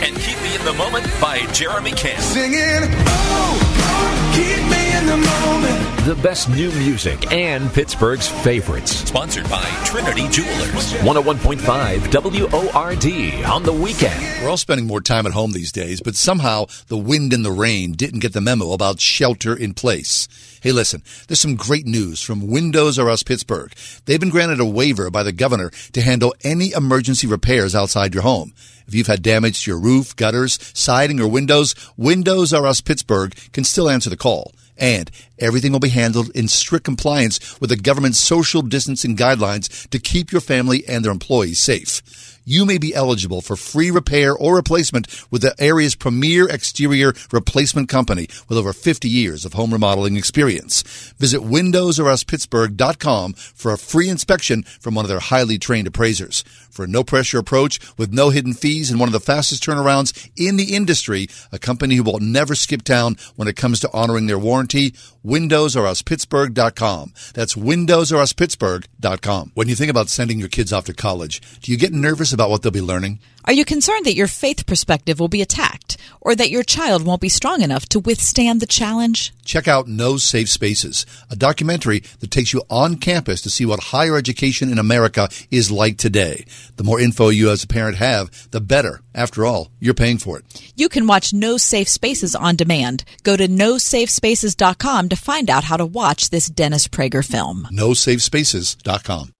[0.00, 2.20] And Keep Me in the Moment by Jeremy Camp.
[2.20, 6.04] Singing, oh, keep me in the moment.
[6.04, 8.92] The best new music and Pittsburgh's favorites.
[8.92, 10.92] Sponsored by Trinity Jewelers.
[11.00, 14.42] 101.5 WORD on the weekend.
[14.42, 17.50] We're all spending more time at home these days, but somehow the wind and the
[17.50, 20.28] rain didn't get the memo about shelter in place.
[20.60, 23.72] Hey, listen, there's some great news from Windows or Us Pittsburgh.
[24.04, 28.24] They've been granted a waiver by the governor to handle any emergency repairs outside your
[28.24, 28.52] home.
[28.86, 33.34] If you've had damage to your roof, gutters, siding, or windows, Windows or Us Pittsburgh
[33.52, 34.52] can still answer the call.
[34.78, 39.98] And everything will be handled in strict compliance with the government's social distancing guidelines to
[39.98, 42.27] keep your family and their employees safe.
[42.50, 47.90] You may be eligible for free repair or replacement with the area's premier exterior replacement
[47.90, 50.80] company with over 50 years of home remodeling experience.
[51.18, 56.42] Visit windowsoruspittsburgh.com for a free inspection from one of their highly trained appraisers.
[56.70, 60.30] For a no pressure approach with no hidden fees and one of the fastest turnarounds
[60.34, 64.26] in the industry, a company who will never skip town when it comes to honoring
[64.26, 67.12] their warranty, windowsoruspittsburgh.com.
[67.34, 69.52] That's windowsoruspittsburgh.com.
[69.54, 72.48] When you think about sending your kids off to college, do you get nervous about
[72.48, 73.20] about what they'll be learning?
[73.48, 77.22] Are you concerned that your faith perspective will be attacked or that your child won't
[77.22, 79.32] be strong enough to withstand the challenge?
[79.42, 83.84] Check out No Safe Spaces, a documentary that takes you on campus to see what
[83.84, 86.44] higher education in America is like today.
[86.76, 89.00] The more info you as a parent have, the better.
[89.14, 90.70] After all, you're paying for it.
[90.76, 93.02] You can watch No Safe Spaces on demand.
[93.22, 97.66] Go to nosafespaces.com to find out how to watch this Dennis Prager film.
[97.72, 99.32] NoSafeSpaces.com.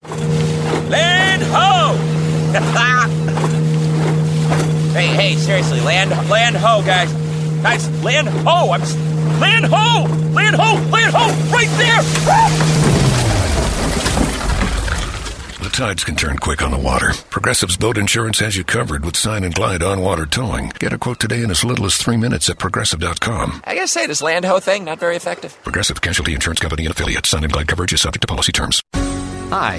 [0.89, 2.14] Land ho!
[4.98, 7.12] hey, hey, seriously, land, land ho, guys,
[7.62, 8.72] guys, land ho!
[8.72, 8.80] I'm
[9.40, 12.02] land ho, land ho, land ho, right there.
[15.62, 17.12] The tides can turn quick on the water.
[17.30, 20.70] Progressive's boat insurance has you covered with Sign and Glide on water towing.
[20.80, 23.62] Get a quote today in as little as three minutes at progressive.com.
[23.64, 25.56] I gotta say, this land ho thing not very effective.
[25.62, 27.28] Progressive Casualty Insurance Company and affiliates.
[27.28, 28.82] Sign and Glide coverage is subject to policy terms.
[29.50, 29.78] Hi,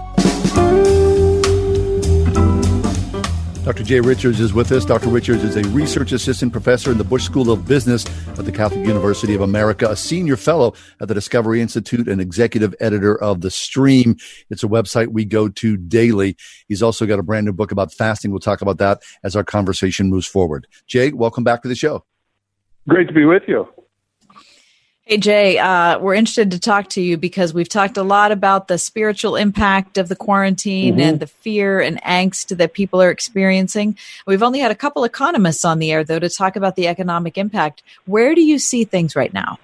[3.63, 3.83] Dr.
[3.83, 4.85] Jay Richards is with us.
[4.85, 5.09] Dr.
[5.09, 8.87] Richards is a research assistant professor in the Busch School of Business at the Catholic
[8.87, 13.51] University of America, a senior fellow at the Discovery Institute, and executive editor of The
[13.51, 14.17] Stream.
[14.49, 16.37] It's a website we go to daily.
[16.69, 18.31] He's also got a brand new book about fasting.
[18.31, 20.65] We'll talk about that as our conversation moves forward.
[20.87, 22.03] Jay, welcome back to the show.
[22.87, 23.67] Great to be with you.
[25.05, 28.67] Hey, Jay, uh, we're interested to talk to you because we've talked a lot about
[28.67, 31.01] the spiritual impact of the quarantine mm-hmm.
[31.01, 33.97] and the fear and angst that people are experiencing.
[34.27, 37.35] We've only had a couple economists on the air, though, to talk about the economic
[37.37, 37.81] impact.
[38.05, 39.57] Where do you see things right now?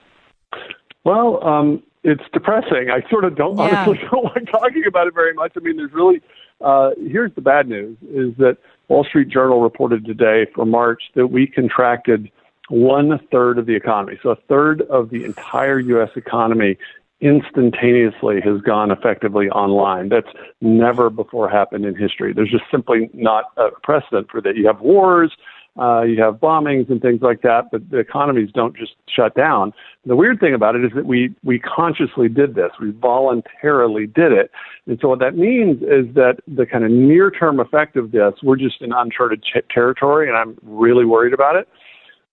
[1.04, 2.90] Well, um, it's depressing.
[2.90, 3.86] I sort of don't yeah.
[3.86, 5.54] honestly don't like talking about it very much.
[5.56, 6.20] I mean, there's really
[6.62, 8.58] uh, here's the bad news: is that
[8.88, 12.32] Wall Street Journal reported today for March that we contracted
[12.70, 14.20] one third of the economy.
[14.22, 16.10] So a third of the entire U.S.
[16.16, 16.78] economy
[17.20, 20.10] instantaneously has gone effectively online.
[20.10, 20.28] That's
[20.62, 22.34] never before happened in history.
[22.34, 24.56] There's just simply not a precedent for that.
[24.56, 25.32] You have wars,
[25.80, 29.74] uh, you have bombings and things like that, but the economies don't just shut down.
[30.06, 32.72] The weird thing about it is that we we consciously did this.
[32.82, 34.50] We voluntarily did it,
[34.88, 38.34] and so what that means is that the kind of near term effect of this,
[38.42, 41.68] we're just in uncharted ch- territory, and I'm really worried about it.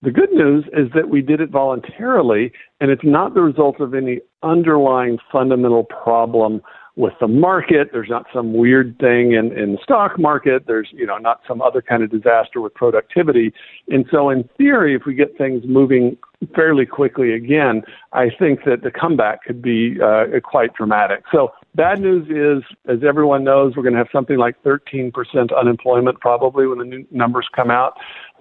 [0.05, 3.95] The good news is that we did it voluntarily, and it's not the result of
[3.95, 6.61] any underlying fundamental problem
[6.97, 7.89] with the market.
[7.91, 10.65] There's not some weird thing in, in the stock market.
[10.67, 13.55] There's, you know, not some other kind of disaster with productivity.
[13.89, 16.19] And so in theory, if we get things moving
[16.55, 17.83] fairly quickly again,
[18.13, 21.25] I think that the comeback could be uh, quite dramatic.
[21.33, 25.13] So bad news is, as everyone knows, we're going to have something like 13%
[25.59, 27.95] unemployment probably when the new numbers come out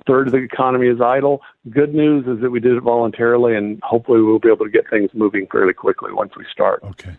[0.06, 1.42] third of the economy is idle.
[1.70, 4.90] Good news is that we did it voluntarily, and hopefully we'll be able to get
[4.90, 6.84] things moving fairly quickly once we start.
[6.84, 7.16] Okay.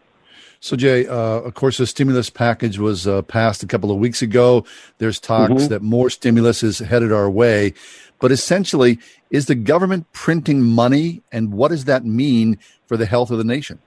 [0.60, 4.22] So, Jay, uh, of course, the stimulus package was uh, passed a couple of weeks
[4.22, 4.64] ago.
[4.96, 5.66] There's talks mm-hmm.
[5.66, 7.74] that more stimulus is headed our way.
[8.18, 8.98] But essentially,
[9.30, 13.44] is the government printing money, and what does that mean for the health of the
[13.44, 13.78] nation?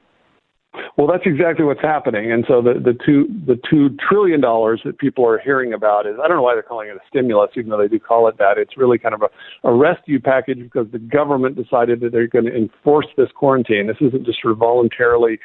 [0.98, 2.32] Well, that's exactly what's happening.
[2.32, 6.16] And so the, the two the two trillion dollars that people are hearing about is
[6.22, 8.40] I don't know why they're calling it a stimulus, even though they do call it
[8.40, 8.58] that.
[8.58, 9.30] It's really kind of a,
[9.68, 13.86] a rescue package because the government decided that they're going to enforce this quarantine.
[13.86, 15.40] This isn't just sort of voluntarily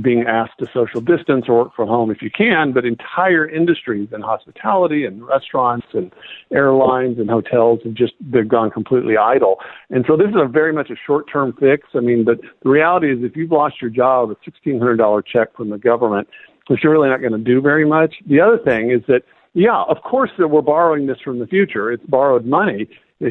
[0.00, 4.08] being asked to social distance or work from home if you can, but entire industries
[4.12, 6.12] in hospitality and restaurants and
[6.52, 9.56] airlines and hotels have just they've gone completely idle.
[9.90, 11.88] And so this is a very much a short term fix.
[11.94, 15.20] I mean, but the reality is if you've lost your job, a sixteen hundred dollar
[15.20, 16.28] check from the government,
[16.68, 18.14] which you're really not going to do very much.
[18.26, 19.22] The other thing is that
[19.54, 21.92] yeah, of course that we're borrowing this from the future.
[21.92, 22.88] It's borrowed money,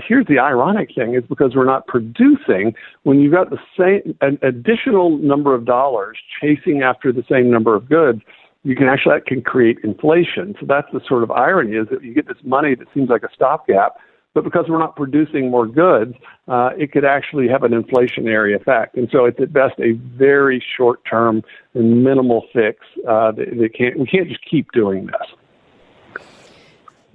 [0.07, 2.73] here's the ironic thing is because we're not producing
[3.03, 7.75] when you've got the same an additional number of dollars chasing after the same number
[7.75, 8.21] of goods
[8.63, 12.03] you can actually that can create inflation so that's the sort of irony is that
[12.03, 13.97] you get this money that seems like a stopgap
[14.33, 16.15] but because we're not producing more goods,
[16.47, 18.95] uh, it could actually have an inflationary effect.
[18.95, 21.43] And so it's at best a very short term
[21.73, 22.79] and minimal fix.
[23.07, 25.40] Uh, that, that can't, we can't just keep doing this.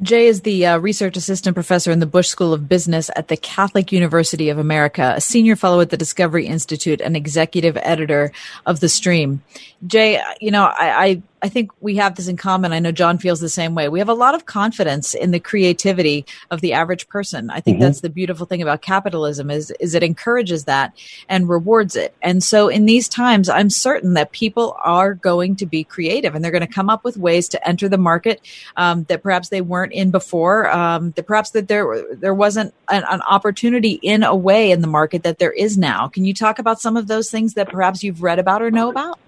[0.03, 3.37] Jay is the uh, research assistant professor in the Busch School of Business at the
[3.37, 8.31] Catholic University of America, a senior fellow at the Discovery Institute, and executive editor
[8.67, 9.43] of The Stream.
[9.87, 12.73] Jay, you know, I, I I think we have this in common.
[12.73, 13.89] I know John feels the same way.
[13.89, 17.51] We have a lot of confidence in the creativity of the average person.
[17.51, 17.85] I think mm-hmm.
[17.85, 20.97] that's the beautiful thing about capitalism is is it encourages that
[21.29, 22.15] and rewards it.
[22.23, 26.43] And so in these times, I'm certain that people are going to be creative and
[26.43, 28.41] they're going to come up with ways to enter the market
[28.77, 30.71] um, that perhaps they weren't in before.
[30.71, 34.87] Um, that perhaps that there there wasn't an, an opportunity in a way in the
[34.87, 36.09] market that there is now.
[36.09, 38.91] Can you talk about some of those things that perhaps you've read about or know
[38.91, 39.19] about?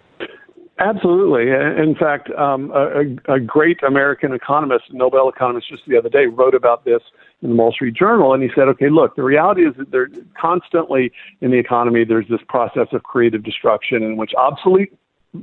[0.80, 1.50] Absolutely.
[1.50, 6.54] In fact, um, a, a, great American economist, Nobel economist, just the other day wrote
[6.54, 7.00] about this
[7.42, 10.08] in the Wall Street Journal, and he said, "Okay, look, the reality is that there
[10.40, 11.10] constantly
[11.40, 14.92] in the economy there's this process of creative destruction in which obsolete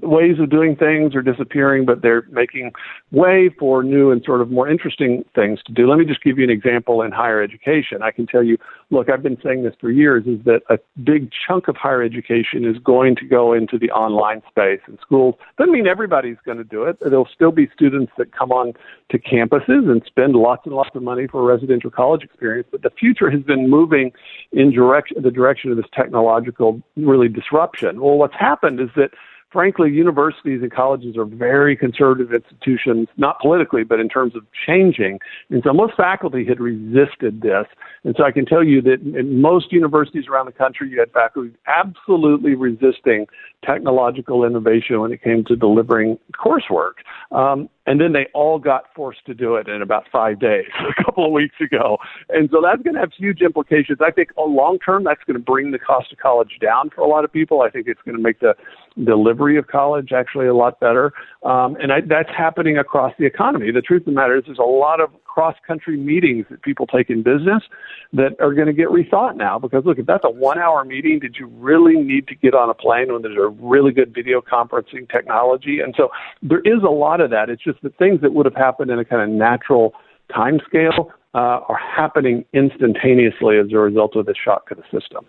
[0.01, 2.71] ways of doing things are disappearing, but they're making
[3.11, 5.87] way for new and sort of more interesting things to do.
[5.87, 8.01] Let me just give you an example in higher education.
[8.01, 8.57] I can tell you,
[8.89, 12.65] look, I've been saying this for years, is that a big chunk of higher education
[12.65, 15.35] is going to go into the online space in schools.
[15.57, 16.97] Doesn't mean everybody's going to do it.
[16.99, 18.73] There'll still be students that come on
[19.11, 22.81] to campuses and spend lots and lots of money for a residential college experience, but
[22.81, 24.11] the future has been moving
[24.51, 28.01] in direction, the direction of this technological really disruption.
[28.01, 29.11] Well, what's happened is that
[29.55, 35.17] frankly, universities and colleges are very conservative institutions, not politically, but in terms of changing.
[35.49, 37.65] And so most faculty had resisted this.
[38.03, 41.09] And so I can tell you that in most universities around the country, you had
[41.13, 43.27] faculty absolutely resisting
[43.63, 46.95] technological innovation when it came to delivering coursework.
[47.31, 50.65] Um, and then they all got forced to do it in about five days,
[50.99, 51.97] a couple of weeks ago.
[52.29, 53.99] And so that's going to have huge implications.
[54.01, 57.07] I think long term, that's going to bring the cost of college down for a
[57.07, 57.61] lot of people.
[57.61, 58.55] I think it's going to make the
[59.03, 61.13] delivery of college actually a lot better.
[61.43, 63.71] Um, and I, that's happening across the economy.
[63.71, 66.87] The truth of the matter is, there's a lot of cross country meetings that people
[66.87, 67.61] take in business
[68.13, 71.19] that are going to get rethought now because look, if that's a one hour meeting,
[71.19, 74.39] did you really need to get on a plane when there's a really good video
[74.39, 75.81] conferencing technology?
[75.83, 76.07] And so
[76.41, 77.49] there is a lot of that.
[77.49, 79.93] It's just the things that would have happened in a kind of natural
[80.33, 85.25] time scale uh, are happening instantaneously as a result of the shock to the system.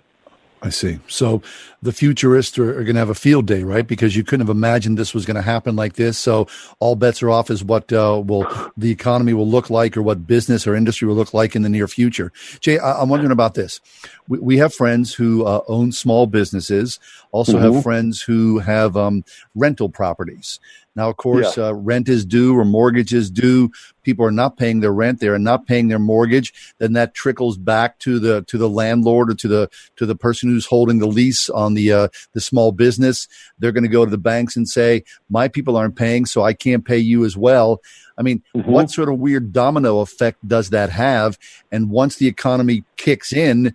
[0.66, 0.98] I see.
[1.06, 1.43] So
[1.80, 3.86] the futurists are, are going to have a field day, right?
[3.86, 6.18] Because you couldn't have imagined this was going to happen like this.
[6.18, 6.48] So
[6.80, 10.26] all bets are off as what uh, will the economy will look like, or what
[10.26, 12.32] business or industry will look like in the near future.
[12.59, 13.80] Jay, I, am wondering about this.
[14.26, 16.98] We, we have friends who uh, own small businesses,
[17.36, 17.74] also mm-hmm.
[17.74, 20.58] have friends who have um, rental properties.
[20.96, 21.66] Now, of course, yeah.
[21.66, 23.70] uh, rent is due or mortgage is due.
[24.02, 26.54] People are not paying their rent; they are not paying their mortgage.
[26.78, 30.48] Then that trickles back to the to the landlord or to the to the person
[30.48, 33.28] who's holding the lease on the uh, the small business.
[33.58, 36.54] They're going to go to the banks and say, "My people aren't paying, so I
[36.54, 37.82] can't pay you as well."
[38.16, 38.70] I mean, mm-hmm.
[38.70, 41.38] what sort of weird domino effect does that have?
[41.70, 43.74] And once the economy kicks in,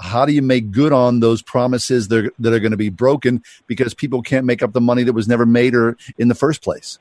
[0.00, 2.88] how do you make good on those promises that are, that are going to be
[2.88, 6.34] broken because people can't make up the money that was never made or in the
[6.34, 6.98] first place?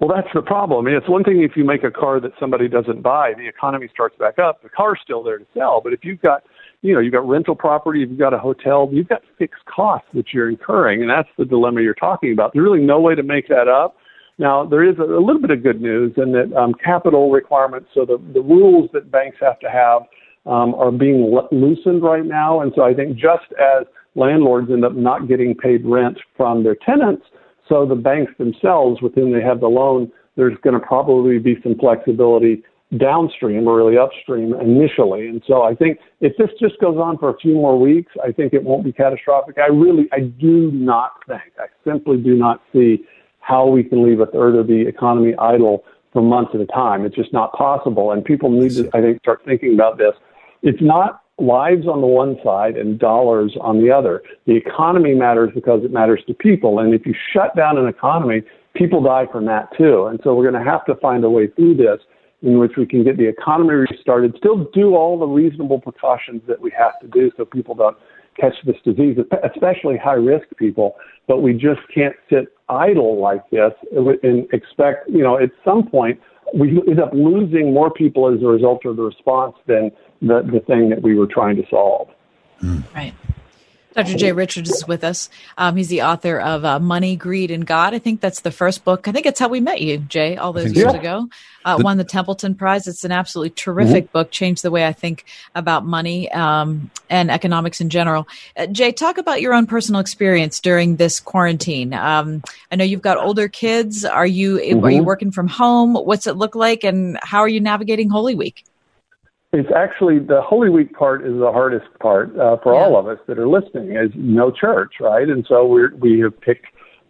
[0.00, 0.84] Well, that's the problem.
[0.84, 3.46] I mean, it's one thing if you make a car that somebody doesn't buy, the
[3.48, 4.62] economy starts back up.
[4.62, 5.80] The car's still there to sell.
[5.82, 6.44] But if you've got,
[6.82, 10.32] you know, you've got rental property, you've got a hotel, you've got fixed costs that
[10.32, 12.52] you're incurring, and that's the dilemma you're talking about.
[12.52, 13.96] There's really no way to make that up.
[14.38, 17.88] Now, there is a, a little bit of good news in that um, capital requirements,
[17.92, 20.02] so the, the rules that banks have to have
[20.48, 22.60] um, are being loosened right now.
[22.60, 26.74] And so I think just as landlords end up not getting paid rent from their
[26.74, 27.24] tenants,
[27.68, 31.56] so the banks themselves, with whom they have the loan, there's going to probably be
[31.62, 32.62] some flexibility
[32.96, 35.28] downstream or really upstream initially.
[35.28, 38.32] And so I think if this just goes on for a few more weeks, I
[38.32, 39.56] think it won't be catastrophic.
[39.58, 43.04] I really, I do not think, I simply do not see
[43.40, 45.84] how we can leave a third of the economy idle
[46.14, 47.04] for months at a time.
[47.04, 48.12] It's just not possible.
[48.12, 50.14] And people need to, I think, start thinking about this
[50.62, 54.22] it's not lives on the one side and dollars on the other.
[54.46, 56.80] The economy matters because it matters to people.
[56.80, 58.42] And if you shut down an economy,
[58.74, 60.06] people die from that too.
[60.06, 62.00] And so we're going to have to find a way through this
[62.42, 66.60] in which we can get the economy restarted, still do all the reasonable precautions that
[66.60, 67.96] we have to do so people don't
[68.38, 69.18] catch this disease,
[69.52, 70.94] especially high risk people.
[71.26, 76.20] But we just can't sit idle like this and expect, you know, at some point,
[76.54, 80.60] we end up losing more people as a result of the response than the, the
[80.60, 82.08] thing that we were trying to solve.
[82.62, 82.82] Mm.
[82.94, 83.14] Right.
[83.94, 84.16] Dr.
[84.16, 85.28] Jay Richards is with us.
[85.56, 87.94] Um, he's the author of uh, Money, Greed, and God.
[87.94, 89.08] I think that's the first book.
[89.08, 90.98] I think it's how we met you, Jay, all those years so.
[90.98, 91.28] ago.
[91.64, 92.86] Uh, the, won the Templeton Prize.
[92.86, 94.12] It's an absolutely terrific mm-hmm.
[94.12, 94.30] book.
[94.30, 95.24] Changed the way I think
[95.54, 98.28] about money um, and economics in general.
[98.56, 101.92] Uh, Jay, talk about your own personal experience during this quarantine.
[101.92, 104.04] Um, I know you've got older kids.
[104.04, 104.84] Are you mm-hmm.
[104.84, 105.94] are you working from home?
[105.94, 108.64] What's it look like, and how are you navigating Holy Week?
[109.52, 112.80] It's actually the Holy Week part is the hardest part uh, for yeah.
[112.80, 115.26] all of us that are listening, Is no church, right?
[115.26, 116.66] And so we we have picked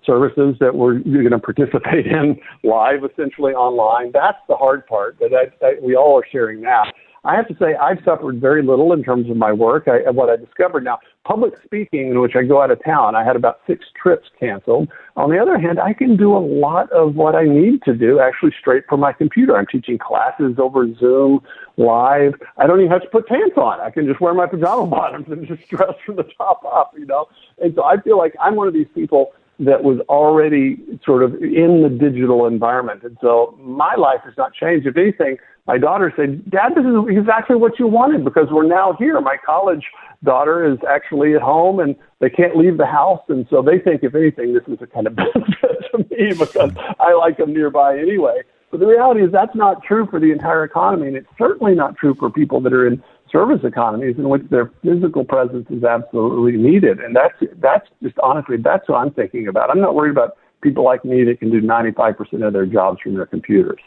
[0.06, 4.12] services that we're going to participate in live, essentially online.
[4.12, 6.84] That's the hard part that I, I, we all are sharing now.
[7.24, 9.88] I have to say, I've suffered very little in terms of my work.
[9.88, 13.24] I, what I discovered now, public speaking, in which I go out of town, I
[13.24, 14.88] had about six trips canceled.
[15.16, 18.20] On the other hand, I can do a lot of what I need to do
[18.20, 19.56] actually straight from my computer.
[19.56, 21.40] I'm teaching classes over Zoom
[21.76, 22.34] live.
[22.56, 23.80] I don't even have to put pants on.
[23.80, 27.06] I can just wear my pajama bottoms and just dress from the top up, you
[27.06, 27.26] know.
[27.60, 31.34] And so I feel like I'm one of these people that was already sort of
[31.34, 33.02] in the digital environment.
[33.02, 34.86] And so my life has not changed.
[34.86, 35.36] If anything,
[35.66, 39.20] my daughter said, Dad, this is exactly what you wanted because we're now here.
[39.20, 39.84] My college
[40.24, 43.20] daughter is actually at home and they can't leave the house.
[43.28, 46.70] And so they think, if anything, this is a kind of benefit to me because
[47.00, 48.42] I like them nearby anyway.
[48.70, 51.08] But the reality is that's not true for the entire economy.
[51.08, 54.70] And it's certainly not true for people that are in service economies in which their
[54.82, 57.00] physical presence is absolutely needed.
[57.00, 59.70] And that's, that's just honestly, that's what I'm thinking about.
[59.70, 63.14] I'm not worried about people like me that can do 95% of their jobs from
[63.14, 63.80] their computers.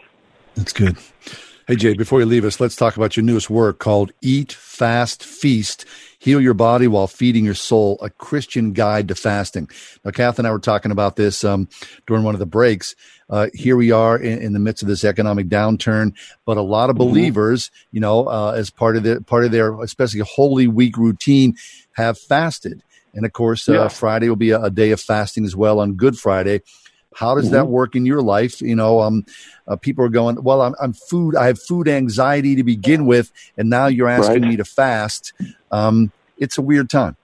[0.56, 0.98] That's good.
[1.68, 5.24] Hey, Jay, before you leave us, let's talk about your newest work called Eat, Fast,
[5.24, 5.86] Feast
[6.18, 9.70] Heal Your Body While Feeding Your Soul, a Christian Guide to Fasting.
[10.04, 11.70] Now, Kath and I were talking about this um,
[12.08, 12.96] during one of the breaks.
[13.30, 16.14] Uh, here we are in, in, the midst of this economic downturn,
[16.48, 17.10] but a lot of mm-hmm.
[17.10, 21.56] believers, you know, uh, as part of the part of their especially Holy Week routine,
[21.92, 22.82] have fasted.
[23.14, 23.88] And of course, uh, yeah.
[23.88, 26.62] Friday will be a, a, day of fasting as well on Good Friday.
[27.16, 27.56] How does mm-hmm.
[27.56, 28.62] that work in your life?
[28.62, 29.26] You know, um,
[29.68, 31.36] uh, people are going, well, I'm, I'm, food.
[31.36, 34.52] I have food anxiety to begin with, and now you're asking right.
[34.52, 35.34] me to fast.
[35.72, 37.18] Um, it's a weird time.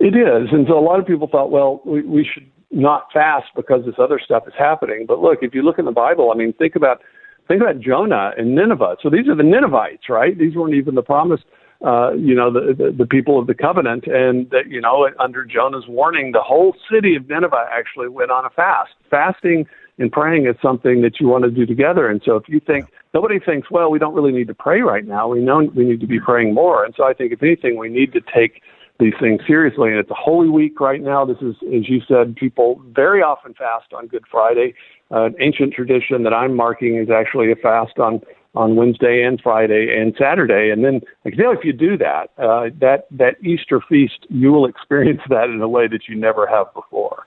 [0.00, 3.46] It is, and so a lot of people thought, well, we, we should not fast
[3.54, 5.06] because this other stuff is happening.
[5.06, 7.00] But look, if you look in the Bible, I mean, think about
[7.46, 8.96] think about Jonah and Nineveh.
[9.02, 10.36] So these are the Ninevites, right?
[10.38, 11.44] These weren't even the promised
[11.84, 14.06] uh, you know, the, the, the people of the covenant.
[14.06, 18.44] And, that, you know, under Jonah's warning, the whole city of Nineveh actually went on
[18.44, 18.90] a fast.
[19.10, 19.66] Fasting
[19.98, 22.08] and praying is something that you want to do together.
[22.08, 25.06] And so if you think, nobody thinks, well, we don't really need to pray right
[25.06, 25.28] now.
[25.28, 26.84] We know we need to be praying more.
[26.84, 28.62] And so I think, if anything, we need to take
[29.00, 29.90] these things seriously.
[29.90, 31.24] And it's a Holy Week right now.
[31.24, 34.74] This is, as you said, people very often fast on Good Friday.
[35.10, 38.20] Uh, an ancient tradition that I'm marking is actually a fast on
[38.54, 40.70] on Wednesday and Friday and Saturday.
[40.70, 44.52] And then, like, you know, if you do that, uh, that that Easter feast, you
[44.52, 47.26] will experience that in a way that you never have before.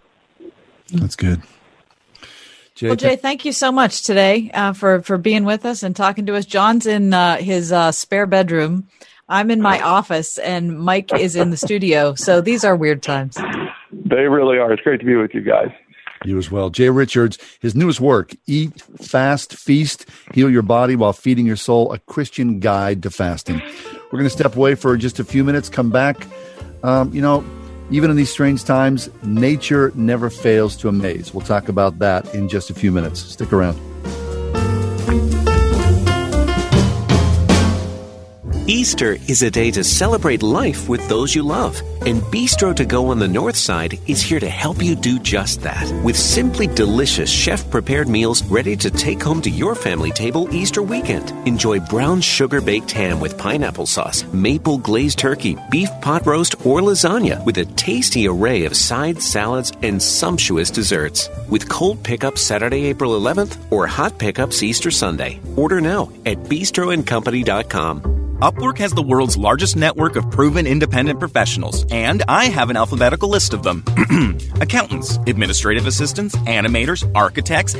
[0.94, 1.42] That's good.
[2.76, 5.96] Jay, well, Jay, thank you so much today uh, for for being with us and
[5.96, 6.46] talking to us.
[6.46, 8.88] John's in uh, his uh, spare bedroom.
[9.30, 12.16] I'm in my office, and Mike is in the studio.
[12.16, 13.38] So these are weird times.
[13.94, 14.74] They really are.
[14.74, 15.70] It's great to be with you guys.
[16.24, 16.70] You as well.
[16.70, 21.92] Jay Richards, his newest work, Eat, Fast, Feast, Heal Your Body While Feeding Your Soul,
[21.92, 23.62] a Christian Guide to Fasting.
[24.12, 26.28] We're going to step away for just a few minutes, come back.
[26.84, 27.44] Um, you know,
[27.90, 31.34] even in these strange times, nature never fails to amaze.
[31.34, 33.22] We'll talk about that in just a few minutes.
[33.22, 33.91] Stick around.
[38.68, 43.08] Easter is a day to celebrate life with those you love, and Bistro to Go
[43.08, 45.92] on the North Side is here to help you do just that.
[46.04, 50.84] With simply delicious chef prepared meals ready to take home to your family table Easter
[50.84, 51.32] weekend.
[51.48, 56.82] Enjoy brown sugar baked ham with pineapple sauce, maple glazed turkey, beef pot roast, or
[56.82, 61.30] lasagna with a tasty array of side salads and sumptuous desserts.
[61.50, 65.40] With cold pickups Saturday, April 11th, or hot pickups Easter Sunday.
[65.56, 68.31] Order now at bistroandcompany.com.
[68.42, 73.30] Upwork has the world's largest network of proven independent professionals, and I have an alphabetical
[73.30, 73.84] list of them
[74.60, 77.76] accountants, administrative assistants, animators, architects.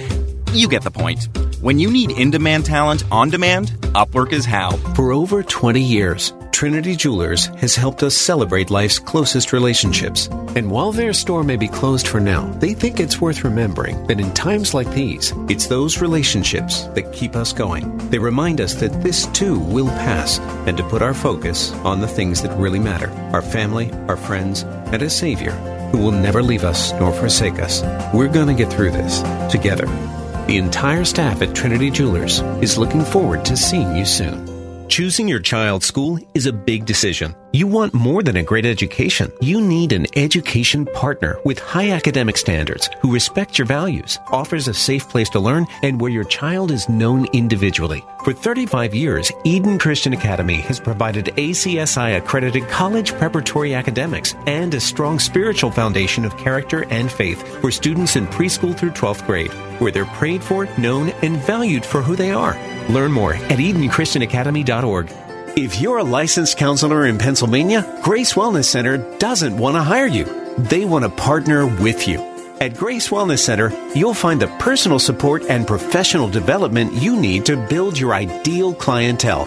[0.54, 1.30] You get the point.
[1.62, 4.78] When you need in demand talent on demand, Upwork is how.
[4.94, 10.28] For over 20 years, Trinity Jewelers has helped us celebrate life's closest relationships.
[10.56, 14.20] And while their store may be closed for now, they think it's worth remembering that
[14.20, 17.98] in times like these, it's those relationships that keep us going.
[18.10, 22.08] They remind us that this too will pass and to put our focus on the
[22.08, 25.54] things that really matter our family, our friends, and a Savior
[25.92, 27.82] who will never leave us nor forsake us.
[28.14, 29.22] We're going to get through this
[29.52, 29.86] together.
[30.48, 34.51] The entire staff at Trinity Jewelers is looking forward to seeing you soon.
[34.92, 37.34] Choosing your child's school is a big decision.
[37.54, 39.30] You want more than a great education.
[39.42, 44.74] You need an education partner with high academic standards who respects your values, offers a
[44.74, 48.06] safe place to learn, and where your child is known individually.
[48.24, 54.80] For 35 years, Eden Christian Academy has provided ACSI accredited college preparatory academics and a
[54.80, 59.52] strong spiritual foundation of character and faith for students in preschool through 12th grade,
[59.82, 62.58] where they're prayed for, known, and valued for who they are.
[62.88, 65.31] Learn more at EdenChristianAcademy.org.
[65.54, 70.24] If you're a licensed counselor in Pennsylvania, Grace Wellness Center doesn't want to hire you.
[70.58, 72.20] They want to partner with you.
[72.62, 77.58] At Grace Wellness Center, you'll find the personal support and professional development you need to
[77.68, 79.44] build your ideal clientele.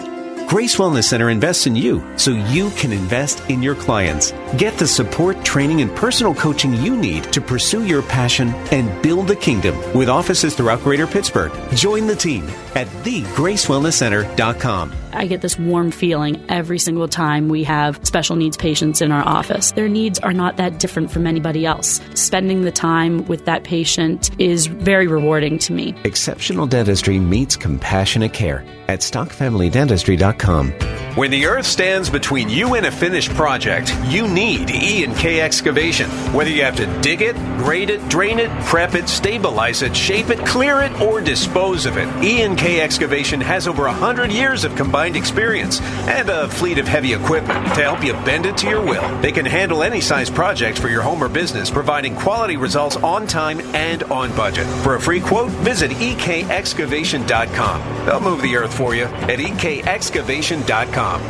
[0.47, 4.31] Grace Wellness Center invests in you so you can invest in your clients.
[4.57, 9.27] Get the support, training, and personal coaching you need to pursue your passion and build
[9.27, 11.51] the kingdom with offices throughout Greater Pittsburgh.
[11.73, 15.04] Join the team at thegracewellnesscenter.com.
[15.15, 19.25] I get this warm feeling every single time we have special needs patients in our
[19.25, 19.71] office.
[19.71, 22.01] Their needs are not that different from anybody else.
[22.13, 25.95] Spending the time with that patient is very rewarding to me.
[26.03, 30.71] Exceptional dentistry meets compassionate care at stockfamilydentistry.com.
[31.15, 35.39] When the earth stands between you and a finished project, you need E and K
[35.39, 36.09] excavation.
[36.33, 40.29] Whether you have to dig it, grade it, drain it, prep it, stabilize it, shape
[40.29, 44.65] it, clear it, or dispose of it, E and K excavation has over 100 years
[44.65, 48.67] of combined experience and a fleet of heavy equipment to help you bend it to
[48.67, 49.07] your will.
[49.21, 53.27] They can handle any size project for your home or business, providing quality results on
[53.27, 54.65] time and on budget.
[54.83, 58.05] For a free quote, visit ekexcavation.com.
[58.05, 61.21] They'll move the earth for you at ekexcavation.com.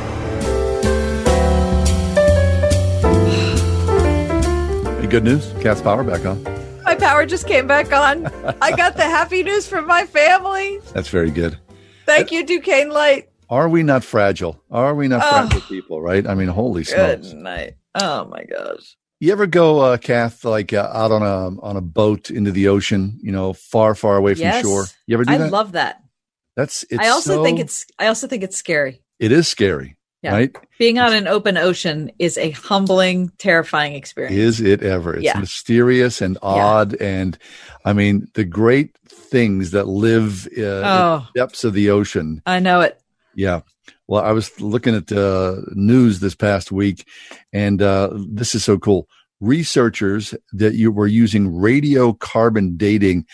[5.01, 5.51] Hey, good news.
[5.61, 6.41] Cat's power back on.
[6.83, 8.27] My power just came back on.
[8.61, 10.79] I got the happy news from my family.
[10.93, 11.57] That's very good.
[12.05, 13.29] Thank you, Duquesne Light.
[13.49, 14.61] Are we not fragile?
[14.71, 15.29] Are we not Oh.
[15.29, 16.01] fragile people?
[16.01, 16.25] Right?
[16.27, 17.33] I mean, holy Good smokes!
[17.33, 17.75] night.
[17.95, 18.95] Oh my gosh.
[19.19, 22.67] You ever go, uh, Kath, like uh, out on a on a boat into the
[22.67, 23.17] ocean?
[23.21, 24.63] You know, far, far away from yes.
[24.63, 24.85] shore.
[25.07, 25.45] You ever do I that?
[25.47, 26.01] I love that.
[26.55, 26.83] That's.
[26.89, 29.01] It's I also so- think it's I also think it's scary.
[29.19, 30.33] It is scary, Yeah.
[30.33, 30.51] right?
[30.77, 34.35] Being on an open ocean is a humbling, terrifying experience.
[34.35, 35.15] Is it ever?
[35.15, 35.39] It's Yeah.
[35.39, 37.37] mysterious and odd, and
[37.85, 41.27] I mean the great things that live uh, in Oh.
[41.33, 42.41] the depths of the ocean.
[42.45, 42.99] I know it.
[43.35, 43.61] Yeah.
[44.07, 47.07] Well, I was looking at uh, news this past week,
[47.53, 49.07] and uh, this is so cool.
[49.41, 53.25] Researchers that you were using radiocarbon dating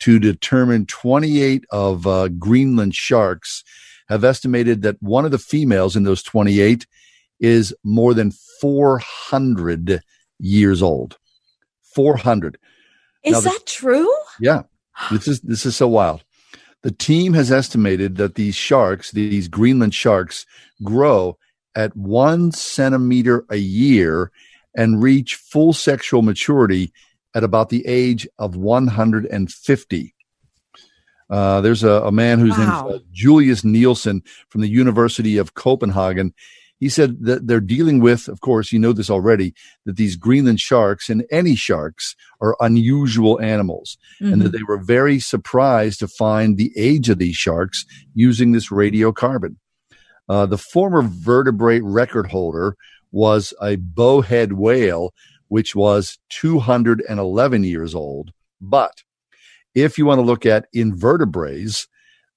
[0.00, 3.62] to determine 28 of uh, Greenland sharks
[4.08, 6.86] have estimated that one of the females in those 28
[7.38, 10.00] is more than 400
[10.38, 11.18] years old.
[11.94, 12.58] 400.
[13.24, 14.12] Is Now, the- that true?
[14.40, 14.62] yeah.
[15.10, 16.22] This is this is so wild.
[16.82, 20.46] The team has estimated that these sharks, these Greenland sharks,
[20.82, 21.36] grow
[21.74, 24.32] at one centimeter a year
[24.74, 26.92] and reach full sexual maturity
[27.34, 30.14] at about the age of 150.
[31.28, 32.88] Uh, there's a, a man who's Wow.
[32.88, 36.34] name's uh, Julius Nielsen from the University of Copenhagen.
[36.80, 39.52] He said that they're dealing with, of course, you know this already,
[39.84, 44.52] that these Greenland sharks and any sharks are unusual animals and that Mhm.
[44.56, 47.84] they were very surprised to find the age of these sharks
[48.14, 49.56] using this radiocarbon.
[50.28, 52.76] Uh, the former vertebrate record holder
[53.12, 55.12] was a bowhead whale,
[55.48, 58.32] which was 211 years old.
[58.60, 59.02] But
[59.74, 61.86] if you want to look at invertebrates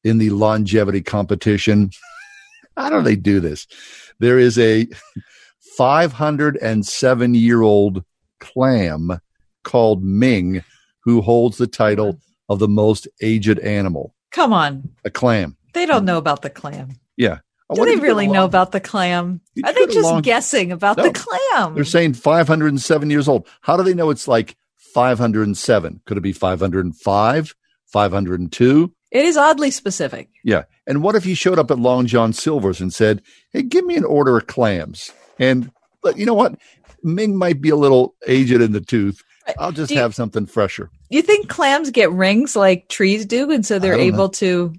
[0.04, 1.92] in the longevity competition,
[2.78, 3.68] how do they do this?
[4.24, 4.88] There is a
[5.78, 8.04] 507 year old
[8.40, 9.20] clam
[9.66, 10.64] called Ming
[11.04, 14.16] who holds the title of the most aged animal.
[14.32, 14.90] Come on.
[15.04, 15.58] A clam.
[15.74, 16.92] They don't know about the clam.
[17.18, 17.40] Yeah.
[17.74, 19.42] Do they really know about the clam?
[19.56, 21.04] You Are they just along- guessing about No.
[21.04, 21.76] the clam?
[21.76, 23.46] They're saying 507 years old.
[23.60, 26.00] How do they know it's like 507?
[26.06, 27.54] Could it be 505,
[27.88, 28.94] 502?
[29.14, 30.28] It is oddly specific.
[30.44, 30.64] Yeah.
[30.88, 33.22] And what if he showed up at Long John Silver's and said,
[33.54, 35.12] Hey, give me an order of clams?
[35.40, 35.72] And,
[36.02, 36.56] but you know what?
[37.04, 39.24] Ming might be a little aged in the tooth.
[39.60, 40.90] I'll just you- have something fresher.
[41.10, 44.14] You think clams get rings like trees do, and so they're don't know.
[44.16, 44.74] able to?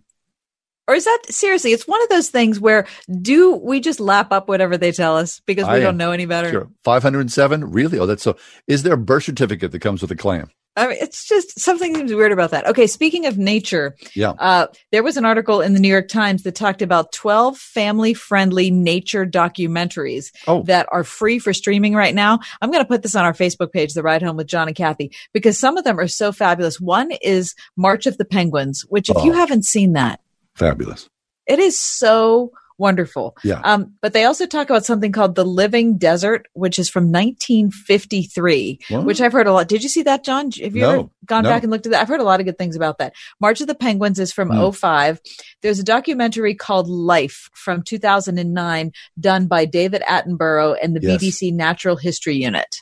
[0.89, 1.73] Or is that seriously?
[1.73, 2.86] It's one of those things where
[3.23, 6.11] do we just lap up whatever they tell us because we I don't am- know
[6.11, 6.51] any better?
[6.51, 6.69] Sure.
[6.82, 7.70] 507?
[7.70, 7.98] Really?
[8.01, 8.36] Oh, that's so.
[8.66, 10.51] Is there a birth certificate that comes with a clam?
[10.76, 12.66] I mean, it's just something seems weird about that.
[12.66, 14.30] Okay, speaking of nature, Yeah.
[14.38, 18.12] uh, there was an article in the New York Times that talked about 12 family
[18.12, 20.62] friendly nature documentaries Oh.
[20.64, 22.40] that are free for streaming right now.
[22.60, 24.76] I'm going to put this on our Facebook page, The Ride Home with John and
[24.76, 26.80] Kathy, because some of them are so fabulous.
[26.80, 29.36] One is March of the Penguins, which if you Oh.
[29.36, 30.20] haven't seen that,
[30.56, 31.09] Fabulous.
[31.46, 33.36] it is so wonderful.
[33.44, 33.60] Yeah.
[33.64, 38.80] Um, but they also talk about something called The Living Desert, which is from 1953,
[38.88, 39.05] What?
[39.05, 39.68] which I've heard a lot.
[39.68, 40.51] Did you see that, John?
[40.52, 41.51] Have you No, ever gone no.
[41.51, 42.02] back and looked at that?
[42.02, 43.12] I've heard a lot of good things about that.
[43.40, 44.59] March of the Penguins is from Hmm.
[44.72, 45.20] '05.
[45.62, 51.20] There's a documentary called Life from 2009 done by David Attenborough and the Yes.
[51.22, 52.76] BBC Natural History Unit.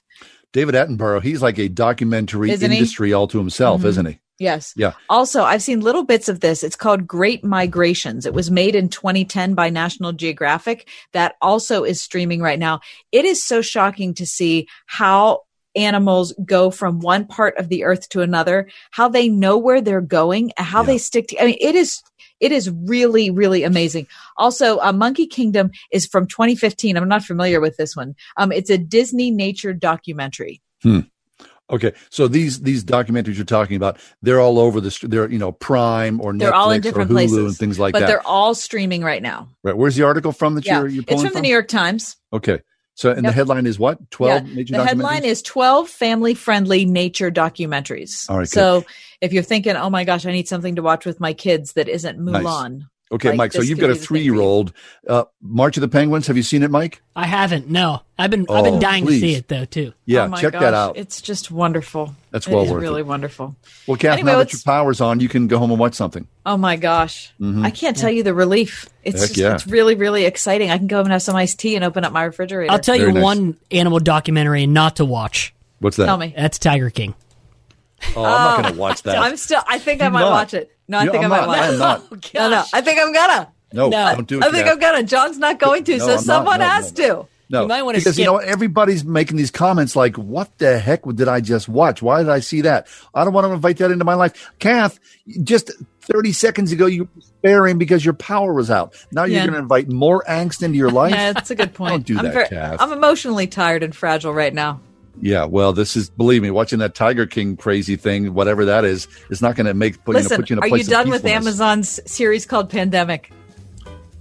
[0.52, 2.76] David Attenborough, he's like a documentary Isn't he?
[2.78, 3.86] industry all to himself, Mhm.
[3.86, 4.18] isn't he?
[4.38, 4.72] Yes.
[4.76, 4.92] Yeah.
[5.08, 6.64] Also, I've seen little bits of this.
[6.64, 8.26] It's called Great Migrations.
[8.26, 10.88] It was made in 2010 by National Geographic.
[11.12, 12.80] That also is streaming right now.
[13.12, 15.42] It is so shocking to see how
[15.74, 20.00] animals go from one part of the earth to another, how they know where they're
[20.00, 20.86] going, how yeah.
[20.86, 22.02] they stick to, I mean, it is,
[22.40, 24.06] it is really, really amazing.
[24.36, 26.96] Also, uh, Monkey Kingdom is from 2015.
[26.96, 28.16] I'm not familiar with this one.
[28.36, 30.60] Um, it's a Disney nature documentary.
[30.82, 31.00] Hmm.
[31.70, 34.96] Okay, so these these documentaries you're talking about, they're all over the.
[35.02, 37.78] They're you know Prime or they're Netflix all in different or Hulu places and things
[37.78, 38.04] like but that.
[38.06, 39.48] But they're all streaming right now.
[39.62, 39.76] Right.
[39.76, 40.80] Where's the article from that yeah.
[40.80, 42.16] you're, you're pulling It's from, the New York Times.
[42.32, 42.60] Okay.
[42.94, 43.30] So, and yep.
[43.30, 44.10] the headline is what?
[44.10, 44.54] 12 yeah.
[44.54, 48.28] nature The headline is 12 family friendly nature documentaries.
[48.28, 48.48] All right.
[48.48, 48.88] So, good.
[49.22, 51.88] if you're thinking, oh my gosh, I need something to watch with my kids that
[51.88, 52.78] isn't Mulan.
[52.78, 52.88] Nice.
[53.12, 53.52] Okay, like, Mike.
[53.52, 54.72] So you've got a be the thing for three-year-old.
[55.06, 56.26] Uh, March of the Penguins.
[56.28, 57.02] Have you seen it, Mike?
[57.14, 57.68] I haven't.
[57.68, 59.20] No, I've been I've been Oh, dying please.
[59.20, 59.92] to see it though too.
[60.06, 60.96] Yeah, oh my check gosh, that out.
[60.96, 62.14] It's just wonderful.
[62.30, 63.06] That's well is worth really it.
[63.06, 63.54] wonderful.
[63.86, 66.26] Well, Kath, Anyway, now that your power's on, you can go home and watch something.
[66.46, 67.30] Oh my gosh.
[67.38, 67.64] Mhm.
[67.66, 68.88] I can't tell you the relief.
[69.04, 69.54] It's Heck just, yeah.
[69.54, 70.70] it's really, really exciting.
[70.70, 72.72] I can go home and have some iced tea and open up my refrigerator.
[72.72, 73.22] I'll tell you nice.
[73.22, 75.52] one animal documentary not to watch.
[75.80, 76.06] What's that?
[76.06, 76.32] Tell me.
[76.34, 77.14] That's Tiger King.
[78.16, 79.18] Oh, I'm not going to watch that.
[79.20, 79.62] I'm still.
[79.68, 80.70] I think I might watch it.
[80.92, 81.48] No, I You- think I'm I might not.
[81.48, 81.72] watch I it.
[81.72, 82.02] am not.
[82.12, 82.64] Oh, no, no.
[82.72, 83.48] I think I'm gonna.
[83.72, 84.14] No, No.
[84.14, 84.44] don't do it.
[84.44, 84.74] I think Kath.
[84.74, 85.02] I'm gonna.
[85.02, 87.26] John's not going to, No, so I'm someone No, no, has to.
[87.50, 88.44] No, You might wanna because you know what?
[88.44, 92.00] everybody's making these comments like, "What the heck did I just watch?
[92.00, 92.86] Why did I see that?
[93.14, 94.98] I don't want to invite that into my life." Kath,
[95.42, 95.70] just
[96.00, 98.94] thirty seconds ago, you were despairing because your power was out.
[99.12, 99.42] Now you're Yeah.
[99.46, 101.12] going to invite more angst into your life.
[101.12, 101.90] Yeah, that's a good point.
[101.92, 102.76] Don't do I'm that, ver- Kath.
[102.80, 104.80] I'm emotionally tired and fragile right now.
[105.20, 109.08] Yeah, well, this is believe me, watching that Tiger King crazy thing, whatever that is,
[109.30, 110.84] is not going to make put, you know, Listen, put you in a are you
[110.84, 111.24] done with.
[111.24, 113.32] Amazon's series called Pandemic?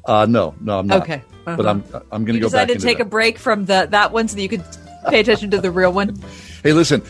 [0.05, 1.03] Uh, no, no, I'm not.
[1.03, 1.69] Okay, but uh-huh.
[1.69, 3.07] I'm I'm going to go back decided to take that.
[3.07, 4.63] a break from the that one so that you could
[5.07, 6.17] pay attention to the real one.
[6.63, 7.01] Hey, listen,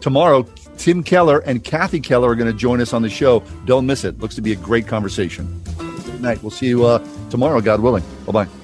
[0.00, 0.46] tomorrow
[0.76, 3.42] Tim Keller and Kathy Keller are going to join us on the show.
[3.64, 4.20] Don't miss it.
[4.20, 5.60] Looks to be a great conversation.
[6.04, 6.40] Good night.
[6.40, 8.04] We'll see you uh, tomorrow, God willing.
[8.24, 8.63] Bye bye.